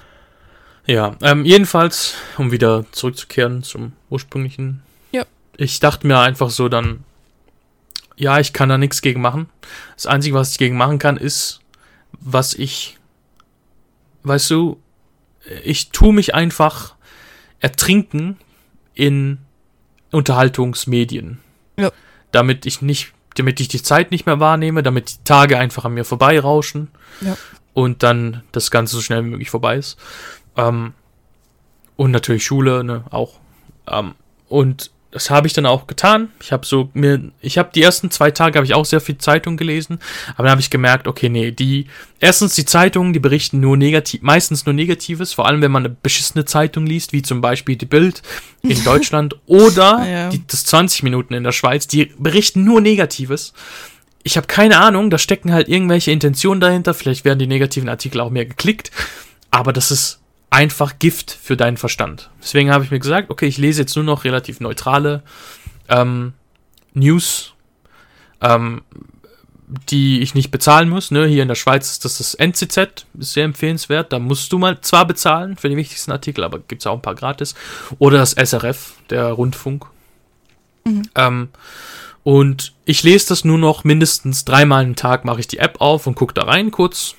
[0.87, 4.83] Ja, ähm, jedenfalls, um wieder zurückzukehren zum ursprünglichen.
[5.13, 5.25] Ja.
[5.57, 7.05] Ich dachte mir einfach so dann,
[8.17, 9.49] ja, ich kann da nichts gegen machen.
[9.97, 11.61] Das Einzige, was ich gegen machen kann, ist,
[12.13, 12.99] was ich,
[14.25, 14.81] weißt du,
[15.65, 16.95] ich tue mich einfach
[17.61, 18.37] ertrinken
[18.95, 19.39] in
[20.13, 21.41] Unterhaltungsmedien.
[21.79, 21.91] Ja.
[22.31, 25.95] Damit ich nicht, damit ich die Zeit nicht mehr wahrnehme, damit die Tage einfach an
[25.95, 26.89] mir vorbeirauschen.
[27.21, 27.37] Ja.
[27.73, 29.99] Und dann das Ganze so schnell wie möglich vorbei ist.
[30.57, 30.95] Ähm,
[31.97, 33.41] und natürlich Schule, ne, auch.
[33.89, 34.15] Ähm,
[34.49, 36.31] und das habe ich dann auch getan.
[36.43, 39.17] Ich habe so mir, ich habe die ersten zwei Tage habe ich auch sehr viel
[39.17, 40.01] Zeitung gelesen,
[40.35, 41.87] aber dann habe ich gemerkt, okay, nee, die
[42.19, 45.95] erstens die Zeitungen, die berichten nur negativ, meistens nur Negatives, vor allem wenn man eine
[46.03, 48.23] beschissene Zeitung liest, wie zum Beispiel die Bild
[48.63, 50.29] in Deutschland oder Ja.
[50.31, 53.53] die, das 20 Minuten in der Schweiz, die berichten nur Negatives.
[54.25, 56.93] Ich habe keine Ahnung, da stecken halt irgendwelche Intentionen dahinter.
[56.93, 58.91] Vielleicht werden die negativen Artikel auch mehr geklickt,
[59.53, 60.19] aber das ist
[60.55, 62.31] einfach Gift für deinen Verstand.
[62.41, 65.25] Deswegen habe ich mir gesagt, okay, ich lese jetzt nur noch relativ neutrale
[65.89, 66.33] ähm,
[66.93, 67.55] News,
[68.41, 68.83] ähm,
[69.91, 71.11] die ich nicht bezahlen muss.
[71.11, 71.27] Ne?
[71.27, 74.13] Hier in der Schweiz ist das das NZZ, ist sehr empfehlenswert.
[74.13, 77.03] Da musst du mal zwar bezahlen für die wichtigsten Artikel, aber gibt es auch ein
[77.03, 77.57] paar gratis.
[77.99, 79.87] Oder das SRF, der Rundfunk.
[80.85, 81.03] Mhm.
[81.17, 81.49] Ähm,
[82.23, 86.07] und ich lese das nur noch mindestens dreimal am Tag, mache ich die App auf
[86.07, 87.17] und gucke da rein kurz.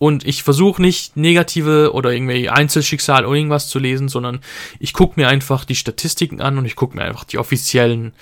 [0.00, 4.40] Und ich versuche nicht negative oder irgendwie Einzelschicksal oder irgendwas zu lesen, sondern
[4.78, 8.14] ich gucke mir einfach die Statistiken an und ich gucke mir einfach die offiziellen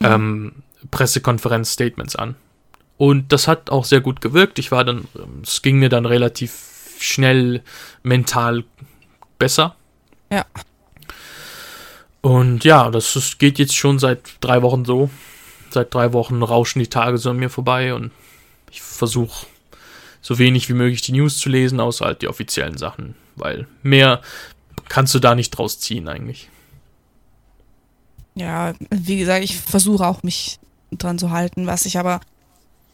[0.00, 2.34] ähm, Pressekonferenz-Statements an.
[2.96, 4.58] Und das hat auch sehr gut gewirkt.
[4.58, 7.62] Ich war dann, ähm, es ging mir dann relativ schnell
[8.02, 8.64] mental
[9.38, 9.76] besser.
[10.32, 10.46] Ja.
[12.22, 15.10] Und ja, das ist, geht jetzt schon seit drei Wochen so.
[15.68, 18.12] seit drei Wochen rauschen die Tage so an mir vorbei und
[18.70, 19.46] ich versuche
[20.20, 24.20] so wenig wie möglich die News zu lesen, außer halt die offiziellen Sachen, weil mehr
[24.88, 26.48] kannst du da nicht draus ziehen eigentlich.
[28.34, 30.58] Ja, wie gesagt, ich versuche auch mich
[30.92, 32.20] dran zu halten, was ich aber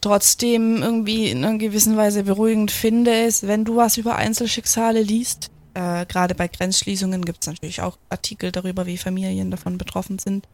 [0.01, 5.49] trotzdem irgendwie in einer gewissen Weise beruhigend finde, ist, wenn du was über Einzelschicksale liest.
[5.73, 10.47] Äh, Gerade bei Grenzschließungen gibt es natürlich auch Artikel darüber, wie Familien davon betroffen sind.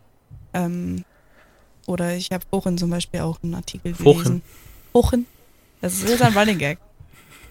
[0.53, 1.03] Ähm,
[1.85, 4.41] oder ich habe vorhin zum Beispiel auch einen Artikel gelesen.
[4.93, 5.25] Wochen.
[5.81, 6.79] Das ist jetzt ein Running Gag.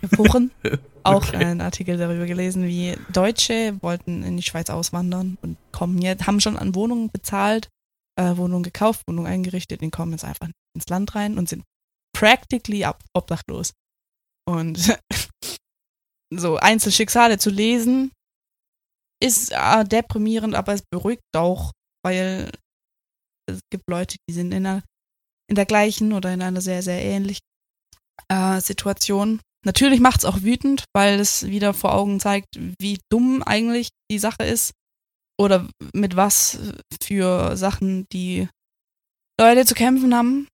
[0.03, 0.51] Wochen.
[1.03, 1.37] Auch okay.
[1.37, 6.41] einen Artikel darüber gelesen, wie Deutsche wollten in die Schweiz auswandern und kommen jetzt, haben
[6.41, 7.69] schon an Wohnungen bezahlt,
[8.17, 11.65] äh, Wohnungen gekauft, Wohnungen eingerichtet und kommen jetzt einfach ins Land rein und sind
[12.17, 13.73] practically obdachlos.
[14.47, 14.99] Und
[16.35, 18.13] so Einzelschicksale zu lesen,
[19.23, 21.73] ist äh, deprimierend, aber es beruhigt auch,
[22.05, 22.51] weil
[23.47, 24.83] es gibt Leute, die sind in der,
[25.49, 27.50] in der gleichen oder in einer sehr, sehr ähnlichen
[28.31, 29.41] äh, Situation.
[29.65, 32.49] Natürlich macht es auch wütend, weil es wieder vor Augen zeigt,
[32.81, 34.73] wie dumm eigentlich die Sache ist
[35.39, 36.59] oder mit was
[37.03, 38.49] für Sachen die
[39.39, 40.49] Leute zu kämpfen haben,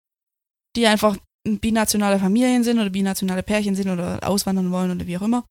[0.76, 5.22] die einfach binationale Familien sind oder binationale Pärchen sind oder auswandern wollen oder wie auch
[5.22, 5.44] immer.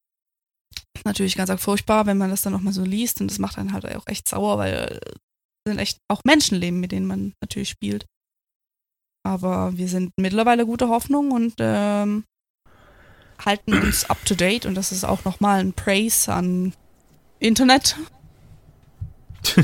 [1.05, 3.73] Natürlich ganz arg furchtbar, wenn man das dann nochmal so liest und das macht einen
[3.73, 8.05] halt auch echt sauer, weil es sind echt auch Menschenleben, mit denen man natürlich spielt.
[9.23, 12.25] Aber wir sind mittlerweile gute Hoffnung und ähm,
[13.43, 16.73] halten uns up to date und das ist auch nochmal ein Praise an
[17.39, 17.97] Internet.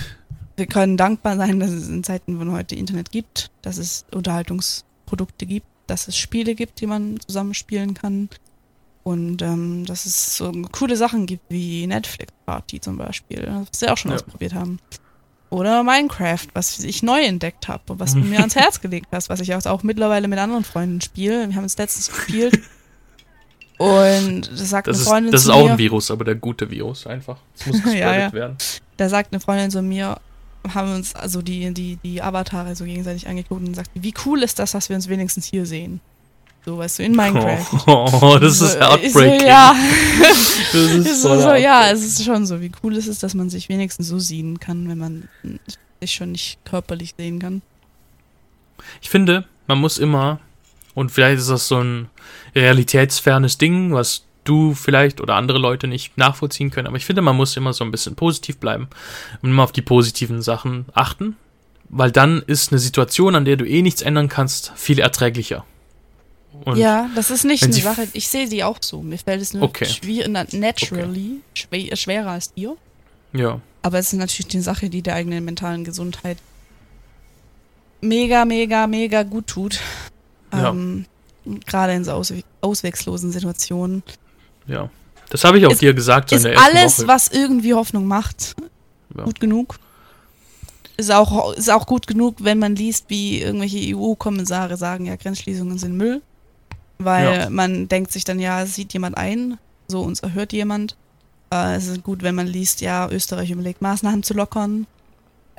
[0.55, 5.45] wir können dankbar sein, dass es in Zeiten von heute Internet gibt, dass es Unterhaltungsprodukte
[5.45, 8.29] gibt, dass es Spiele gibt, die man zusammenspielen kann.
[9.03, 13.93] Und ähm, dass es so coole Sachen gibt wie Netflix Party zum Beispiel, was wir
[13.93, 14.15] auch schon ja.
[14.15, 14.79] ausprobiert haben.
[15.49, 19.29] Oder Minecraft, was ich neu entdeckt habe und was du mir ans Herz gelegt hast,
[19.29, 21.49] was ich auch mittlerweile mit anderen Freunden spiele.
[21.49, 22.59] Wir haben es letztens gespielt.
[23.79, 26.25] Und das sagt das eine Freundin ist, Das zu ist auch mir, ein Virus, aber
[26.25, 27.37] der gute Virus einfach.
[27.57, 28.33] Das muss gespreadet Ja, ja.
[28.33, 28.57] werden.
[28.97, 30.17] Da sagt eine Freundin zu mir,
[30.73, 34.59] haben uns also die, die, die Avatare so gegenseitig angeguckt und sagt, wie cool ist
[34.59, 36.01] das, dass wir uns wenigstens hier sehen.
[36.69, 37.65] So, weißt du, in Minecraft.
[37.87, 39.39] Oh, das ist So, heartbreaking.
[39.39, 39.75] So, ja.
[40.71, 43.49] Das ist so, so, ja, es ist schon so, wie cool es ist, dass man
[43.49, 45.29] sich wenigstens so sehen kann, wenn man
[45.99, 47.63] sich schon nicht körperlich sehen kann.
[49.01, 50.39] Ich finde, man muss immer,
[50.93, 52.07] und vielleicht ist das so ein
[52.53, 57.35] realitätsfernes Ding, was du vielleicht oder andere Leute nicht nachvollziehen können, aber ich finde, man
[57.35, 58.89] muss immer so ein bisschen positiv bleiben
[59.41, 61.35] und immer auf die positiven Sachen achten,
[61.89, 65.65] weil dann ist eine Situation, an der du eh nichts ändern kannst, viel erträglicher.
[66.65, 68.07] Und ja, das ist nicht eine sie- Sache.
[68.13, 69.01] Ich sehe die auch so.
[69.01, 69.85] Mir fällt es nur Okay.
[69.85, 72.75] schwier na- naturally schwer, schwerer als dir.
[73.33, 76.37] ja, Aber es ist natürlich eine Sache, die der eigenen mentalen Gesundheit
[78.01, 79.79] mega, mega, mega gut tut.
[80.53, 80.69] Ja.
[80.71, 81.05] Ähm,
[81.65, 84.03] Gerade in so auswe ausweglosen Situationen.
[84.67, 84.89] ja.
[85.31, 87.07] Das habe ich auch Ist- dir gesagt ist alles, Woche.
[87.07, 88.55] was irgendwie Hoffnung macht,
[89.15, 89.23] Ja.
[89.25, 89.77] gut genug.
[90.97, 95.77] Ist auch, ist auch gut genug, wenn man liest, wie irgendwelche EU-Kommissare sagen, ja, Grenzschließungen
[95.77, 96.23] sind Müll.
[97.01, 97.49] Weil Ja.
[97.49, 99.57] man denkt sich dann, ja, es sieht jemand ein,
[99.87, 100.95] so uns erhört jemand.
[101.51, 104.85] Äh, es ist gut, wenn man liest, ja, Österreich überlegt, Maßnahmen zu lockern.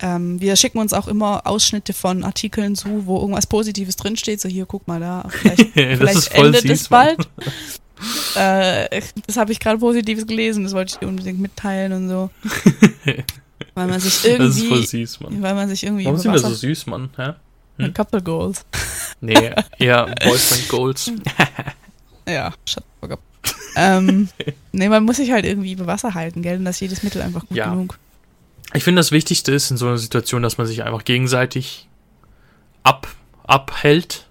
[0.03, 4.41] Ähm, wir schicken uns auch immer Ausschnitte von Artikeln zu, wo irgendwas Positives drinsteht.
[4.41, 5.29] So, hier, guck mal da.
[5.43, 7.17] Vielleicht, vielleicht endet es süß, Mann.
[7.17, 7.29] bald.
[8.37, 12.31] äh, das habe ich gerade Positives gelesen, das wollte ich dir unbedingt mitteilen und so.
[13.75, 15.43] Weil man sich Das ist voll irgendwie, süß, Mann.
[15.43, 17.11] weil man sich irgendwie Warum sind wir so süß, Mann?
[17.17, 17.33] Hä?
[17.87, 17.95] Hm?
[17.95, 18.65] Couple Goals.
[19.21, 21.13] Nee, eher Boyfriend Goals.
[22.29, 22.53] Ja,
[23.03, 23.19] up.
[23.75, 24.29] ähm,
[24.71, 26.59] nee, man muss sich halt irgendwie über Wasser halten, gell?
[26.59, 27.71] Und das ist jedes Mittel einfach gut Ja.
[27.71, 27.99] genug.
[28.73, 31.89] Ich finde, das Wichtigste ist in so einer Situation, dass man sich einfach gegenseitig
[32.85, 33.09] ab,
[33.45, 34.27] abhält.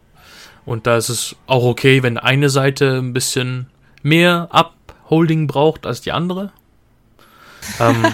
[0.66, 3.68] Und da ist es auch okay, wenn eine Seite ein bisschen
[4.02, 6.52] mehr Upholding braucht als die andere.
[7.82, 8.06] Ähm,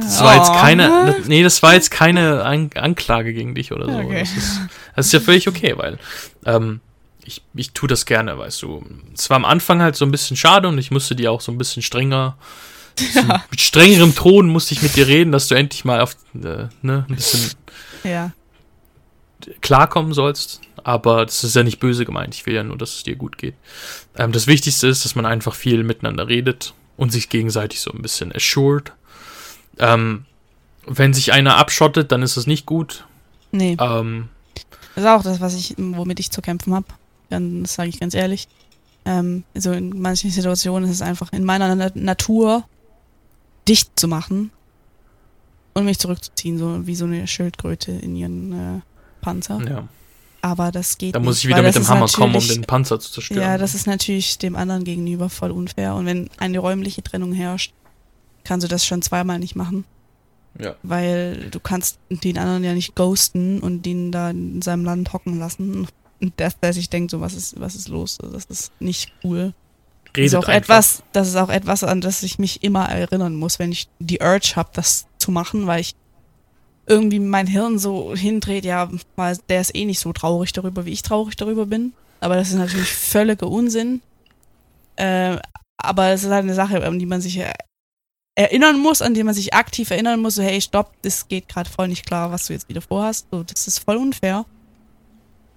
[0.00, 3.86] das war jetzt keine, das, nee, das war jetzt keine An Anklage gegen dich oder
[3.86, 3.98] so.
[3.98, 4.20] Okay.
[4.20, 4.60] Das, ist,
[4.94, 5.98] das ist ja völlig okay, weil
[6.44, 6.80] ähm,
[7.24, 8.84] ich, ich tue das gerne, weißt du.
[9.14, 11.50] Es war am Anfang halt so ein bisschen schade und ich musste dir auch so
[11.52, 12.36] ein bisschen strenger,
[12.96, 16.68] so mit strengerem Ton musste ich mit dir reden, dass du endlich mal auf äh,
[16.82, 17.50] ne, ein bisschen
[18.04, 18.32] Ja.
[19.60, 20.60] klarkommen sollst.
[20.84, 22.34] Aber das ist ja nicht böse gemeint.
[22.34, 23.54] Ich will ja nur, dass es dir gut geht.
[24.16, 28.02] Ähm, das Wichtigste ist, dass man einfach viel miteinander redet und sich gegenseitig so ein
[28.02, 28.92] bisschen assured.
[29.78, 30.24] Ähm,
[30.86, 33.06] wenn sich einer abschottet, dann ist es nicht gut.
[33.52, 34.28] Nee, Ähm,
[34.94, 36.86] das ist auch das, was ich, womit ich zu kämpfen habe.
[37.28, 38.48] Das sage ich ganz ehrlich.
[39.04, 42.64] Ähm, also in manchen Situationen ist es einfach in meiner Na Natur
[43.68, 44.50] dicht zu machen
[45.74, 48.80] und mich zurückzuziehen, so wie so eine Schildkröte in ihren äh,
[49.20, 49.60] Panzer.
[49.68, 49.88] Ja.
[50.40, 53.00] Aber das geht Da muss ich wieder mit das dem Hammer kommen, um den Panzer
[53.00, 53.42] zu zerstören.
[53.42, 55.94] Ja, das ist natürlich dem anderen gegenüber voll unfair.
[55.94, 57.72] Und wenn eine räumliche Trennung herrscht,
[58.46, 59.84] kannst du das schon zweimal nicht machen.
[60.58, 60.74] Ja.
[60.82, 65.38] Weil du kannst den anderen ja nicht ghosten und ihn da in seinem Land hocken
[65.38, 65.86] lassen.
[66.20, 68.18] Und dass der sich denkt, so was ist, was ist los?
[68.20, 69.52] Also Das ist nicht cool.
[70.14, 70.76] Das ist Redet auch einfach.
[70.76, 74.20] etwas, das ist auch etwas, an das ich mich immer erinnern muss, wenn ich die
[74.20, 75.94] Urge habe, das zu machen, weil ich
[76.86, 80.92] irgendwie mein Hirn so hindreht, ja, weil der ist eh nicht so traurig darüber, wie
[80.92, 81.92] ich traurig darüber bin.
[82.20, 84.00] Aber das ist natürlich völliger Unsinn.
[84.96, 85.36] Äh,
[85.76, 87.38] aber es ist halt eine Sache, an die man sich
[88.36, 91.68] erinnern muss, an die man sich aktiv erinnern muss, so hey, stopp, das geht gerade
[91.68, 93.26] voll nicht klar, was du jetzt wieder vorhast.
[93.32, 94.44] So, das ist voll unfair.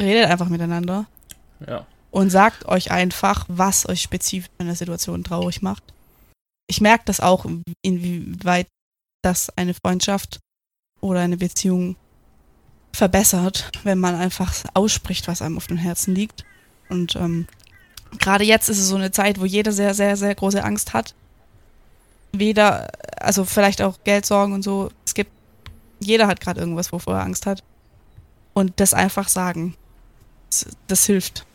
[0.02, 1.06] Redet einfach miteinander
[1.68, 1.86] Ja.
[2.10, 5.84] und sagt euch einfach, was euch spezifisch in der Situation traurig macht.
[6.68, 7.46] Ich merke das auch,
[7.82, 8.68] inwieweit
[9.22, 10.40] das eine Freundschaft
[11.02, 11.98] oder eine Beziehung
[12.94, 16.46] verbessert, wenn man einfach ausspricht, was einem auf dem Herzen liegt.
[16.90, 17.48] Und ähm,
[18.20, 21.14] gerade jetzt ist es so eine Zeit, wo jeder sehr, sehr, sehr große Angst hat.
[22.32, 22.90] Weder,
[23.20, 24.90] also vielleicht auch Geldsorgen und so.
[25.06, 25.32] Es gibt,
[26.00, 27.64] jeder hat gerade irgendwas, wovor er Angst hat.
[28.54, 29.76] Und das einfach sagen.
[30.50, 31.46] Das, das hilft.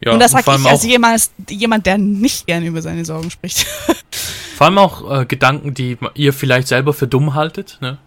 [0.00, 0.12] ja.
[0.12, 3.66] und das allem ich als jemand, jemand, der nicht gerne über seine Sorgen spricht.
[4.56, 7.78] vor allem auch äh, Gedanken, die ihr vielleicht selber für dumm haltet.
[7.80, 7.98] Ne?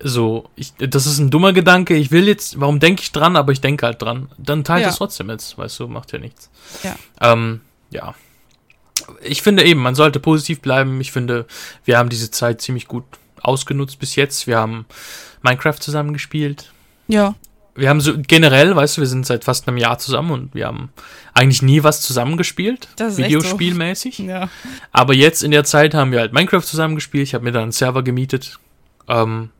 [0.00, 1.94] So, ich, das ist ein dummer Gedanke.
[1.94, 4.30] Ich will jetzt, warum denke ich dran, aber ich denke halt dran.
[4.38, 4.88] Dann teilt Ja.
[4.88, 6.50] es trotzdem jetzt, weißt du, macht ja nichts.
[6.82, 6.96] Ja.
[7.20, 7.60] Ähm,
[7.90, 8.14] ja.
[9.22, 11.00] Ich finde eben, man sollte positiv bleiben.
[11.00, 11.46] Ich finde,
[11.84, 13.04] wir haben diese Zeit ziemlich gut
[13.40, 14.46] ausgenutzt bis jetzt.
[14.46, 14.86] Wir haben
[15.42, 16.72] Minecraft zusammen gespielt.
[17.08, 17.34] ja,
[17.74, 20.66] Wir haben so generell, weißt du, wir sind seit fast einem Jahr zusammen und wir
[20.66, 20.90] haben
[21.34, 23.38] eigentlich nie was zusammen gespielt, Das ist echt so.
[23.38, 24.18] Videospielmäßig.
[24.18, 24.48] ja.
[24.92, 27.24] Aber jetzt in der Zeit haben wir halt Minecraft zusammen gespielt.
[27.24, 28.58] Ich habe mir da einen Server gemietet.
[29.08, 29.50] Ähm,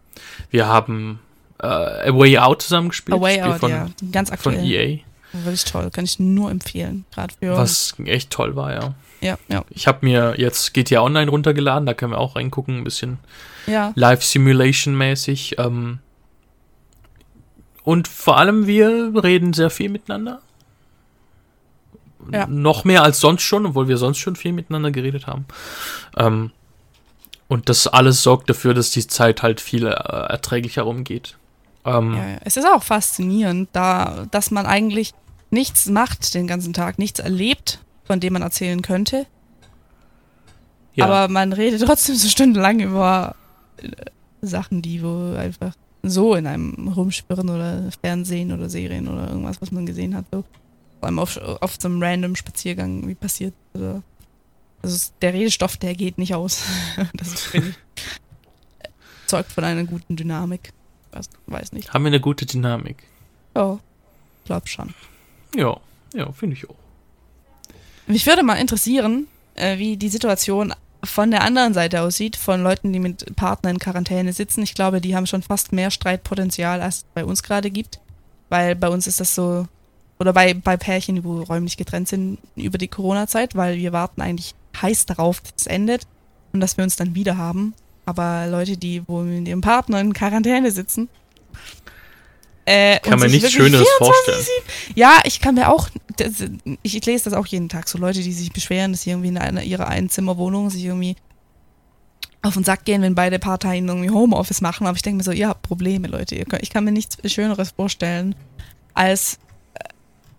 [0.50, 1.20] wir haben
[1.60, 3.16] äh, A Way Out zusammen gespielt.
[3.16, 3.88] A Way Out, von, ja.
[4.12, 4.64] Ganz von aktuell.
[4.64, 4.98] EA,
[5.32, 5.90] Wirklich toll.
[5.90, 7.06] Kann ich nur empfehlen.
[7.14, 7.56] Gerade für.
[7.56, 8.94] was echt toll war, ja.
[9.22, 9.64] Ja, ja.
[9.70, 13.18] Ich habe mir jetzt GTA Online runtergeladen, da können wir auch reingucken, ein bisschen
[13.66, 13.92] Ja.
[13.94, 15.58] Live Simulation mäßig.
[15.58, 16.00] Ähm,
[17.84, 20.40] und vor allem, wir reden sehr viel miteinander.
[22.30, 22.46] Ja.
[22.46, 25.46] Noch mehr als sonst schon, obwohl wir sonst schon viel miteinander geredet haben.
[26.16, 26.52] Ähm,
[27.48, 31.36] und das alles sorgt dafür, dass die Zeit halt viel äh, erträglicher rumgeht.
[31.84, 32.38] Ähm, Ja, ja.
[32.44, 35.12] Es ist auch faszinierend, da, dass man eigentlich
[35.50, 39.26] nichts macht den ganzen Tag, nichts erlebt, von dem man erzählen könnte.
[40.94, 41.06] ja.
[41.06, 43.34] Aber man redet trotzdem so stundenlang über
[43.78, 43.88] äh,
[44.40, 49.70] Sachen, die wo einfach so in einem rumspirren oder Fernsehen oder Serien oder irgendwas, was
[49.70, 50.24] man gesehen hat.
[50.32, 50.44] So.
[50.98, 53.54] Vor allem auf, auf so einem random Spaziergang, wie passiert.
[53.74, 54.02] Oder
[54.82, 56.64] also der Redestoff, der geht nicht aus.
[57.14, 57.76] das ist, finde ich,
[59.26, 60.72] zeugt von einer guten Dynamik.
[61.12, 61.92] Weiß, weiß nicht.
[61.92, 63.04] haben wir eine gute Dynamik.
[63.54, 63.78] Ja,
[64.44, 64.94] glaub schon.
[65.54, 65.78] Ja,
[66.14, 66.74] ja, finde ich auch.
[68.12, 72.92] Mich würde mal interessieren, äh, wie die Situation von der anderen Seite aussieht, von Leuten,
[72.92, 74.62] die mit Partnern in Quarantäne sitzen.
[74.62, 78.00] Ich glaube, die haben schon fast mehr Streitpotenzial, als es bei uns gerade gibt.
[78.50, 79.66] Weil bei uns ist das so,
[80.20, 84.54] oder bei, bei Pärchen, die räumlich getrennt sind über die Corona-Zeit, weil wir warten eigentlich
[84.82, 86.02] heiß darauf, dass es endet
[86.52, 87.72] und dass wir uns dann wieder haben.
[88.04, 91.08] Aber Leute, die wo mit ihrem Partner in Quarantäne sitzen,
[92.64, 94.46] äh, Kann man nichts Schöneres 24 vorstellen.
[94.94, 96.44] ja, ich kann mir auch, das,
[96.82, 99.38] ich lese das auch jeden Tag, so Leute, die sich beschweren, dass sie irgendwie in
[99.38, 101.16] einer, ihrer Einzimmerwohnung sich irgendwie
[102.42, 104.86] auf den Sack gehen, wenn beide Parteien irgendwie Homeoffice machen.
[104.86, 106.44] Aber ich denke mir so, ihr habt Probleme, Leute.
[106.44, 108.34] Könnt, ich kann mir nichts Schöneres vorstellen,
[108.94, 109.38] als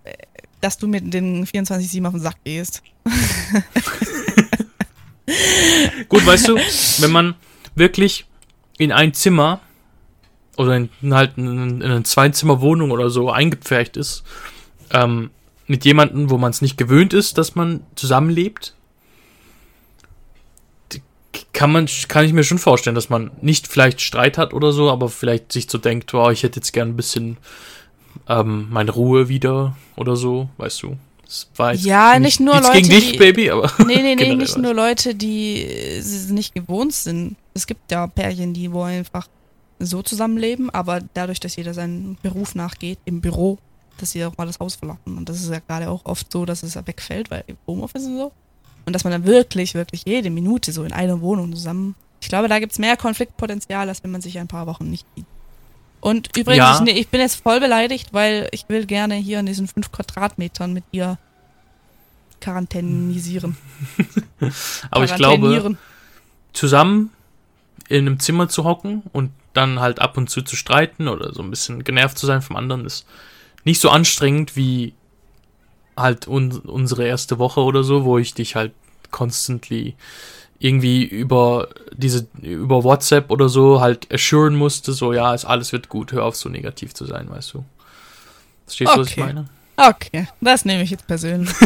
[0.03, 0.13] äh,
[0.61, 2.83] dass du mit den 24-7 auf den Sack gehst.
[6.09, 6.57] Gut, weißt du,
[6.99, 7.35] wenn man
[7.75, 8.25] wirklich
[8.77, 9.61] in ein Zimmer
[10.57, 14.23] oder in, halt in, in eine Zweizimmerwohnung oder so eingepfercht ist,
[14.91, 15.29] ähm,
[15.67, 18.75] mit jemandem, wo man es nicht gewöhnt ist, dass man zusammenlebt,
[21.51, 24.91] kann man, kann ich mir schon vorstellen, dass man nicht vielleicht Streit hat oder so,
[24.91, 27.37] aber vielleicht sich so denkt, wow, ich hätte jetzt gern ein bisschen
[28.27, 30.97] ähm, meine Ruhe wieder oder so, weißt du.
[31.25, 34.15] Das war jetzt Ja, nicht nur nichts Leute, gegen dich, die- Baby, aber Nee, nee,
[34.15, 37.35] nee, nicht nur Leute, die äh, es nicht gewohnt sind.
[37.55, 39.27] Es gibt ja Pärchen, die wo einfach
[39.85, 43.57] so zusammenleben, aber dadurch, dass jeder seinen Beruf nachgeht, im Büro,
[43.97, 45.17] dass sie auch mal das Haus verlassen.
[45.17, 48.17] Und das ist ja gerade auch oft so, dass es wegfällt, weil im Homeoffice und
[48.17, 48.31] so.
[48.85, 51.95] Und dass man dann wirklich, wirklich jede Minute so in einer Wohnung zusammen.
[52.21, 55.25] Ich glaube, da gibt's mehr Konfliktpotenzial, als wenn man sich ein paar Wochen nicht sieht.
[56.01, 56.75] Und übrigens, Ja.
[56.75, 59.91] ich, nee, ich bin jetzt voll beleidigt, weil ich will gerne hier in diesen fünf
[59.91, 61.17] Quadratmetern mit ihr
[62.41, 63.55] quarantänisieren.
[64.91, 65.77] aber ich glaube,
[66.51, 67.11] zusammen
[67.87, 71.41] in einem Zimmer zu hocken und dann halt ab und zu zu streiten oder so
[71.41, 73.05] ein bisschen genervt zu sein vom anderen ist
[73.63, 74.93] nicht so anstrengend wie
[75.95, 78.73] halt un unsere erste Woche oder so, wo ich dich halt
[79.11, 79.95] constantly
[80.59, 85.89] irgendwie über diese über WhatsApp oder so halt assuren musste, so ja, es alles wird
[85.89, 87.65] gut, hör auf so negativ zu sein, weißt du.
[88.65, 89.01] Verstehst du, okay.
[89.01, 89.45] was ich meine?
[89.75, 91.53] Okay, das nehme ich jetzt persönlich.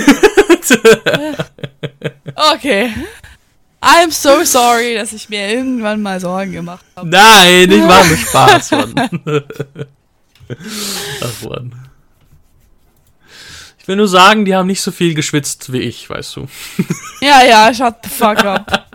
[2.53, 2.93] okay.
[3.81, 7.07] I'm so sorry, dass ich mir irgendwann mal Sorgen gemacht habe.
[7.07, 9.11] Nein, ich mache mir Spaß, Mann.
[11.21, 11.75] Ach, Mann.
[13.79, 16.47] Ich will nur sagen, die haben nicht so viel geschwitzt wie ich, weißt du.
[17.21, 18.85] Ja, ja, shut the fuck up.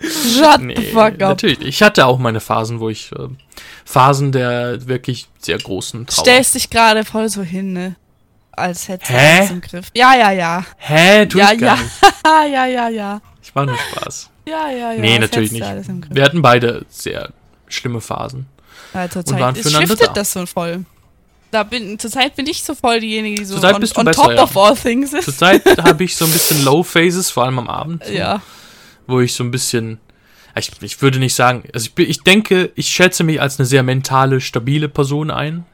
[0.00, 1.18] Shut Nee, the fuck up.
[1.20, 1.60] natürlich.
[1.62, 3.28] Ich hatte auch meine Phasen, wo ich äh,
[3.84, 6.24] Phasen der wirklich sehr großen Trauer.
[6.24, 7.96] Stellst dich gerade voll so hin, ne?
[8.56, 9.38] Als hättest du Hä?
[9.38, 9.86] alles im Griff.
[9.94, 10.64] Ja, ja, ja.
[10.76, 11.82] Hä, tu ja, ich gar ja.
[11.82, 11.94] nicht.
[12.52, 13.20] ja, ja, ja.
[13.42, 14.30] Ich mache nur Spaß.
[14.46, 15.00] Ja, ja, ja.
[15.00, 15.64] nee, natürlich nicht.
[16.10, 17.30] Wir hatten beide sehr
[17.68, 18.46] schlimme Phasen.
[18.92, 19.56] Ja, zur und waren.
[19.56, 20.12] Es shiftet da.
[20.12, 20.84] das so voll.
[21.50, 24.00] Da bin, zur Zeit bin ich so voll diejenige, die so Zurzeit on, bist du
[24.00, 24.42] on besser, top ja.
[24.42, 25.24] of all things ist.
[25.24, 28.42] Zurzeit habe ich so ein bisschen Low Phases, vor allem am Abend, so, Ja.
[29.06, 30.00] wo ich so ein bisschen.
[30.56, 33.82] Ich, ich würde nicht sagen, also ich, ich denke, ich schätze mich als eine sehr
[33.82, 35.64] mentale, stabile Person ein.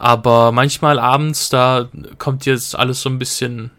[0.00, 3.70] Aber manchmal abends, da kommt jetzt alles so ein bisschen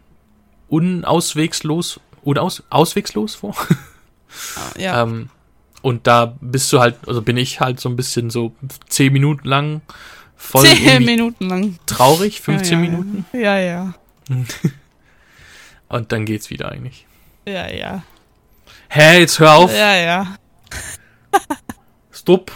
[0.68, 3.56] unauswegslos, unaus, auswegslos vor.
[4.78, 5.02] Ja.
[5.02, 5.30] Ähm,
[5.82, 8.54] und da bist du halt, also bin ich halt so ein bisschen so
[8.88, 9.82] zehn Minuten lang
[10.36, 11.78] voll Zehn Minuten lang.
[11.86, 12.90] traurig, 15 ja, ja.
[12.90, 13.26] Minuten.
[13.32, 13.94] Ja, ja.
[15.88, 17.06] Und dann geht's wieder eigentlich.
[17.46, 18.04] Ja, ja.
[18.88, 19.74] Hä, jetzt hör auf.
[19.74, 20.36] Ja, ja.
[22.12, 22.52] Stopp.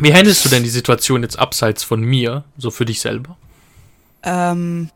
[0.00, 3.36] Wie handelst du denn die Situation jetzt abseits von mir, so für dich selber?
[4.22, 4.90] Ähm,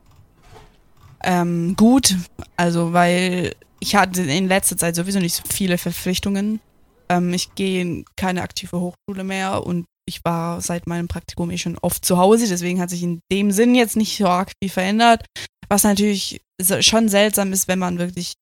[1.23, 2.15] ähm, gut,
[2.55, 6.61] also weil ich hatte in letzter Zeit sowieso nicht so viele Verpflichtungen.
[7.09, 11.57] Ähm, ich gehe in keine aktive Hochschule mehr und ich war seit meinem Praktikum eh
[11.57, 14.71] schon oft zu Hause, deswegen hat sich in dem Sinn jetzt nicht so arg viel
[14.71, 15.25] verändert.
[15.69, 16.41] Was natürlich
[16.81, 18.33] schon seltsam ist, wenn man wirklich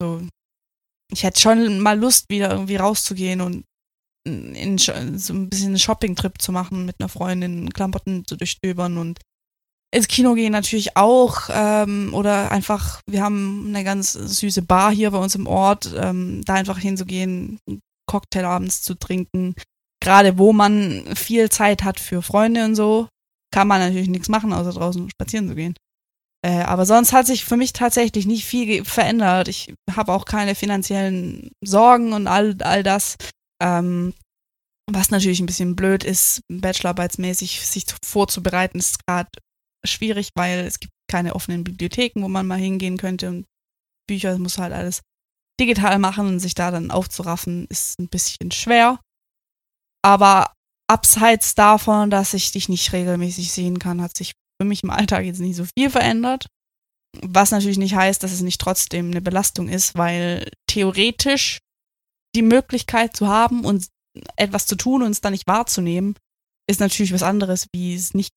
[0.00, 0.22] so.
[1.12, 3.64] Ich hätte schon mal Lust, wieder irgendwie rauszugehen und
[4.54, 9.20] in, so ein bisschen einen Shopping-Trip zu machen mit einer Freundin, Klamotten zu durchstöbern und
[9.92, 15.10] ins Kino gehen natürlich auch ähm, oder einfach, wir haben eine ganz süße Bar hier
[15.10, 19.54] bei uns im Ort, ähm, da einfach hinzugehen, einen Cocktail abends zu trinken.
[20.02, 23.08] Gerade wo man viel Zeit hat für Freunde und so,
[23.52, 25.74] kann man natürlich nichts machen, außer draußen spazieren zu gehen.
[26.42, 29.48] Äh, aber sonst hat sich für mich tatsächlich nicht viel verändert.
[29.48, 33.16] Ich habe auch keine finanziellen Sorgen und all, all das.
[33.60, 34.14] Ähm,
[34.90, 39.30] was natürlich ein bisschen blöd ist, bachelorarbeitsmäßig sich zu- vorzubereiten, ist gerade
[39.86, 43.46] schwierig, weil es gibt keine offenen Bibliotheken, wo man mal hingehen könnte und
[44.08, 45.02] Bücher muss halt alles
[45.60, 49.00] digital machen und sich da dann aufzuraffen, ist ein bisschen schwer.
[50.02, 50.52] Aber
[50.90, 55.24] abseits davon, dass ich dich nicht regelmäßig sehen kann, hat sich für mich im Alltag
[55.24, 56.46] jetzt nicht so viel verändert.
[57.22, 61.58] Was natürlich nicht heißt, dass es nicht trotzdem eine Belastung ist, weil theoretisch
[62.34, 63.86] die Möglichkeit zu haben und
[64.36, 66.16] etwas zu tun und es dann nicht wahrzunehmen,
[66.66, 68.32] ist natürlich was anderes, wie es nicht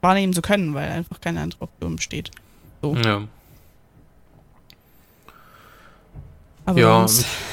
[0.00, 2.30] wahrnehmen zu können, weil einfach keine andere Option besteht.
[2.80, 2.94] So.
[2.96, 3.28] Ja,
[6.64, 7.06] Aber ja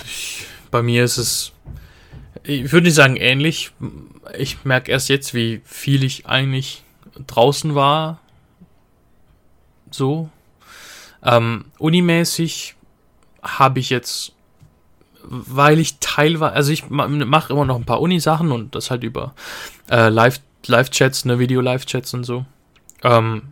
[0.05, 1.51] ich, bei mir ist es,
[2.43, 3.71] ich würde nicht sagen ähnlich.
[4.37, 6.83] Ich merke erst jetzt, wie viel ich eigentlich
[7.27, 8.19] draußen war.
[9.91, 10.29] So.
[11.23, 12.75] Ähm, unimäßig
[13.41, 14.33] habe ich jetzt,
[15.23, 19.33] weil ich teilweise, also ich mache immer noch ein paar Uni-Sachen und das halt über
[19.89, 22.45] äh, Live- Live-Chats, ne, Video-Live-Chats und so,
[23.03, 23.43] ähm,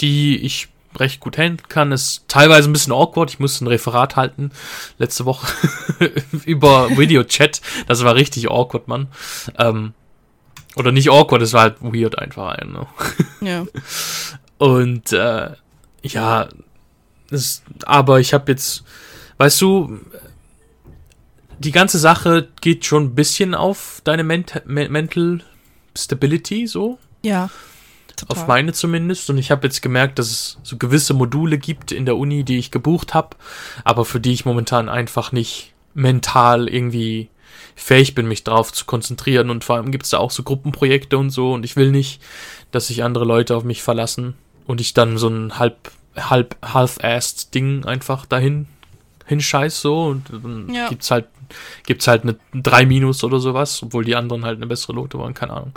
[0.00, 1.92] die ich recht gut handeln kann.
[1.92, 3.30] Ist teilweise ein bisschen awkward.
[3.30, 4.50] Ich musste ein Referat halten
[4.98, 5.46] letzte Woche
[6.44, 7.60] über Video-Chat.
[7.86, 9.08] Das war richtig awkward, Mann.
[9.58, 9.94] Ähm,
[10.76, 12.56] oder nicht awkward, es war halt weird einfach.
[12.58, 12.86] Ne?
[13.40, 13.66] ja.
[14.58, 15.50] Und äh,
[16.02, 16.48] ja,
[17.30, 18.84] das, aber ich habe jetzt,
[19.38, 20.00] weißt du,
[21.60, 25.42] die ganze Sache geht schon ein bisschen auf deine Ment Me Mental
[25.96, 27.50] Stability so, Ja.
[28.16, 28.36] Total.
[28.36, 29.28] auf meine zumindest.
[29.30, 32.58] Und ich habe jetzt gemerkt, dass es so gewisse Module gibt in der Uni, die
[32.58, 33.36] ich gebucht habe,
[33.84, 37.28] aber für die ich momentan einfach nicht mental irgendwie
[37.74, 39.50] fähig bin, mich drauf zu konzentrieren.
[39.50, 41.52] Und vor allem gibt es da auch so Gruppenprojekte und so.
[41.52, 42.22] Und ich will nicht,
[42.70, 44.34] dass sich andere Leute auf mich verlassen
[44.66, 48.66] und ich dann so ein halb, halb, half-assed Ding einfach dahin
[49.30, 50.88] hinscheiß so und dann Ja.
[50.90, 51.26] gibt's halt
[51.84, 55.34] gibt's halt eine 3 Minus oder sowas, obwohl die anderen halt eine bessere Note waren,
[55.34, 55.72] keine Ahnung.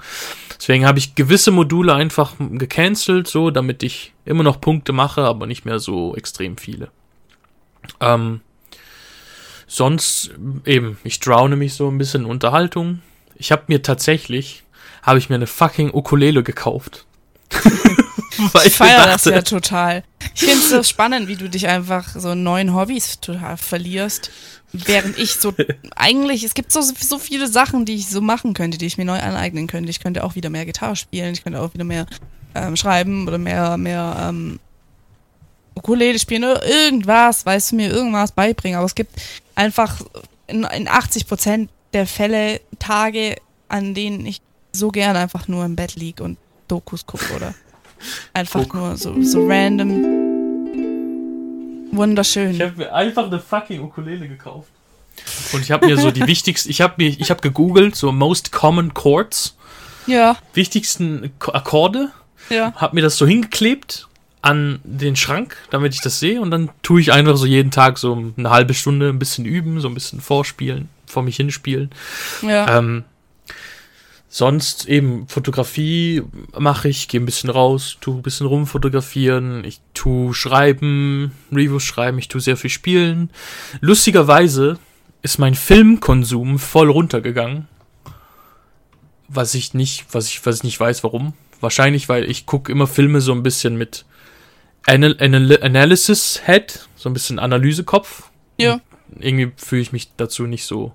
[0.60, 5.48] Deswegen habe ich gewisse Module einfach gecancelt, so, damit ich immer noch Punkte mache, aber
[5.48, 6.90] nicht mehr so extrem viele.
[8.00, 8.42] Ähm,
[9.66, 10.32] sonst
[10.66, 13.02] eben, ich drowne mich so ein bisschen in Unterhaltung.
[13.36, 14.64] Ich habe mir tatsächlich,
[15.02, 17.06] habe ich mir eine fucking Ukulele gekauft.
[18.54, 20.04] Weil ich feiere das ja total.
[20.36, 24.32] Ich finde es so spannend, wie du dich einfach so neuen Hobbys total verlierst.
[24.72, 25.54] Während ich so,
[25.96, 29.06] eigentlich, es gibt so, so viele Sachen, die ich so machen könnte, die ich mir
[29.06, 29.90] neu aneignen könnte.
[29.90, 32.08] Ich könnte auch wieder mehr Gitarre spielen, ich könnte auch wieder mehr
[32.56, 34.60] ähm, schreiben oder mehr, mehr ähm,
[35.76, 38.78] Ukulele spielen oder irgendwas, weißt du, mir irgendwas beibringen.
[38.78, 39.14] Aber es gibt
[39.56, 40.02] einfach
[40.48, 43.38] in, in 80 Prozent der Fälle Tage,
[43.70, 44.42] an denen ich
[44.72, 46.38] so gern einfach nur im Bett liege und
[46.68, 47.54] Dokus gucke oder
[48.34, 48.74] einfach Guck.
[48.74, 50.24] nur so, so random.
[51.92, 52.52] Wunderschön.
[52.52, 54.70] Ich habe mir einfach eine fucking Ukulele gekauft.
[55.54, 58.52] Und ich habe mir so die wichtigsten, ich habe mir, ich habe gegoogelt, so most
[58.52, 59.56] common chords.
[60.08, 60.38] Ja.
[60.54, 62.12] Wichtigsten Akkorde.
[62.50, 62.74] Ja.
[62.76, 64.08] Hab mir das so hingeklebt
[64.42, 66.42] an den Schrank, damit ich das sehe.
[66.42, 69.80] Und dann tue ich einfach so jeden Tag so eine halbe Stunde ein bisschen üben,
[69.80, 71.92] so ein bisschen vorspielen, vor mich hinspielen.
[72.42, 72.78] Ja.
[72.78, 73.06] Ähm,
[74.34, 76.24] sonst eben Fotografie
[76.58, 82.18] mache ich, gehe ein bisschen raus, tue ein bisschen rumfotografieren, ich tue schreiben, Reviews schreiben,
[82.18, 83.30] ich tue sehr viel spielen.
[83.80, 84.80] Lustigerweise
[85.22, 87.68] ist mein Filmkonsum voll runtergegangen.
[89.28, 91.34] Was ich nicht, was ich, was ich nicht weiß, warum.
[91.62, 94.04] Wahrscheinlich, weil ich gucke immer Filme so ein bisschen mit
[94.88, 98.32] Anal Anal Analysis Head, so ein bisschen Analysekopf.
[98.58, 98.82] Ja.
[99.12, 100.92] Und irgendwie fühle ich mich dazu nicht so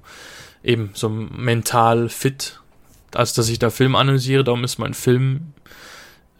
[0.64, 2.58] eben so mental fit,
[3.14, 4.44] als dass ich da Film analysiere.
[4.44, 5.52] Darum ist mein Film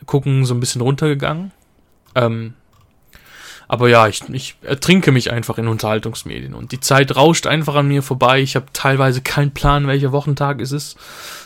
[0.07, 1.53] gucken so ein bisschen runtergegangen.
[2.15, 2.55] Ähm,
[3.69, 7.87] aber ja, ich, ich ertrinke mich einfach in Unterhaltungsmedien und die Zeit rauscht einfach an
[7.87, 8.41] mir vorbei.
[8.41, 10.97] Ich habe teilweise keinen Plan, welcher Wochentag es ist.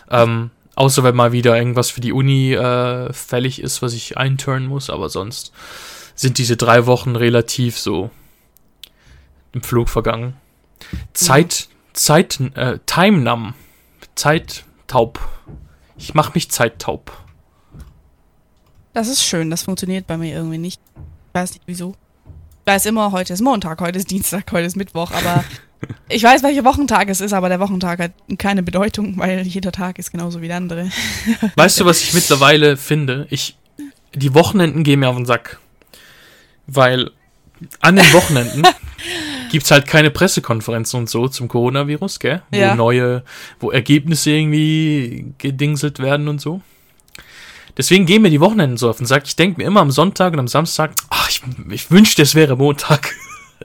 [0.08, 4.68] Ähm, außer wenn mal wieder irgendwas für die Uni äh, fällig ist, was ich einturnen
[4.68, 4.88] muss.
[4.88, 5.52] Aber sonst
[6.14, 8.10] sind diese drei Wochen relativ so
[9.52, 10.34] im Flug vergangen.
[11.14, 11.94] Zeit, mhm.
[11.94, 13.54] Zeit, äh, Time Numb.
[14.92, 15.20] Zeittaub.
[15.96, 17.12] Ich mache mich zeittaub.
[18.92, 20.82] Das ist schön, das funktioniert bei mir irgendwie nicht.
[21.28, 21.94] Ich weiß nicht wieso.
[22.60, 25.44] Ich weiß immer, heute ist Montag, heute ist Dienstag, heute ist Mittwoch, aber
[26.10, 29.98] ich weiß, welcher Wochentag es ist, aber der Wochentag hat keine Bedeutung, weil jeder Tag
[29.98, 30.90] ist genauso wie der andere.
[31.56, 33.26] Weißt du, was ich mittlerweile finde?
[33.30, 33.56] Ich,
[34.14, 35.58] die Wochenenden gehen mir auf den Sack.
[36.66, 37.12] Weil
[37.80, 38.62] an den Wochenenden
[39.52, 42.42] gibt es halt keine Pressekonferenzen und so zum Coronavirus, gell?
[42.50, 42.74] Wo ja.
[42.74, 43.22] neue,
[43.60, 46.62] wo Ergebnisse irgendwie gedingselt werden und so.
[47.76, 49.24] Deswegen gehen mir die Wochenenden so auf den Sack.
[49.26, 52.56] Ich denke mir immer am Sonntag und am Samstag, ach, ich, ich wünschte, es wäre
[52.56, 53.14] Montag.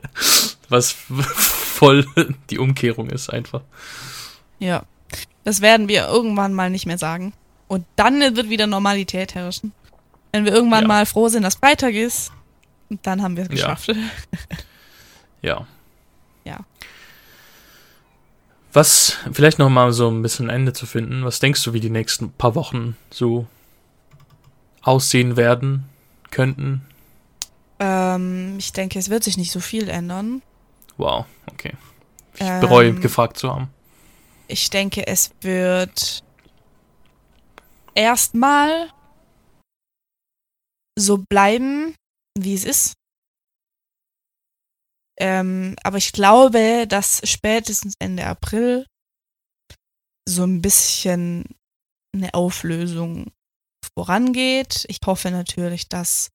[0.70, 2.06] Was voll
[2.50, 3.62] die Umkehrung ist einfach.
[4.60, 4.84] Ja.
[5.46, 7.32] Das werden wir irgendwann mal nicht mehr sagen.
[7.70, 9.72] Und dann wird wieder Normalität herrschen.
[10.34, 10.88] Wenn wir irgendwann ja.
[10.90, 12.34] mal froh sind, dass Freitag ist,
[13.04, 13.96] dann haben wir es geschafft.
[15.42, 15.60] Ja.
[15.60, 15.68] ja.
[18.74, 21.90] Was, vielleicht noch mal so ein bisschen Ende zu finden, was denkst du, wie die
[21.90, 23.48] nächsten paar Wochen so
[24.82, 25.86] aussehen werden,
[26.32, 26.82] könnten?
[27.80, 30.42] Ähm, ich denke, es wird sich nicht so viel ändern.
[30.98, 31.74] Wow, okay.
[32.36, 33.70] Ich ähm, bereue, gefragt zu haben.
[34.48, 36.24] Ich denke, es wird
[37.94, 38.90] erstmal
[40.98, 41.96] so bleiben,
[42.38, 42.94] wie es ist.
[45.20, 48.86] Ähm, aber ich glaube, dass spätestens Ende April
[50.28, 51.46] so ein bisschen
[52.14, 53.32] eine Auflösung
[53.98, 54.86] vorangeht.
[54.90, 56.30] Ich hoffe natürlich, dass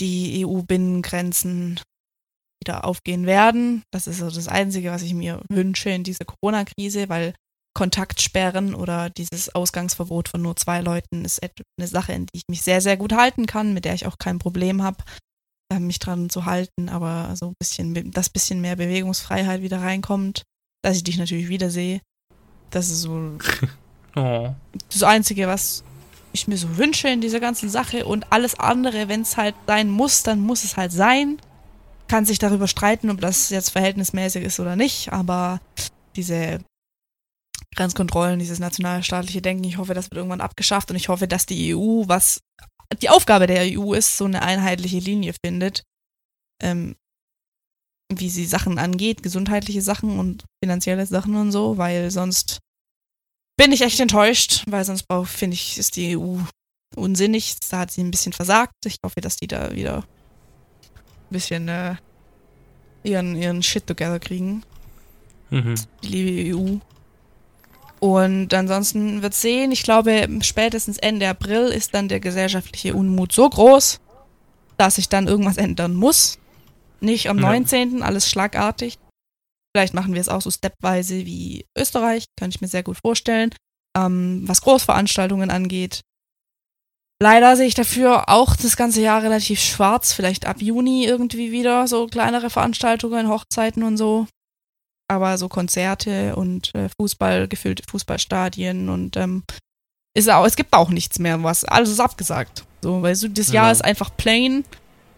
[0.00, 1.80] die EU-Binnengrenzen
[2.60, 3.82] wieder aufgehen werden.
[3.92, 7.34] Das ist so das Einzige, was ich mir wünsche in dieser Corona-Krise, weil
[7.76, 12.62] Kontaktsperren oder dieses Ausgangsverbot von nur zwei Leuten ist eine Sache, in die ich mich
[12.62, 15.04] sehr, sehr gut halten kann, mit der ich auch kein Problem habe,
[15.72, 20.42] äh, mich dran zu halten, aber so ein bisschen, dass bisschen mehr Bewegungsfreiheit wieder reinkommt,
[20.82, 22.00] dass ich dich natürlich wiedersehe.
[22.70, 23.38] Das ist so
[24.16, 24.54] oh.
[24.88, 25.82] das Einzige, was
[26.32, 29.88] ich mir so wünsche in dieser ganzen Sache und alles andere, wenn es halt sein
[29.90, 31.38] muss, dann muss es halt sein.
[32.08, 35.60] Kann sich darüber streiten, ob das jetzt verhältnismäßig ist oder nicht, aber
[36.14, 36.60] diese
[37.74, 39.64] Grenzkontrollen, dieses nationalstaatliche Denken.
[39.64, 42.40] Ich hoffe, das wird irgendwann abgeschafft und ich hoffe, dass die EU, was
[43.00, 45.82] die Aufgabe der EU ist, so eine einheitliche Linie findet,
[46.62, 46.96] ähm,
[48.12, 52.60] wie sie Sachen angeht, gesundheitliche Sachen und finanzielle Sachen und so, weil sonst
[53.58, 56.38] bin ich echt enttäuscht, weil sonst finde ich, ist die EU
[56.94, 57.56] unsinnig.
[57.70, 58.74] Da hat sie ein bisschen versagt.
[58.84, 61.96] Ich hoffe, dass die da wieder ein bisschen äh,
[63.02, 64.62] ihren, ihren Shit together kriegen.
[65.50, 65.74] Mhm.
[66.02, 66.78] Die liebe EU.
[68.00, 73.48] Und ansonsten wird sehen, ich glaube, spätestens Ende April ist dann der gesellschaftliche Unmut so
[73.48, 74.00] groß,
[74.76, 76.38] dass sich dann irgendwas ändern muss.
[77.00, 77.46] Nicht am ja.
[77.46, 78.02] 19.
[78.02, 78.98] alles schlagartig.
[79.74, 83.50] Vielleicht machen wir es auch so stepweise wie Österreich, kann ich mir sehr gut vorstellen.
[83.96, 86.02] Ähm, was Großveranstaltungen angeht.
[87.20, 90.12] Leider sehe ich dafür auch das ganze Jahr relativ schwarz.
[90.12, 94.26] Vielleicht ab Juni irgendwie wieder so kleinere Veranstaltungen, Hochzeiten und so.
[95.08, 99.44] Aber so Konzerte und äh, Fußball, gefüllte Fußballstadien und ähm,
[100.16, 102.64] ist auch, es gibt auch nichts mehr, was alles ist abgesagt.
[102.82, 103.72] So, weil so das Jahr Ja.
[103.72, 104.64] ist einfach plain.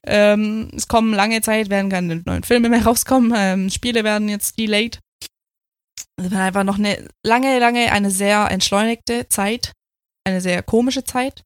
[0.07, 3.33] Ähm, es kommen lange Zeit, werden keine neuen Filme mehr rauskommen.
[3.37, 4.99] Ähm, Spiele werden jetzt delayed.
[6.21, 9.73] Es war einfach noch eine lange, lange, eine sehr entschleunigte Zeit.
[10.27, 11.43] Eine sehr komische Zeit.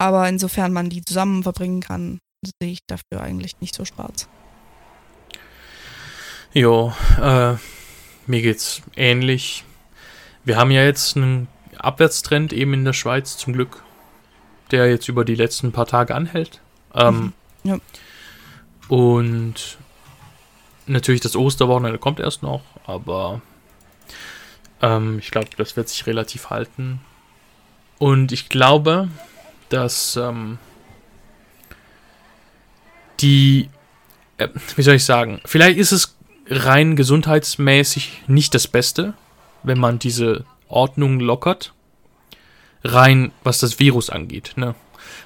[0.00, 2.18] Aber insofern man die zusammen verbringen kann,
[2.62, 4.28] sehe ich dafür eigentlich nicht so schwarz.
[6.54, 7.54] Jo, äh,
[8.26, 9.64] mir geht's ähnlich.
[10.44, 13.82] Wir haben ja jetzt einen Abwärtstrend eben in der Schweiz, zum Glück,
[14.70, 16.60] der jetzt über die letzten paar Tage anhält.
[16.94, 17.32] Ähm,
[17.64, 17.78] Mhm, ja.
[18.88, 19.78] Und
[20.86, 23.42] natürlich das Osterwochenende kommt erst noch, aber
[24.80, 27.00] ähm, ich glaube, das wird sich relativ halten.
[27.98, 29.08] Und ich glaube,
[29.68, 30.58] dass ähm,
[33.20, 33.68] die,
[34.38, 36.16] äh, wie soll ich sagen, vielleicht ist es
[36.48, 39.14] rein gesundheitsmäßig nicht das Beste,
[39.62, 41.72] wenn man diese Ordnung lockert.
[42.84, 44.74] Rein, was das Virus angeht, ne?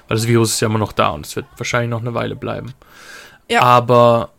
[0.07, 2.35] Weil das Virus ist ja immer noch da und es wird wahrscheinlich noch eine Weile
[2.35, 2.73] bleiben.
[3.49, 3.61] Ja.
[3.61, 4.31] Aber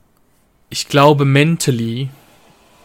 [0.69, 2.11] ich glaube, mentally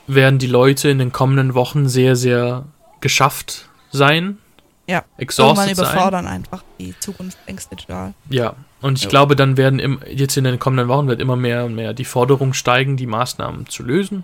[0.08, 2.66] werden die Leute in den kommenden Wochen sehr, sehr
[3.02, 4.38] geschafft sein.
[4.88, 4.98] Ja.
[4.98, 5.86] Irgendwann Exhausted sein.
[5.86, 8.14] überfordern einfach die Zukunftsängste total.
[8.30, 9.10] Ja, und ich Ja.
[9.10, 12.06] glaube, dann werden im, jetzt in den kommenden Wochen wird immer mehr und mehr die
[12.06, 14.24] Forderung steigen, die Maßnahmen zu lösen.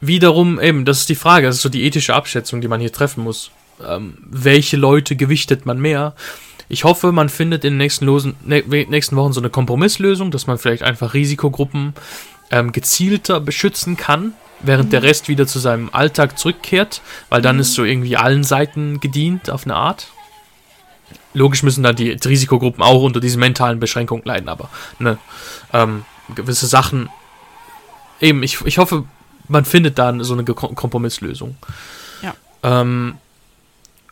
[0.00, 2.92] Wiederum, eben, das ist die Frage, das ist so die ethische Abschätzung, die man hier
[2.92, 3.50] treffen muss.
[3.86, 6.14] Ähm, welche Leute gewichtet man mehr?
[6.68, 10.58] Ich hoffe, man findet in den nächsten, Losen, nächsten Wochen so eine Kompromisslösung, dass man
[10.58, 11.94] vielleicht einfach Risikogruppen
[12.50, 17.74] ähm, gezielter beschützen kann, während der Rest wieder zu seinem Alltag zurückkehrt, weil dann ist
[17.74, 20.08] so irgendwie allen Seiten gedient auf eine Art.
[21.36, 25.18] Logisch müssen dann die Risikogruppen auch unter diesen mentalen Beschränkungen leiden, aber ne,
[25.74, 27.10] ähm, gewisse Sachen.
[28.22, 29.04] Eben, ich, ich hoffe,
[29.46, 31.56] man findet dann so eine Kompromisslösung.
[32.22, 32.34] Ja.
[32.62, 33.18] Ähm,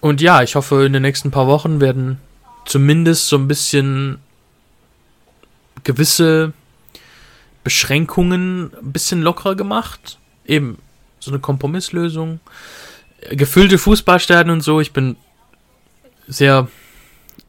[0.03, 2.21] und ja, ich hoffe, in den nächsten paar Wochen werden
[2.67, 4.19] zumindest so ein bisschen
[5.83, 6.53] gewisse
[7.63, 10.19] Beschränkungen ein bisschen lockerer gemacht.
[10.45, 10.77] Eben
[11.21, 12.41] so eine Kompromisslösung.
[13.31, 14.83] Gefüllte Fußballstadien und so.
[14.83, 15.17] Ich bin
[16.29, 16.69] sehr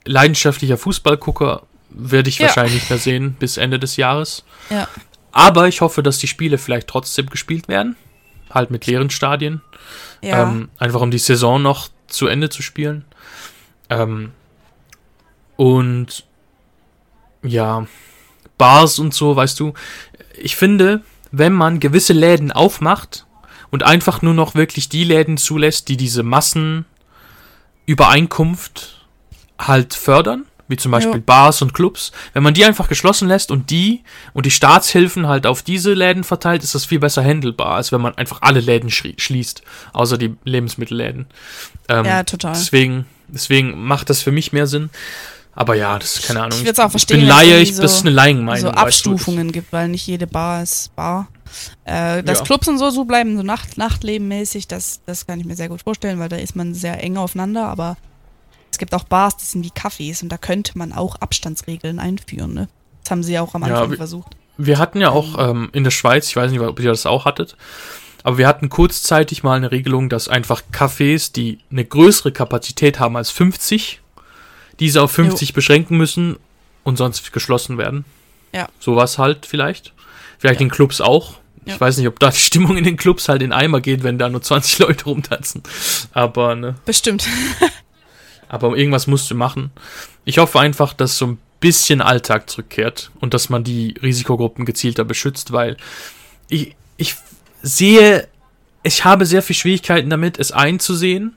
[0.06, 1.64] leidenschaftlicher Fußballgucker.
[1.90, 2.48] Werde ich Ja.
[2.48, 4.44] wahrscheinlich nicht mehr sehen bis Ende des Jahres.
[4.70, 4.88] Ja.
[5.32, 7.96] Aber ich hoffe, dass die Spiele vielleicht trotzdem gespielt werden.
[8.50, 9.62] Halt mit leeren Stadien.
[10.22, 10.44] Ja.
[10.44, 13.06] Ähm, einfach um die Saison noch zu Ende zu spielen.
[13.90, 14.32] Ähm,
[15.56, 16.26] und
[17.44, 17.86] ja,
[18.58, 19.74] Bars und so, weißt du,
[20.38, 23.26] ich finde, wenn man gewisse Läden aufmacht
[23.72, 28.95] und einfach nur noch wirklich die Läden zulässt, die diese Massenübereinkunft
[29.60, 31.22] halt fördern, wie zum Beispiel Ja.
[31.26, 34.04] Bars und Clubs, wenn man die einfach geschlossen lässt und die
[34.34, 38.02] und die Staatshilfen halt auf diese Läden verteilt, ist das viel besser handelbar, als wenn
[38.02, 39.62] man einfach alle Läden schließt,
[39.94, 41.28] außer die Lebensmittelläden.
[41.90, 42.54] Ähm, ja, total.
[42.54, 44.90] Deswegen, deswegen macht das für mich mehr Sinn.
[45.58, 46.60] Aber ja, das ist keine Ahnung.
[46.60, 48.60] Ich würd's auch verstehen, Ich bin Laie, ich, das so- ist eine Laienmeinung.
[48.62, 51.28] so Abstufungen gibt, weil nicht jede Bar ist Bar.
[51.86, 52.44] Äh, dass Ja.
[52.46, 55.82] Clubs und so so bleiben, so Nacht, Nachtlebenmäßig, das, das kann ich mir sehr gut
[55.84, 57.96] vorstellen, weil da ist man sehr eng aufeinander, aber
[58.76, 62.54] es gibt auch Bars, die sind wie Cafés und da könnte man auch Abstandsregeln einführen,
[62.54, 62.68] ne?
[63.04, 64.36] Das haben sie auch am Ja, Anfang wie- versucht.
[64.58, 67.24] Wir hatten ja auch ähm, in der Schweiz, ich weiß nicht, ob ihr das auch
[67.24, 67.56] hattet,
[68.24, 73.16] aber wir hatten kurzzeitig mal eine Regelung, dass einfach Cafés, die eine größere Kapazität haben
[73.16, 74.02] als 50,
[74.82, 76.36] diese auf 50 beschränken müssen
[76.84, 78.04] und sonst geschlossen werden.
[78.54, 78.68] Ja.
[78.80, 79.94] Sowas halt vielleicht.
[80.38, 80.66] Vielleicht Ja.
[80.66, 81.36] in Clubs auch.
[81.66, 81.80] Ich Ja.
[81.80, 84.30] weiß nicht, ob da die Stimmung in den Clubs halt in Eimer geht, wenn da
[84.30, 85.64] nur 20 Leute rumtanzen.
[86.14, 86.76] Aber, ne.
[86.86, 87.26] Bestimmt.
[88.64, 89.72] Aber irgendwas musst du machen.
[90.24, 95.04] Ich hoffe einfach, dass so ein bisschen Alltag zurückkehrt und dass man die Risikogruppen gezielter
[95.04, 95.78] beschützt, weil
[96.50, 97.16] ich, ich
[97.62, 98.28] sehe,
[98.84, 101.36] ich habe sehr viel Schwierigkeiten damit, es einzusehen,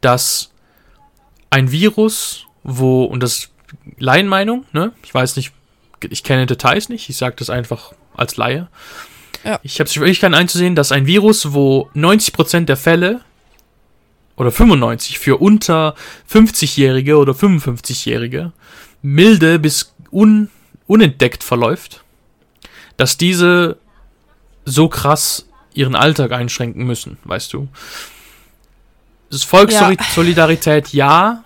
[0.00, 0.50] dass
[1.50, 3.50] ein Virus, wo, und das ist
[3.98, 4.92] Laienmeinung, ne?
[5.04, 5.52] Ich weiß nicht,
[6.08, 8.68] ich kenne Details nicht, ich sage das einfach als Laie.
[9.44, 9.60] Ja.
[9.62, 13.20] Ich habe Schwierigkeiten einzusehen, dass ein Virus, wo 90% der Fälle
[14.36, 15.94] oder 95 für unter
[16.30, 18.52] 50-Jährige oder 55-Jährige
[19.02, 20.50] milde bis un,
[20.86, 22.04] unentdeckt verläuft,
[22.96, 23.78] dass diese
[24.64, 27.68] so krass ihren Alltag einschränken müssen, weißt du.
[29.30, 31.44] Das Volkssolidarität, ja,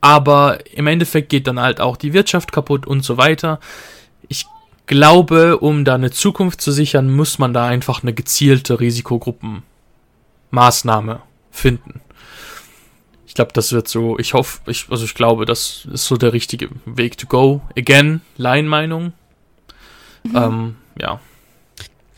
[0.00, 3.60] aber im Endeffekt geht dann halt auch die Wirtschaft kaputt und so weiter.
[4.28, 4.46] Ich
[4.86, 11.22] glaube, um da eine Zukunft zu sichern, muss man da einfach eine gezielte Risikogruppenmaßnahme
[11.58, 12.00] finden.
[13.26, 16.32] Ich glaube, das wird so, ich hoffe, ich, also ich glaube, das ist so der
[16.32, 17.60] richtige Weg to go.
[17.76, 19.12] Again, Laienmeinung.
[20.24, 20.36] Mhm.
[20.36, 21.20] Ähm, ja.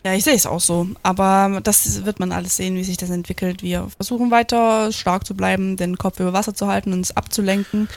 [0.03, 0.87] Ja, ich sehe es auch so.
[1.03, 3.61] Aber das wird man alles sehen, wie sich das entwickelt.
[3.61, 7.87] Wir versuchen weiter stark zu bleiben, den Kopf über Wasser zu halten, uns abzulenken.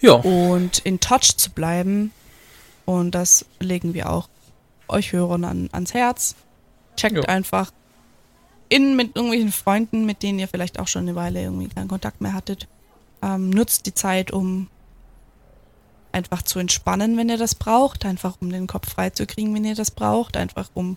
[0.00, 0.12] Ja.
[0.14, 2.12] Und in Touch zu bleiben.
[2.84, 4.28] Und das legen wir auch
[4.88, 6.34] euch Hörern an, ans Herz.
[6.96, 7.22] Checkt ja.
[7.22, 7.70] einfach
[8.68, 12.20] in mit irgendwelchen Freunden, mit denen ihr vielleicht auch schon eine Weile irgendwie keinen Kontakt
[12.20, 12.66] mehr hattet.
[13.22, 14.68] Ähm, nutzt die Zeit, um
[16.12, 18.04] einfach zu entspannen, wenn ihr das braucht.
[18.04, 20.36] Einfach um den Kopf frei zu kriegen, wenn ihr das braucht.
[20.36, 20.96] Einfach um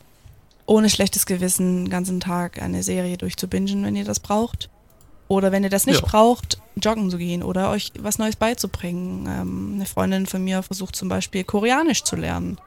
[0.66, 4.70] ohne schlechtes Gewissen den ganzen Tag eine Serie durchzubingen, wenn ihr das braucht.
[5.28, 6.08] Oder wenn ihr das nicht ja.
[6.08, 9.28] braucht, joggen zu gehen oder euch was Neues beizubringen.
[9.28, 12.58] Ähm, eine Freundin von mir versucht zum Beispiel Koreanisch zu lernen.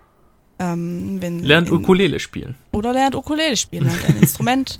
[0.58, 2.54] Ähm, wenn, lernt in, Ukulele spielen.
[2.72, 4.78] Oder lernt Ukulele spielen, lernt ein Instrument,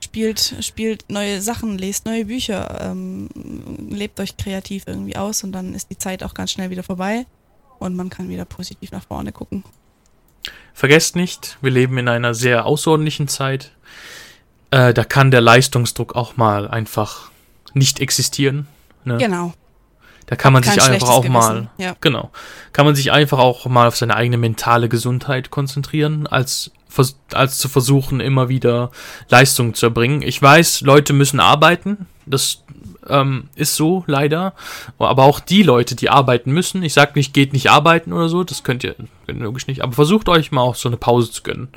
[0.00, 3.28] spielt, spielt neue Sachen, lest neue Bücher, ähm,
[3.90, 7.26] lebt euch kreativ irgendwie aus und dann ist die Zeit auch ganz schnell wieder vorbei
[7.78, 9.64] und man kann wieder positiv nach vorne gucken.
[10.74, 13.72] Vergesst nicht, wir leben in einer sehr außerordentlichen Zeit.
[14.70, 17.30] Äh, da kann der Leistungsdruck auch mal einfach
[17.72, 18.66] nicht existieren.
[19.04, 19.16] Ne?
[19.18, 19.54] Genau.
[20.26, 21.32] Da kann man sich einfach auch Gewissen.
[21.32, 21.94] mal, ja.
[22.00, 22.30] genau,
[22.72, 26.72] kann man sich einfach auch mal auf seine eigene mentale Gesundheit konzentrieren, als,
[27.32, 28.90] als zu versuchen, immer wieder
[29.28, 30.22] Leistung zu erbringen.
[30.22, 32.64] Ich weiß, Leute müssen arbeiten, das
[33.08, 34.54] ähm, ist so leider,
[34.98, 38.42] aber auch die Leute, die arbeiten müssen, ich sag nicht, geht nicht arbeiten oder so,
[38.42, 38.96] das könnt ihr,
[39.26, 41.68] könnt ihr logisch nicht, aber versucht euch mal auch so eine Pause zu gönnen.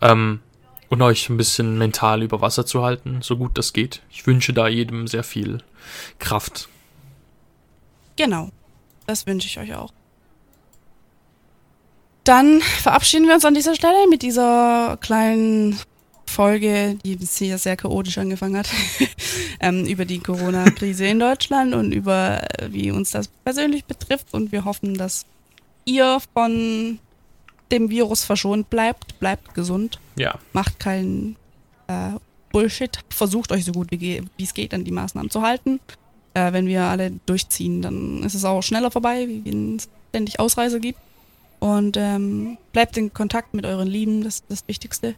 [0.00, 0.40] Ähm,
[0.88, 4.02] und euch ein bisschen mental über Wasser zu halten, so gut das geht.
[4.10, 5.62] Ich wünsche da jedem sehr viel
[6.18, 6.68] Kraft.
[8.16, 8.50] Genau.
[9.06, 9.92] Das wünsche ich euch auch.
[12.24, 15.78] Dann verabschieden wir uns an dieser Stelle mit dieser kleinen
[16.26, 18.70] Folge, die hier sehr chaotisch angefangen hat,
[19.60, 24.32] ähm, über die Corona-Krise in Deutschland und über, äh, wie uns das persönlich betrifft.
[24.32, 25.26] Und wir hoffen, dass
[25.84, 27.00] ihr von
[27.72, 29.18] dem Virus verschont bleibt.
[29.18, 29.98] Bleibt gesund.
[30.16, 30.38] Ja.
[30.52, 31.36] Macht keinen
[31.88, 32.12] äh,
[32.52, 33.00] Bullshit.
[33.10, 35.80] Versucht euch so gut wie es geht an die Maßnahmen zu halten
[36.34, 40.40] äh, wenn wir alle durchziehen, dann ist es auch schneller vorbei, wie wenn es ständig
[40.40, 40.98] Ausreise gibt.
[41.60, 45.14] Und ähm, bleibt in Kontakt mit euren Lieben, das ist das Wichtigste.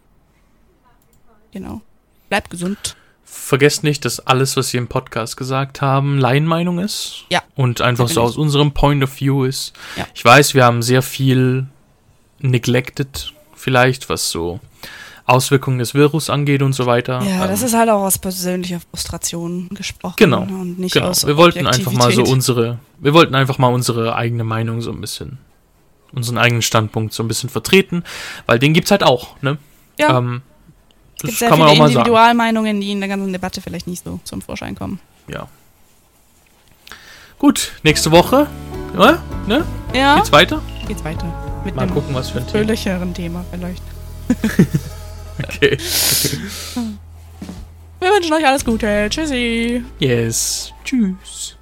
[1.52, 1.80] Genau.
[2.28, 2.96] Bleibt gesund.
[3.24, 7.24] Vergesst nicht, dass alles, was wir im Podcast gesagt haben, Laienmeinung ist.
[7.30, 7.42] Ja.
[7.56, 9.72] Und einfach so aus unserem Point of View ist.
[9.96, 10.06] Ja.
[10.14, 11.66] Ich weiß, wir haben sehr viel
[12.40, 14.60] neglected, vielleicht, was so
[15.26, 17.22] Auswirkungen des Virus angeht und so weiter.
[17.22, 20.16] Ja, ähm, das ist halt auch aus persönlicher Frustration gesprochen.
[20.18, 20.42] Genau.
[20.42, 21.08] Und nicht genau.
[21.08, 24.90] Aus wir wollten einfach mal so unsere, wir wollten einfach mal unsere eigene Meinung so
[24.90, 25.38] ein bisschen,
[26.12, 28.04] unseren eigenen Standpunkt so ein bisschen vertreten,
[28.46, 29.56] weil den gibt's halt auch, ne?
[29.98, 30.18] Ja.
[30.18, 30.42] Ähm,
[31.20, 31.92] das gibt kann man auch mal sagen.
[31.92, 35.00] Individualmeinungen, die in der ganzen Debatte vielleicht nicht so zum Vorschein kommen.
[35.28, 35.48] Ja.
[37.38, 38.46] Gut, nächste Woche,
[38.98, 39.64] ja, ne?
[39.94, 40.16] Ja.
[40.16, 40.60] Geht's weiter?
[40.86, 41.32] Geht's weiter.
[41.64, 43.14] Mit mal gucken, was für ein Thema.
[43.14, 43.82] Thema vielleicht.
[45.42, 45.76] Okay.
[48.00, 49.08] Wir wünschen euch alles Gute.
[49.10, 49.82] Tschüssi.
[49.98, 50.72] Yes.
[50.84, 51.53] Tschüss.